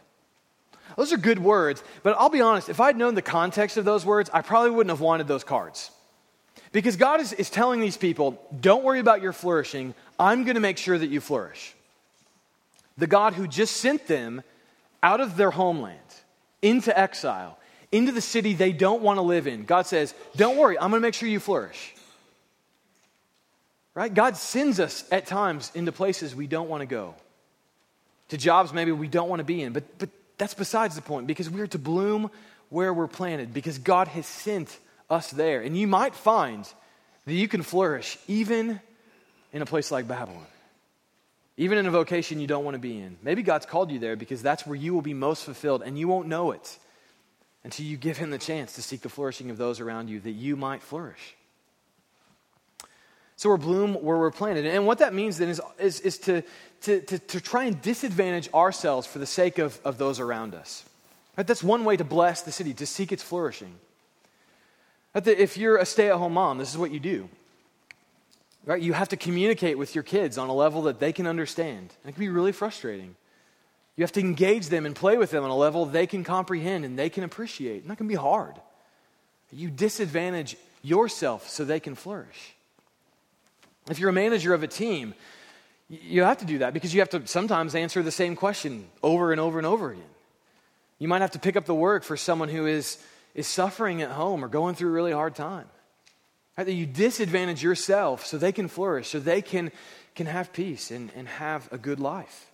Those 0.97 1.11
are 1.11 1.17
good 1.17 1.39
words, 1.39 1.83
but 2.03 2.15
I'll 2.17 2.29
be 2.29 2.41
honest, 2.41 2.69
if 2.69 2.79
I'd 2.79 2.97
known 2.97 3.15
the 3.15 3.21
context 3.21 3.77
of 3.77 3.85
those 3.85 4.05
words, 4.05 4.29
I 4.33 4.41
probably 4.41 4.71
wouldn't 4.71 4.91
have 4.91 5.01
wanted 5.01 5.27
those 5.27 5.43
cards. 5.43 5.91
Because 6.71 6.95
God 6.95 7.21
is, 7.21 7.33
is 7.33 7.49
telling 7.49 7.79
these 7.79 7.97
people, 7.97 8.41
don't 8.59 8.83
worry 8.83 8.99
about 8.99 9.21
your 9.21 9.33
flourishing, 9.33 9.93
I'm 10.19 10.43
going 10.43 10.55
to 10.55 10.61
make 10.61 10.77
sure 10.77 10.97
that 10.97 11.07
you 11.07 11.21
flourish 11.21 11.73
the 12.97 13.07
God 13.07 13.33
who 13.33 13.47
just 13.47 13.77
sent 13.77 14.07
them 14.07 14.41
out 15.03 15.19
of 15.19 15.35
their 15.35 15.51
homeland 15.51 15.99
into 16.61 16.97
exile, 16.97 17.59
into 17.91 18.11
the 18.11 18.21
city 18.21 18.53
they 18.53 18.71
don't 18.71 19.01
want 19.01 19.17
to 19.17 19.21
live 19.21 19.47
in. 19.47 19.65
God 19.65 19.85
says, 19.85 20.13
Don't 20.35 20.57
worry, 20.57 20.77
I'm 20.77 20.89
going 20.89 21.01
to 21.01 21.05
make 21.05 21.13
sure 21.13 21.29
you 21.29 21.39
flourish. 21.39 21.93
Right? 23.93 24.13
God 24.13 24.35
sends 24.35 24.79
us 24.79 25.05
at 25.11 25.25
times 25.25 25.71
into 25.73 25.91
places 25.91 26.35
we 26.35 26.47
don't 26.47 26.67
want 26.67 26.81
to 26.81 26.85
go, 26.85 27.15
to 28.29 28.37
jobs 28.37 28.73
maybe 28.73 28.91
we 28.91 29.07
don't 29.07 29.29
want 29.29 29.39
to 29.39 29.45
be 29.45 29.61
in. 29.61 29.71
But, 29.71 29.97
but 29.97 30.09
that's 30.37 30.53
besides 30.53 30.95
the 30.95 31.01
point 31.01 31.27
because 31.27 31.49
we're 31.49 31.67
to 31.67 31.79
bloom 31.79 32.29
where 32.69 32.93
we're 32.93 33.07
planted 33.07 33.53
because 33.53 33.77
God 33.77 34.09
has 34.09 34.25
sent 34.25 34.77
us 35.09 35.31
there. 35.31 35.61
And 35.61 35.77
you 35.77 35.87
might 35.87 36.13
find 36.13 36.67
that 37.25 37.33
you 37.33 37.47
can 37.47 37.61
flourish 37.61 38.17
even 38.27 38.81
in 39.53 39.61
a 39.61 39.65
place 39.65 39.91
like 39.91 40.07
Babylon 40.07 40.45
even 41.57 41.77
in 41.77 41.85
a 41.85 41.91
vocation 41.91 42.39
you 42.39 42.47
don't 42.47 42.65
want 42.65 42.75
to 42.75 42.79
be 42.79 42.99
in. 42.99 43.17
Maybe 43.23 43.41
God's 43.41 43.65
called 43.65 43.91
you 43.91 43.99
there 43.99 44.15
because 44.15 44.41
that's 44.41 44.65
where 44.67 44.75
you 44.75 44.93
will 44.93 45.01
be 45.01 45.13
most 45.13 45.43
fulfilled, 45.43 45.83
and 45.83 45.97
you 45.97 46.07
won't 46.07 46.27
know 46.27 46.51
it 46.51 46.79
until 47.65 47.85
you 47.87 47.97
give 47.97 48.17
Him 48.17 48.29
the 48.29 48.37
chance 48.37 48.73
to 48.75 48.81
seek 48.83 49.01
the 49.01 49.09
flourishing 49.09 49.49
of 49.49 49.57
those 49.57 49.79
around 49.79 50.07
you 50.07 50.19
that 50.19 50.31
you 50.31 50.55
might 50.55 50.83
flourish. 50.83 51.35
So 53.37 53.49
we're 53.49 53.57
bloom 53.57 53.95
where 53.95 54.17
we're 54.17 54.31
planted. 54.31 54.67
And 54.67 54.85
what 54.85 54.99
that 54.99 55.15
means 55.15 55.39
then 55.39 55.49
is, 55.49 55.59
is, 55.79 55.99
is 56.01 56.17
to, 56.19 56.43
to, 56.81 57.01
to, 57.01 57.19
to, 57.19 57.41
try 57.41 57.65
and 57.65 57.81
disadvantage 57.81 58.53
ourselves 58.53 59.07
for 59.07 59.17
the 59.17 59.25
sake 59.25 59.57
of, 59.57 59.77
of 59.83 59.97
those 59.97 60.19
around 60.19 60.53
us. 60.53 60.85
Right? 61.35 61.45
That's 61.45 61.63
one 61.63 61.83
way 61.83 61.97
to 61.97 62.03
bless 62.03 62.43
the 62.43 62.51
city, 62.51 62.73
to 62.75 62.85
seek 62.85 63.11
its 63.11 63.23
flourishing. 63.23 63.75
If 65.15 65.57
you're 65.57 65.77
a 65.77 65.85
stay 65.85 66.09
at 66.09 66.17
home 66.17 66.33
mom, 66.33 66.59
this 66.59 66.71
is 66.71 66.77
what 66.77 66.91
you 66.91 66.99
do. 66.99 67.27
Right? 68.63 68.81
You 68.81 68.93
have 68.93 69.09
to 69.09 69.17
communicate 69.17 69.77
with 69.77 69.95
your 69.95 70.03
kids 70.03 70.37
on 70.37 70.49
a 70.49 70.53
level 70.53 70.83
that 70.83 70.99
they 70.99 71.11
can 71.11 71.25
understand. 71.25 71.93
And 72.03 72.09
it 72.09 72.13
can 72.13 72.19
be 72.19 72.29
really 72.29 72.51
frustrating. 72.51 73.15
You 73.95 74.03
have 74.03 74.11
to 74.13 74.19
engage 74.19 74.67
them 74.67 74.85
and 74.85 74.95
play 74.95 75.17
with 75.17 75.31
them 75.31 75.43
on 75.43 75.49
a 75.49 75.55
level 75.55 75.85
they 75.85 76.07
can 76.07 76.23
comprehend 76.23 76.83
and 76.83 76.99
they 76.99 77.09
can 77.09 77.23
appreciate. 77.23 77.81
And 77.81 77.91
that 77.91 77.97
can 77.97 78.07
be 78.07 78.15
hard. 78.15 78.55
You 79.51 79.69
disadvantage 79.69 80.57
yourself 80.81 81.49
so 81.49 81.63
they 81.63 81.79
can 81.79 81.95
flourish. 81.95 82.55
If 83.89 83.99
you're 83.99 84.09
a 84.09 84.13
manager 84.13 84.53
of 84.53 84.63
a 84.63 84.67
team, 84.67 85.13
you 85.89 86.23
have 86.23 86.39
to 86.39 86.45
do 86.45 86.57
that 86.59 86.73
because 86.73 86.93
you 86.93 87.01
have 87.01 87.09
to 87.11 87.25
sometimes 87.27 87.75
answer 87.75 88.01
the 88.01 88.11
same 88.11 88.35
question 88.35 88.87
over 89.03 89.31
and 89.31 89.39
over 89.39 89.59
and 89.59 89.67
over 89.67 89.91
again. 89.91 90.03
You 90.97 91.07
might 91.07 91.21
have 91.21 91.31
to 91.31 91.39
pick 91.39 91.55
up 91.55 91.65
the 91.65 91.75
work 91.75 92.03
for 92.03 92.17
someone 92.17 92.49
who 92.49 92.65
is, 92.65 92.97
is 93.33 93.47
suffering 93.47 94.01
at 94.01 94.11
home 94.11 94.43
or 94.43 94.47
going 94.47 94.75
through 94.75 94.89
a 94.89 94.93
really 94.93 95.11
hard 95.11 95.35
time. 95.35 95.65
Right? 96.57 96.67
You 96.67 96.85
disadvantage 96.85 97.61
yourself 97.61 98.25
so 98.25 98.37
they 98.37 98.51
can 98.51 98.67
flourish, 98.67 99.09
so 99.09 99.19
they 99.19 99.41
can, 99.41 99.71
can 100.15 100.25
have 100.25 100.51
peace 100.53 100.89
and, 100.89 101.11
and 101.15 101.27
have 101.27 101.71
a 101.71 101.77
good 101.77 101.99
life. 101.99 102.47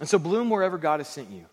And 0.00 0.08
so 0.08 0.18
bloom 0.18 0.50
wherever 0.50 0.78
God 0.78 1.00
has 1.00 1.08
sent 1.08 1.30
you. 1.30 1.46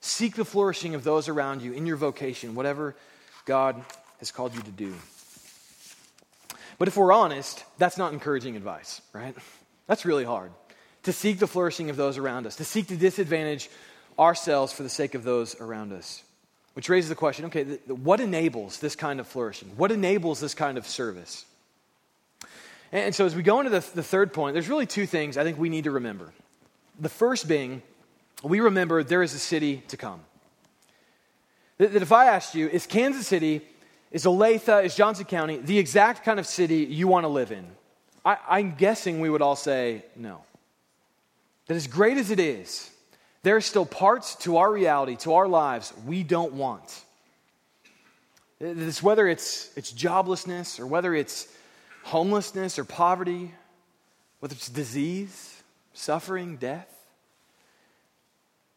Seek 0.00 0.34
the 0.34 0.44
flourishing 0.44 0.94
of 0.94 1.04
those 1.04 1.28
around 1.28 1.62
you 1.62 1.72
in 1.72 1.86
your 1.86 1.96
vocation, 1.96 2.54
whatever 2.54 2.96
God 3.44 3.82
has 4.18 4.32
called 4.32 4.54
you 4.54 4.62
to 4.62 4.70
do. 4.70 4.94
But 6.78 6.88
if 6.88 6.96
we're 6.96 7.12
honest, 7.12 7.64
that's 7.78 7.96
not 7.96 8.12
encouraging 8.12 8.56
advice, 8.56 9.00
right? 9.12 9.36
That's 9.86 10.04
really 10.04 10.24
hard. 10.24 10.50
To 11.04 11.12
seek 11.12 11.38
the 11.38 11.46
flourishing 11.46 11.90
of 11.90 11.96
those 11.96 12.18
around 12.18 12.46
us, 12.46 12.56
to 12.56 12.64
seek 12.64 12.88
to 12.88 12.96
disadvantage 12.96 13.70
ourselves 14.18 14.72
for 14.72 14.82
the 14.82 14.88
sake 14.88 15.14
of 15.14 15.22
those 15.22 15.60
around 15.60 15.92
us. 15.92 16.22
Which 16.74 16.88
raises 16.88 17.08
the 17.08 17.14
question 17.14 17.44
okay, 17.46 17.64
what 17.86 18.20
enables 18.20 18.78
this 18.78 18.96
kind 18.96 19.20
of 19.20 19.26
flourishing? 19.26 19.70
What 19.76 19.92
enables 19.92 20.40
this 20.40 20.54
kind 20.54 20.78
of 20.78 20.86
service? 20.86 21.44
And 22.90 23.14
so, 23.14 23.24
as 23.24 23.34
we 23.34 23.42
go 23.42 23.60
into 23.60 23.70
the, 23.70 23.84
the 23.94 24.02
third 24.02 24.32
point, 24.32 24.54
there's 24.54 24.68
really 24.68 24.86
two 24.86 25.06
things 25.06 25.36
I 25.36 25.44
think 25.44 25.58
we 25.58 25.68
need 25.68 25.84
to 25.84 25.90
remember. 25.90 26.32
The 27.00 27.08
first 27.08 27.48
being, 27.48 27.82
we 28.42 28.60
remember 28.60 29.02
there 29.02 29.22
is 29.22 29.34
a 29.34 29.38
city 29.38 29.82
to 29.88 29.96
come. 29.96 30.20
That, 31.78 31.92
that 31.92 32.02
if 32.02 32.12
I 32.12 32.26
asked 32.26 32.54
you, 32.54 32.68
is 32.68 32.86
Kansas 32.86 33.26
City, 33.26 33.62
is 34.10 34.24
Olathe, 34.24 34.84
is 34.84 34.94
Johnson 34.94 35.24
County 35.24 35.56
the 35.56 35.78
exact 35.78 36.24
kind 36.24 36.38
of 36.38 36.46
city 36.46 36.78
you 36.78 37.08
want 37.08 37.24
to 37.24 37.28
live 37.28 37.52
in? 37.52 37.66
I, 38.24 38.38
I'm 38.48 38.74
guessing 38.74 39.20
we 39.20 39.30
would 39.30 39.42
all 39.42 39.56
say 39.56 40.04
no. 40.16 40.42
That 41.66 41.74
as 41.74 41.86
great 41.86 42.18
as 42.18 42.30
it 42.30 42.40
is, 42.40 42.90
there 43.42 43.56
are 43.56 43.60
still 43.60 43.86
parts 43.86 44.36
to 44.36 44.58
our 44.58 44.70
reality, 44.70 45.16
to 45.16 45.34
our 45.34 45.48
lives, 45.48 45.92
we 46.06 46.22
don't 46.22 46.52
want. 46.52 47.04
It's 48.60 49.02
whether 49.02 49.26
it's, 49.26 49.70
it's 49.76 49.92
joblessness 49.92 50.78
or 50.78 50.86
whether 50.86 51.14
it's 51.14 51.48
homelessness 52.04 52.78
or 52.78 52.84
poverty, 52.84 53.52
whether 54.38 54.54
it's 54.54 54.68
disease, 54.68 55.62
suffering, 55.94 56.56
death. 56.56 56.91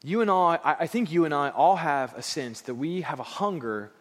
You 0.06 0.22
and 0.22 0.30
I, 0.30 0.60
I 0.64 0.86
think 0.86 1.12
you 1.12 1.26
and 1.26 1.34
I 1.34 1.50
all 1.50 1.78
have 1.78 2.14
a 2.14 2.22
sense 2.22 2.62
that 2.62 2.76
we 2.76 3.02
have 3.02 3.20
a 3.20 3.24
hunger 3.24 3.92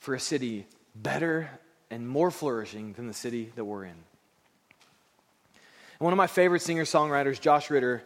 for 0.00 0.12
a 0.12 0.18
city 0.18 0.66
better 0.96 1.48
and 1.90 2.08
more 2.08 2.32
flourishing 2.32 2.94
than 2.94 3.06
the 3.06 3.14
city 3.14 3.52
that 3.54 3.64
we're 3.64 3.84
in. 3.84 3.90
And 3.90 6.00
one 6.00 6.12
of 6.12 6.16
my 6.16 6.26
favorite 6.26 6.60
singer 6.60 6.82
songwriters, 6.82 7.40
Josh 7.40 7.70
Ritter, 7.70 8.02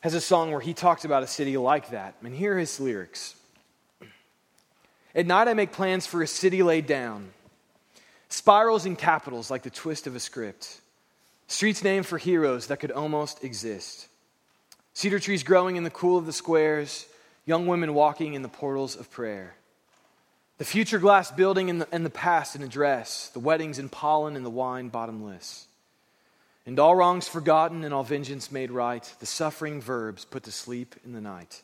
has 0.00 0.14
a 0.14 0.20
song 0.20 0.50
where 0.50 0.60
he 0.60 0.74
talks 0.74 1.04
about 1.04 1.22
a 1.22 1.28
city 1.28 1.56
like 1.56 1.90
that. 1.90 2.16
And 2.24 2.34
here 2.34 2.56
are 2.56 2.58
his 2.58 2.80
lyrics 2.80 3.36
At 5.14 5.26
night, 5.26 5.46
I 5.46 5.54
make 5.54 5.70
plans 5.70 6.06
for 6.06 6.24
a 6.24 6.26
city 6.26 6.64
laid 6.64 6.88
down, 6.88 7.30
spirals 8.28 8.84
and 8.84 8.98
capitals 8.98 9.48
like 9.48 9.62
the 9.62 9.70
twist 9.70 10.08
of 10.08 10.16
a 10.16 10.20
script, 10.20 10.80
streets 11.46 11.84
named 11.84 12.06
for 12.06 12.18
heroes 12.18 12.66
that 12.66 12.80
could 12.80 12.90
almost 12.90 13.44
exist, 13.44 14.08
cedar 14.92 15.18
trees 15.18 15.42
growing 15.42 15.76
in 15.76 15.84
the 15.84 15.90
cool 15.90 16.18
of 16.18 16.26
the 16.26 16.32
squares, 16.32 17.06
young 17.46 17.66
women 17.66 17.94
walking 17.94 18.34
in 18.34 18.42
the 18.42 18.48
portals 18.48 18.96
of 18.96 19.10
prayer. 19.10 19.54
The 20.58 20.64
future 20.64 20.98
glass 20.98 21.30
building 21.30 21.70
and 21.70 21.80
the, 21.80 21.98
the 21.98 22.10
past 22.10 22.54
in 22.54 22.62
a 22.62 22.68
dress, 22.68 23.28
the 23.28 23.40
weddings 23.40 23.78
in 23.78 23.88
pollen 23.88 24.36
and 24.36 24.44
the 24.44 24.50
wine 24.50 24.88
bottomless. 24.88 25.66
And 26.66 26.78
all 26.78 26.94
wrongs 26.94 27.26
forgotten 27.26 27.82
and 27.82 27.94
all 27.94 28.04
vengeance 28.04 28.52
made 28.52 28.70
right, 28.70 29.02
the 29.20 29.26
suffering 29.26 29.80
verbs 29.80 30.24
put 30.24 30.42
to 30.42 30.52
sleep 30.52 30.94
in 31.04 31.12
the 31.12 31.20
night. 31.20 31.62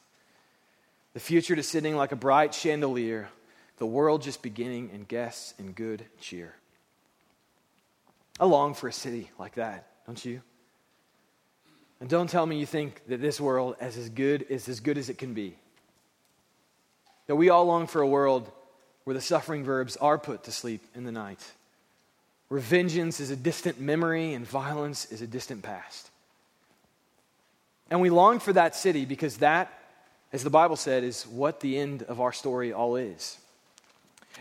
The 1.12 1.20
future 1.20 1.54
descending 1.54 1.96
like 1.96 2.12
a 2.12 2.16
bright 2.16 2.54
chandelier, 2.54 3.28
the 3.76 3.86
world 3.86 4.22
just 4.22 4.42
beginning 4.42 4.90
and 4.92 5.06
guests 5.06 5.54
in 5.58 5.72
good 5.72 6.04
cheer. 6.20 6.54
I 8.40 8.46
long 8.46 8.74
for 8.74 8.88
a 8.88 8.92
city 8.92 9.30
like 9.38 9.54
that, 9.54 9.86
don't 10.06 10.24
you? 10.24 10.40
And 12.00 12.09
don't 12.09 12.28
tell 12.28 12.44
me 12.44 12.59
you 12.59 12.66
think 12.66 13.02
that 13.09 13.20
this 13.20 13.40
world 13.40 13.76
is 13.80 13.96
as 13.96 14.09
good, 14.09 14.46
is 14.48 14.68
as 14.68 14.80
good 14.80 14.98
as 14.98 15.09
it 15.09 15.18
can 15.18 15.35
be. 15.35 15.56
That 17.26 17.37
we 17.37 17.48
all 17.48 17.64
long 17.64 17.87
for 17.87 18.00
a 18.00 18.06
world 18.06 18.50
where 19.04 19.14
the 19.14 19.20
suffering 19.20 19.64
verbs 19.64 19.96
are 19.96 20.18
put 20.18 20.44
to 20.44 20.52
sleep 20.52 20.85
in 20.94 21.04
the 21.04 21.12
night 21.12 21.40
where 22.48 22.61
vengeance 22.61 23.20
is 23.20 23.30
a 23.30 23.37
distant 23.37 23.80
memory 23.80 24.35
and 24.35 24.46
violence 24.46 25.06
is 25.06 25.22
a 25.22 25.26
distant 25.26 25.62
past. 25.62 26.11
And 27.90 28.00
we 28.00 28.11
long 28.11 28.38
for 28.38 28.52
that 28.52 28.74
city 28.74 29.04
because 29.04 29.38
that, 29.38 29.72
as 30.32 30.44
the 30.44 30.50
Bible 30.50 30.76
said, 30.76 31.04
is 31.04 31.26
what 31.26 31.61
the 31.61 31.78
end 31.78 32.02
of 32.04 32.20
our 32.20 32.32
story 32.32 32.72
all 32.72 32.96
is. 32.96 33.38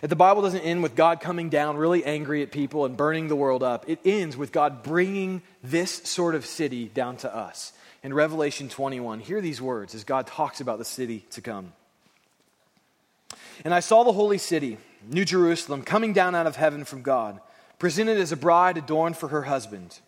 If 0.02 0.10
the 0.10 0.16
Bible 0.16 0.42
doesn't 0.42 0.62
end 0.62 0.84
with 0.84 0.96
God 0.96 1.22
coming 1.22 1.50
down 1.50 1.78
really 1.78 2.04
angry 2.04 2.42
at 2.42 2.52
people 2.52 2.86
and 2.86 2.98
burning 2.98 3.28
the 3.28 3.36
world 3.36 3.64
up, 3.64 3.88
it 3.88 4.00
ends 4.04 4.36
with 4.36 4.52
God 4.52 4.84
bringing 4.84 5.42
this 5.64 5.92
sort 6.04 6.36
of 6.36 6.46
city 6.46 6.88
down 6.88 7.18
to 7.18 7.34
us. 7.34 7.72
In 8.04 8.14
Revelation 8.14 8.70
21, 8.70 9.22
hear 9.22 9.42
these 9.42 9.62
words 9.62 9.96
as 9.96 10.04
God 10.04 10.28
talks 10.28 10.60
about 10.60 10.78
the 10.80 10.86
city 10.86 11.26
to 11.32 11.42
come. 11.42 11.74
And 13.64 13.74
I 13.74 13.80
saw 13.80 14.04
the 14.04 14.12
holy 14.12 14.38
city, 14.38 14.78
New 15.10 15.26
Jerusalem, 15.26 15.82
coming 15.82 16.14
down 16.14 16.36
out 16.36 16.46
of 16.46 16.58
heaven 16.58 16.84
from 16.84 17.02
God, 17.02 17.40
presented 17.80 18.18
as 18.20 18.32
a 18.32 18.38
bride 18.38 18.78
adorned 18.78 19.18
for 19.18 19.30
her 19.30 19.44
husband. 19.44 20.00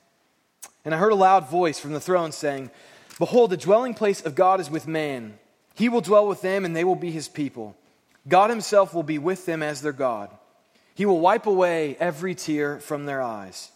And 0.83 0.93
I 0.93 0.97
heard 0.97 1.11
a 1.11 1.15
loud 1.15 1.49
voice 1.49 1.79
from 1.79 1.93
the 1.93 1.99
throne 1.99 2.31
saying, 2.31 2.71
Behold, 3.17 3.49
the 3.49 3.57
dwelling 3.57 3.93
place 3.93 4.21
of 4.21 4.35
God 4.35 4.59
is 4.59 4.69
with 4.69 4.87
man. 4.87 5.39
He 5.75 5.89
will 5.89 6.01
dwell 6.01 6.27
with 6.27 6.41
them, 6.41 6.65
and 6.65 6.75
they 6.75 6.83
will 6.83 6.95
be 6.95 7.11
his 7.11 7.27
people. 7.27 7.75
God 8.27 8.49
himself 8.49 8.93
will 8.93 9.03
be 9.03 9.17
with 9.17 9.45
them 9.45 9.63
as 9.63 9.81
their 9.81 9.93
God. 9.93 10.29
He 10.95 11.05
will 11.05 11.19
wipe 11.19 11.45
away 11.45 11.95
every 11.99 12.35
tear 12.35 12.79
from 12.79 13.05
their 13.05 13.21
eyes, 13.21 13.71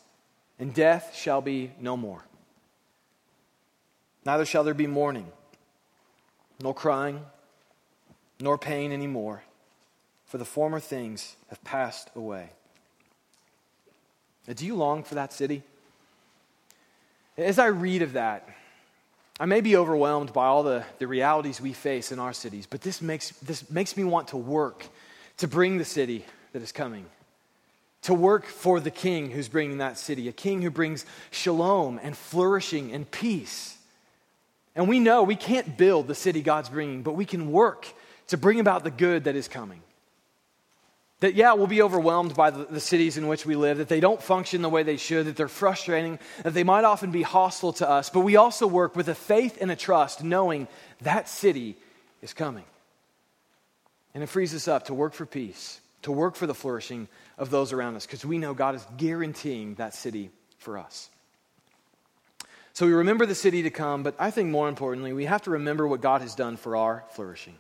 and 0.59 0.73
death 0.73 1.15
shall 1.15 1.41
be 1.41 1.71
no 1.79 1.95
more. 1.95 2.25
Neither 4.25 4.45
shall 4.45 4.63
there 4.63 4.73
be 4.73 4.87
mourning, 4.87 5.27
nor 6.61 6.73
crying, 6.73 7.21
nor 8.39 8.57
pain 8.57 8.91
anymore, 8.91 9.43
for 10.25 10.37
the 10.37 10.45
former 10.45 10.79
things 10.79 11.35
have 11.49 11.63
passed 11.63 12.09
away. 12.15 12.49
Do 14.53 14.65
you 14.65 14.75
long 14.75 15.03
for 15.03 15.15
that 15.15 15.31
city? 15.31 15.63
As 17.37 17.57
I 17.57 17.67
read 17.67 18.01
of 18.01 18.13
that, 18.13 18.47
I 19.41 19.45
may 19.45 19.61
be 19.61 19.75
overwhelmed 19.75 20.33
by 20.33 20.45
all 20.45 20.61
the, 20.61 20.85
the 20.99 21.07
realities 21.07 21.59
we 21.59 21.73
face 21.73 22.11
in 22.11 22.19
our 22.19 22.31
cities, 22.31 22.67
but 22.69 22.81
this 22.81 23.01
makes, 23.01 23.31
this 23.39 23.71
makes 23.71 23.97
me 23.97 24.03
want 24.03 24.27
to 24.27 24.37
work 24.37 24.85
to 25.37 25.47
bring 25.47 25.79
the 25.79 25.83
city 25.83 26.23
that 26.53 26.61
is 26.61 26.71
coming. 26.71 27.07
To 28.03 28.13
work 28.13 28.45
for 28.45 28.79
the 28.79 28.91
king 28.91 29.31
who's 29.31 29.49
bringing 29.49 29.79
that 29.79 29.97
city, 29.97 30.27
a 30.27 30.31
king 30.31 30.61
who 30.61 30.69
brings 30.69 31.07
shalom 31.31 31.99
and 32.03 32.15
flourishing 32.15 32.91
and 32.91 33.09
peace. 33.09 33.79
And 34.75 34.87
we 34.87 34.99
know 34.99 35.23
we 35.23 35.35
can't 35.35 35.75
build 35.75 36.05
the 36.05 36.13
city 36.13 36.43
God's 36.43 36.69
bringing, 36.69 37.01
but 37.01 37.13
we 37.13 37.25
can 37.25 37.51
work 37.51 37.87
to 38.27 38.37
bring 38.37 38.59
about 38.59 38.83
the 38.83 38.91
good 38.91 39.23
that 39.23 39.35
is 39.35 39.47
coming. 39.47 39.81
That, 41.21 41.35
yeah, 41.35 41.53
we'll 41.53 41.67
be 41.67 41.83
overwhelmed 41.83 42.35
by 42.35 42.49
the, 42.49 42.65
the, 42.65 42.79
cities 42.79 43.15
in 43.15 43.27
which 43.27 43.45
we 43.45 43.55
live, 43.55 43.77
that 43.77 43.87
they 43.87 43.99
don't 43.99 44.21
function 44.21 44.63
the 44.63 44.69
way 44.69 44.81
they 44.81 44.97
should, 44.97 45.27
that 45.27 45.35
they're 45.35 45.47
frustrating, 45.47 46.17
that 46.43 46.55
they 46.55 46.63
might 46.63 46.83
often 46.83 47.11
be 47.11 47.21
hostile 47.21 47.73
to 47.73 47.87
us. 47.87 48.09
But 48.09 48.21
we 48.21 48.37
also 48.37 48.65
work 48.65 48.95
with 48.95 49.07
a 49.07 49.13
faith 49.13 49.59
and 49.61 49.69
a 49.69 49.75
trust, 49.75 50.23
knowing 50.23 50.67
that 51.01 51.29
city 51.29 51.77
is 52.23 52.33
coming. 52.33 52.65
And 54.15 54.23
it 54.23 54.27
frees 54.27 54.55
us 54.55 54.67
up 54.67 54.85
to 54.85 54.95
work 54.95 55.13
for 55.13 55.27
peace, 55.27 55.79
to 56.01 56.11
work 56.11 56.35
for 56.35 56.47
the 56.47 56.55
flourishing 56.55 57.07
of 57.37 57.51
those 57.51 57.71
around 57.71 57.95
us, 57.95 58.07
because 58.07 58.25
we 58.25 58.39
know 58.39 58.55
God 58.55 58.73
is 58.73 58.85
guaranteeing 58.97 59.75
that 59.75 59.93
city 59.93 60.31
for 60.57 60.79
us. 60.79 61.11
So 62.73 62.87
we 62.87 62.93
remember 62.93 63.27
the 63.27 63.35
city 63.35 63.61
to 63.63 63.69
come, 63.69 64.01
but 64.01 64.15
I 64.17 64.31
think 64.31 64.49
more 64.49 64.67
importantly, 64.67 65.13
we 65.13 65.25
have 65.25 65.43
to 65.43 65.51
remember 65.51 65.87
what 65.87 66.01
God 66.01 66.21
has 66.21 66.33
done 66.33 66.57
for 66.57 66.75
our 66.75 67.03
flourishing. 67.11 67.57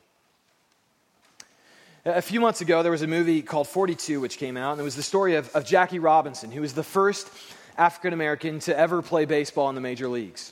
A 2.03 2.21
few 2.21 2.39
months 2.39 2.61
ago, 2.61 2.81
there 2.81 2.91
was 2.91 3.03
a 3.03 3.07
movie 3.07 3.43
called 3.43 3.67
42 3.67 4.19
which 4.19 4.39
came 4.39 4.57
out, 4.57 4.71
and 4.71 4.81
it 4.81 4.83
was 4.83 4.95
the 4.95 5.03
story 5.03 5.35
of, 5.35 5.55
of 5.55 5.65
Jackie 5.65 5.99
Robinson, 5.99 6.49
who 6.49 6.61
was 6.61 6.73
the 6.73 6.83
first 6.83 7.29
African 7.77 8.11
American 8.11 8.59
to 8.61 8.75
ever 8.75 9.03
play 9.03 9.25
baseball 9.25 9.69
in 9.69 9.75
the 9.75 9.81
major 9.81 10.07
leagues. 10.07 10.51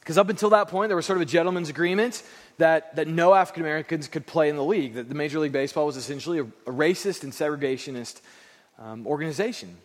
Because 0.00 0.18
up 0.18 0.28
until 0.30 0.50
that 0.50 0.66
point, 0.66 0.88
there 0.88 0.96
was 0.96 1.06
sort 1.06 1.16
of 1.16 1.22
a 1.22 1.30
gentleman's 1.30 1.68
agreement 1.68 2.24
that, 2.56 2.96
that 2.96 3.06
no 3.06 3.34
African 3.34 3.62
Americans 3.62 4.08
could 4.08 4.26
play 4.26 4.48
in 4.48 4.56
the 4.56 4.64
league, 4.64 4.94
that 4.94 5.08
the 5.08 5.14
Major 5.14 5.38
League 5.38 5.52
Baseball 5.52 5.86
was 5.86 5.96
essentially 5.96 6.40
a, 6.40 6.44
a 6.44 6.72
racist 6.72 7.22
and 7.22 7.32
segregationist 7.32 8.20
um, 8.80 9.06
organization. 9.06 9.76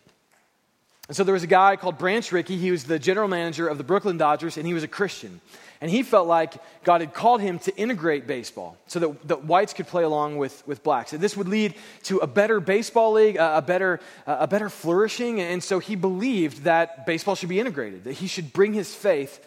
And 1.06 1.16
so 1.16 1.22
there 1.22 1.34
was 1.34 1.44
a 1.44 1.48
guy 1.48 1.76
called 1.76 1.98
Branch 1.98 2.32
Rickey. 2.32 2.56
He 2.56 2.72
was 2.72 2.82
the 2.82 2.98
general 2.98 3.28
manager 3.28 3.68
of 3.68 3.78
the 3.78 3.84
Brooklyn 3.84 4.16
Dodgers, 4.16 4.56
and 4.56 4.66
he 4.66 4.74
was 4.74 4.82
a 4.82 4.88
Christian. 4.88 5.40
And 5.84 5.90
he 5.90 6.02
felt 6.02 6.26
like 6.26 6.54
God 6.82 7.02
had 7.02 7.12
called 7.12 7.42
him 7.42 7.58
to 7.58 7.76
integrate 7.76 8.26
baseball 8.26 8.78
so 8.86 9.00
that, 9.00 9.28
that 9.28 9.44
whites 9.44 9.74
could 9.74 9.86
play 9.86 10.02
along 10.02 10.38
with, 10.38 10.66
with 10.66 10.82
blacks. 10.82 11.12
And 11.12 11.22
this 11.22 11.36
would 11.36 11.46
lead 11.46 11.74
to 12.04 12.20
a 12.20 12.26
better 12.26 12.58
baseball 12.58 13.12
league, 13.12 13.36
a, 13.36 13.58
a 13.58 13.60
better, 13.60 14.00
a 14.26 14.46
better 14.46 14.70
flourishing. 14.70 15.42
And 15.42 15.62
so 15.62 15.80
he 15.80 15.94
believed 15.94 16.62
that 16.62 17.04
baseball 17.04 17.34
should 17.34 17.50
be 17.50 17.60
integrated, 17.60 18.04
that 18.04 18.14
he 18.14 18.28
should 18.28 18.50
bring 18.54 18.72
his 18.72 18.94
faith 18.94 19.46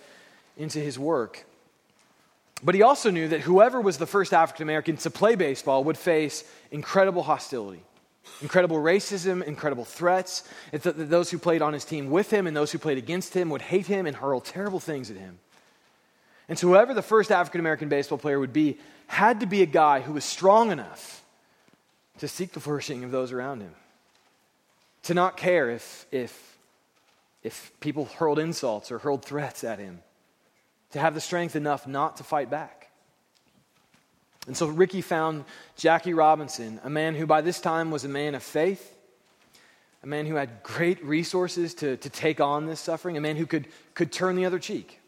into 0.58 0.78
his 0.78 1.00
work. 1.00 1.44
But 2.62 2.76
he 2.76 2.84
also 2.84 3.10
knew 3.10 3.30
that 3.30 3.42
whoever 3.42 3.82
was 3.82 3.98
the 3.98 4.06
first 4.06 4.32
African 4.32 4.62
American 4.62 4.96
to 4.98 5.10
play 5.10 5.34
baseball 5.34 5.86
would 5.86 5.98
face 5.98 6.44
incredible 6.70 7.24
hostility 7.24 7.82
incredible 8.44 8.78
racism, 8.78 9.42
incredible 9.42 9.86
threats. 9.86 10.44
That 10.72 11.10
those 11.10 11.32
who 11.32 11.40
played 11.40 11.64
on 11.64 11.74
his 11.74 11.84
team 11.84 12.12
with 12.12 12.30
him 12.30 12.46
and 12.46 12.56
those 12.56 12.72
who 12.72 12.78
played 12.78 13.00
against 13.00 13.34
him 13.34 13.50
would 13.50 13.64
hate 13.64 13.88
him 13.88 14.06
and 14.06 14.16
hurl 14.16 14.40
terrible 14.40 14.80
things 14.80 15.10
at 15.10 15.18
him. 15.18 15.40
And 16.50 16.58
so, 16.58 16.68
whoever 16.68 16.94
the 16.94 17.02
first 17.02 17.32
African 17.32 17.60
American 17.60 17.90
baseball 17.90 18.18
player 18.18 18.40
would 18.40 18.54
be, 18.54 18.78
had 19.08 19.42
to 19.42 19.46
be 19.46 19.62
a 19.62 19.68
guy 19.68 20.02
who 20.02 20.14
was 20.14 20.24
strong 20.24 20.72
enough 20.72 21.24
to 22.20 22.28
seek 22.28 22.54
the 22.54 22.60
flourishing 22.60 23.04
of 23.04 23.12
those 23.12 23.32
around 23.32 23.62
him, 23.62 23.74
to 25.04 25.14
not 25.14 25.38
care 25.38 25.70
if, 25.70 26.06
if, 26.12 26.58
if 27.44 27.72
people 27.80 28.06
hurled 28.06 28.40
insults 28.40 28.92
or 28.92 29.00
hurled 29.00 29.24
threats 29.24 29.64
at 29.64 29.80
him, 29.80 30.00
to 30.92 31.00
have 31.00 31.14
the 31.14 31.22
strength 31.22 31.56
enough 31.56 31.86
not 31.86 32.18
to 32.18 32.24
fight 32.24 32.50
back. 32.50 32.90
And 34.48 34.56
so 34.56 34.68
Rickey 34.68 35.02
found 35.02 35.44
Jackie 35.76 36.14
Robinson, 36.14 36.80
a 36.84 36.90
man 36.90 37.16
who 37.16 37.26
by 37.26 37.42
this 37.42 37.60
time 37.60 37.92
was 37.92 38.06
a 38.06 38.10
man 38.10 38.34
of 38.34 38.42
faith, 38.42 38.96
a 40.04 40.08
man 40.08 40.26
who 40.26 40.36
had 40.36 40.64
great 40.64 41.04
resources 41.04 41.74
to, 41.76 41.98
to 41.98 42.10
take 42.10 42.40
on 42.40 42.66
this 42.66 42.80
suffering, 42.80 43.18
a 43.18 43.22
man 43.22 43.36
who 43.36 43.46
could, 43.46 43.68
could 43.94 44.12
turn 44.12 44.38
the 44.38 44.46
other 44.46 44.60
cheek. 44.60 45.02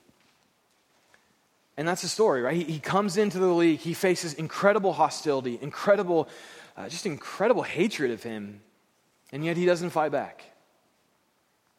And 1.80 1.88
that's 1.88 2.02
the 2.02 2.10
story, 2.10 2.42
right? 2.42 2.56
He, 2.56 2.66
he 2.66 2.80
comes 2.80 3.16
into 3.16 3.40
the 3.40 3.48
league, 3.48 3.80
he 3.80 3.94
faces 3.94 4.34
incredible 4.34 4.92
hostility, 4.92 5.58
incredible, 5.62 6.28
uh, 6.76 6.90
just 6.90 7.06
incredible 7.06 7.64
hatred 7.64 8.12
of 8.12 8.22
him, 8.22 8.60
and 9.32 9.46
yet 9.46 9.56
he 9.56 9.66
doesn't 9.66 9.92
fight 9.92 10.12
back. 10.12 10.44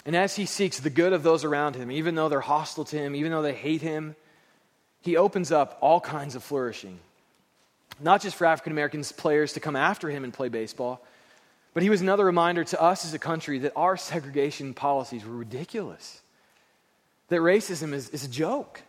And 0.07 0.17
as 0.17 0.35
he 0.35 0.47
seeks 0.47 0.81
the 0.81 0.89
good 0.89 1.13
of 1.13 1.23
those 1.23 1.45
around 1.45 1.77
him, 1.77 1.93
even 1.93 2.15
though 2.15 2.31
they're 2.31 2.41
hostile 2.41 2.87
to 2.87 2.97
him, 2.97 3.15
even 3.15 3.31
though 3.31 3.43
they 3.43 3.53
hate 3.53 3.83
him, 3.83 4.17
he 5.03 5.19
opens 5.19 5.53
up 5.53 5.77
all 5.83 6.01
kinds 6.01 6.35
of 6.35 6.43
flourishing 6.43 6.99
not 8.01 8.23
just 8.23 8.37
for 8.37 8.47
African 8.47 8.73
Americans 8.73 9.13
players 9.13 9.53
to 9.53 9.61
come 9.61 9.77
after 9.77 10.09
him 10.09 10.25
and 10.25 10.33
play 10.33 10.49
baseball, 10.49 11.05
but 11.75 11.83
he 11.83 11.91
was 11.91 12.01
another 12.01 12.25
reminder 12.25 12.65
to 12.65 12.81
us 12.81 13.05
as 13.05 13.15
a 13.15 13.19
country 13.19 13.59
that 13.61 13.73
our 13.77 13.97
segregation 13.97 14.75
policies 14.75 15.25
were 15.25 15.37
ridiculous, 15.37 16.21
that 17.29 17.41
racism 17.41 17.93
is, 17.93 18.09
is 18.11 18.25
a 18.25 18.29
joke. 18.29 18.83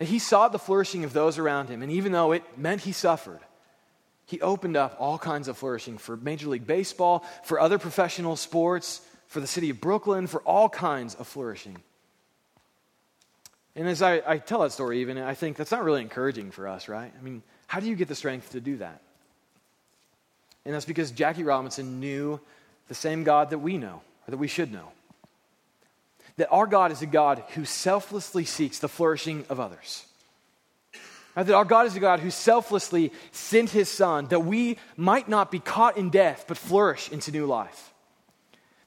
He 0.00 0.18
sought 0.18 0.52
the 0.52 0.58
flourishing 0.58 1.04
of 1.04 1.12
those 1.12 1.38
around 1.38 1.68
him, 1.68 1.82
and 1.82 1.90
even 1.90 2.12
though 2.12 2.32
it 2.32 2.44
meant 2.56 2.82
he 2.82 2.92
suffered, 2.92 3.40
he 4.26 4.40
opened 4.40 4.76
up 4.76 4.96
all 5.00 5.18
kinds 5.18 5.48
of 5.48 5.56
flourishing 5.56 5.98
for 5.98 6.16
Major 6.16 6.48
League 6.48 6.66
Baseball, 6.66 7.24
for 7.42 7.58
other 7.58 7.78
professional 7.78 8.36
sports, 8.36 9.00
for 9.26 9.40
the 9.40 9.46
city 9.46 9.70
of 9.70 9.80
Brooklyn, 9.80 10.26
for 10.26 10.40
all 10.42 10.68
kinds 10.68 11.14
of 11.14 11.26
flourishing. 11.26 11.78
And 13.74 13.88
as 13.88 14.02
I, 14.02 14.22
I 14.26 14.38
tell 14.38 14.60
that 14.60 14.72
story, 14.72 15.00
even, 15.00 15.18
I 15.18 15.34
think 15.34 15.56
that's 15.56 15.70
not 15.70 15.84
really 15.84 16.02
encouraging 16.02 16.50
for 16.50 16.68
us, 16.68 16.88
right? 16.88 17.12
I 17.16 17.22
mean, 17.22 17.42
how 17.66 17.80
do 17.80 17.86
you 17.86 17.96
get 17.96 18.08
the 18.08 18.14
strength 18.14 18.52
to 18.52 18.60
do 18.60 18.76
that? 18.78 19.00
And 20.64 20.74
that's 20.74 20.84
because 20.84 21.10
Jackie 21.10 21.44
Robinson 21.44 22.00
knew 22.00 22.40
the 22.88 22.94
same 22.94 23.24
God 23.24 23.50
that 23.50 23.58
we 23.58 23.78
know, 23.78 24.02
or 24.26 24.30
that 24.30 24.36
we 24.36 24.48
should 24.48 24.72
know. 24.72 24.88
That 26.38 26.48
our 26.50 26.66
God 26.66 26.90
is 26.90 27.02
a 27.02 27.06
God 27.06 27.44
who 27.50 27.64
selflessly 27.64 28.44
seeks 28.44 28.78
the 28.78 28.88
flourishing 28.88 29.44
of 29.48 29.60
others. 29.60 30.04
Right? 31.36 31.44
That 31.44 31.54
our 31.54 31.64
God 31.64 31.86
is 31.86 31.94
a 31.94 32.00
God 32.00 32.20
who 32.20 32.30
selflessly 32.30 33.12
sent 33.30 33.70
his 33.70 33.88
Son 33.88 34.26
that 34.28 34.40
we 34.40 34.78
might 34.96 35.28
not 35.28 35.52
be 35.52 35.60
caught 35.60 35.96
in 35.96 36.10
death, 36.10 36.46
but 36.48 36.56
flourish 36.56 37.12
into 37.12 37.30
new 37.30 37.46
life 37.46 37.92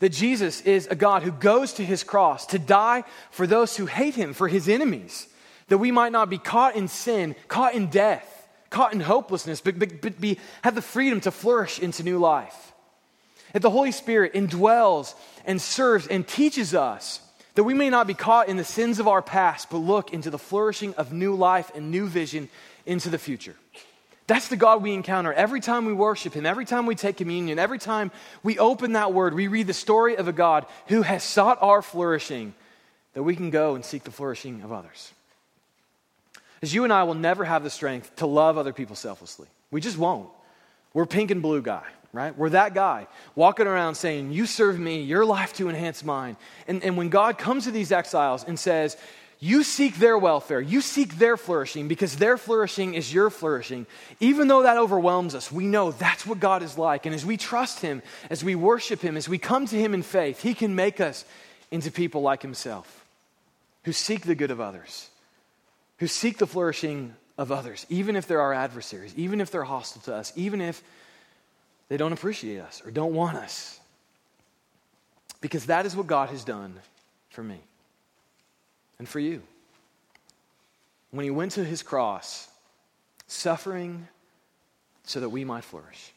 that 0.02 0.10
Jesus 0.10 0.62
is 0.62 0.88
a 0.88 0.96
God 0.96 1.22
who 1.22 1.32
goes 1.32 1.74
to 1.74 1.86
his 1.86 2.04
cross 2.04 2.48
to 2.48 2.60
die 2.60 3.04
for 3.30 3.46
those 3.46 3.78
who 3.78 3.86
hate 3.86 4.16
him, 4.16 4.34
for 4.34 4.48
his 4.48 4.68
enemies, 4.68 5.28
that 5.68 5.78
we 5.78 5.92
might 5.92 6.12
not 6.12 6.30
be 6.30 6.40
caught 6.40 6.76
in 6.76 6.88
sin, 6.88 7.36
caught 7.48 7.76
in 7.76 7.88
death, 7.88 8.50
caught 8.72 8.94
in 8.94 9.00
hopelessness, 9.00 9.62
but, 9.62 9.78
but, 9.78 10.02
but 10.02 10.20
be, 10.20 10.40
have 10.64 10.74
the 10.74 10.82
freedom 10.82 11.22
to 11.22 11.32
flourish 11.32 11.78
into 11.80 12.04
new 12.04 12.18
life. 12.18 12.74
That 13.54 13.62
the 13.62 13.70
Holy 13.70 13.92
Spirit 13.92 14.34
indwells 14.34 15.14
and 15.46 15.62
serves 15.62 16.08
and 16.08 16.28
teaches 16.28 16.74
us 16.74 17.22
that 17.56 17.64
we 17.64 17.74
may 17.74 17.90
not 17.90 18.08
be 18.08 18.14
caught 18.14 18.48
in 18.48 18.58
the 18.58 18.64
sins 18.64 19.00
of 19.00 19.08
our 19.08 19.22
past, 19.22 19.70
but 19.70 19.78
look 19.78 20.14
into 20.14 20.30
the 20.30 20.40
flourishing 20.40 20.94
of 20.96 21.12
new 21.12 21.36
life 21.36 21.72
and 21.76 21.92
new 21.92 22.08
vision 22.08 22.50
into 22.86 23.10
the 23.10 23.18
future. 23.18 23.56
That's 24.28 24.48
the 24.48 24.56
God 24.56 24.82
we 24.82 24.94
encounter 24.94 25.34
every 25.34 25.60
time 25.60 25.86
we 25.86 25.94
worship 25.94 26.34
Him, 26.34 26.46
every 26.46 26.66
time 26.66 26.86
we 26.86 26.96
take 26.96 27.18
communion, 27.18 27.60
every 27.60 27.80
time 27.80 28.12
we 28.44 28.58
open 28.60 28.94
that 28.94 29.14
word, 29.14 29.34
we 29.34 29.48
read 29.48 29.68
the 29.68 29.74
story 29.74 30.16
of 30.16 30.28
a 30.28 30.34
God 30.34 30.66
who 30.88 31.02
has 31.02 31.24
sought 31.24 31.58
our 31.62 31.82
flourishing, 31.82 32.54
that 33.14 33.24
we 33.24 33.36
can 33.36 33.50
go 33.50 33.76
and 33.76 33.84
seek 33.84 34.04
the 34.04 34.12
flourishing 34.12 34.62
of 34.62 34.72
others. 34.72 35.12
As 36.62 36.74
you 36.74 36.84
and 36.84 36.94
I 36.94 37.04
will 37.04 37.16
never 37.16 37.44
have 37.44 37.64
the 37.64 37.70
strength 37.70 38.16
to 38.18 38.26
love 38.26 38.58
other 38.58 38.72
people 38.72 38.96
selflessly. 38.96 39.48
We 39.72 39.82
just 39.82 39.98
won't. 39.98 40.30
We're 40.94 41.06
pink 41.06 41.32
and 41.32 41.42
blue 41.42 41.62
guy, 41.62 41.84
right? 42.14 42.38
We're 42.38 42.50
that 42.50 42.74
guy 42.74 43.08
walking 43.36 43.68
around 43.68 43.96
saying, 43.96 44.32
You 44.32 44.46
serve 44.46 44.80
me, 44.80 45.02
your 45.02 45.26
life 45.26 45.54
to 45.54 45.70
enhance 45.70 46.04
mine. 46.04 46.38
And, 46.68 46.84
and 46.84 46.98
when 46.98 47.10
God 47.10 47.38
comes 47.38 47.66
to 47.66 47.72
these 47.72 47.92
exiles 47.92 48.44
and 48.44 48.60
says, 48.60 48.98
you 49.44 49.64
seek 49.64 49.96
their 49.96 50.20
welfare. 50.20 50.62
You 50.62 50.82
seek 50.82 51.18
their 51.18 51.36
flourishing 51.36 51.88
because 51.88 52.16
their 52.16 52.38
flourishing 52.38 52.94
is 52.94 53.12
your 53.12 53.32
flourishing. 53.32 53.88
Even 54.20 54.48
though 54.48 54.62
that 54.62 54.78
overwhelms 54.78 55.34
us, 55.34 55.52
we 55.52 55.66
know 55.66 55.92
that's 55.92 56.28
what 56.28 56.40
God 56.40 56.62
is 56.62 56.78
like. 56.78 57.08
And 57.08 57.16
as 57.16 57.26
we 57.26 57.38
trust 57.38 57.80
Him, 57.80 58.04
as 58.30 58.44
we 58.44 58.54
worship 58.54 59.02
Him, 59.02 59.18
as 59.18 59.28
we 59.28 59.40
come 59.40 59.66
to 59.66 59.76
Him 59.76 59.96
in 59.96 60.04
faith, 60.04 60.44
He 60.44 60.54
can 60.54 60.76
make 60.76 61.02
us 61.02 61.26
into 61.72 61.90
people 61.90 62.22
like 62.22 62.44
Himself 62.44 63.04
who 63.84 63.92
seek 63.92 64.22
the 64.22 64.36
good 64.36 64.52
of 64.52 64.62
others, 64.62 65.10
who 65.98 66.06
seek 66.06 66.38
the 66.38 66.46
flourishing 66.46 67.16
of 67.36 67.52
others, 67.52 67.88
even 67.90 68.16
if 68.16 68.28
they're 68.28 68.42
our 68.42 68.54
adversaries, 68.54 69.12
even 69.18 69.42
if 69.42 69.50
they're 69.50 69.64
hostile 69.64 70.04
to 70.04 70.14
us, 70.14 70.32
even 70.36 70.62
if 70.62 70.84
they 71.92 71.98
don't 71.98 72.14
appreciate 72.14 72.58
us 72.62 72.82
or 72.86 72.90
don't 72.90 73.14
want 73.14 73.36
us. 73.36 73.78
Because 75.42 75.66
that 75.66 75.86
is 75.86 75.94
what 75.94 76.08
God 76.08 76.30
has 76.30 76.46
done 76.46 76.80
for 77.32 77.44
me 77.44 77.58
and 78.98 79.10
for 79.10 79.20
you. 79.20 79.42
When 81.10 81.26
he 81.26 81.32
went 81.32 81.52
to 81.54 81.66
his 81.66 81.84
cross, 81.84 82.48
suffering 83.28 84.08
so 85.04 85.20
that 85.20 85.28
we 85.28 85.44
might 85.44 85.66
flourish. 85.66 86.11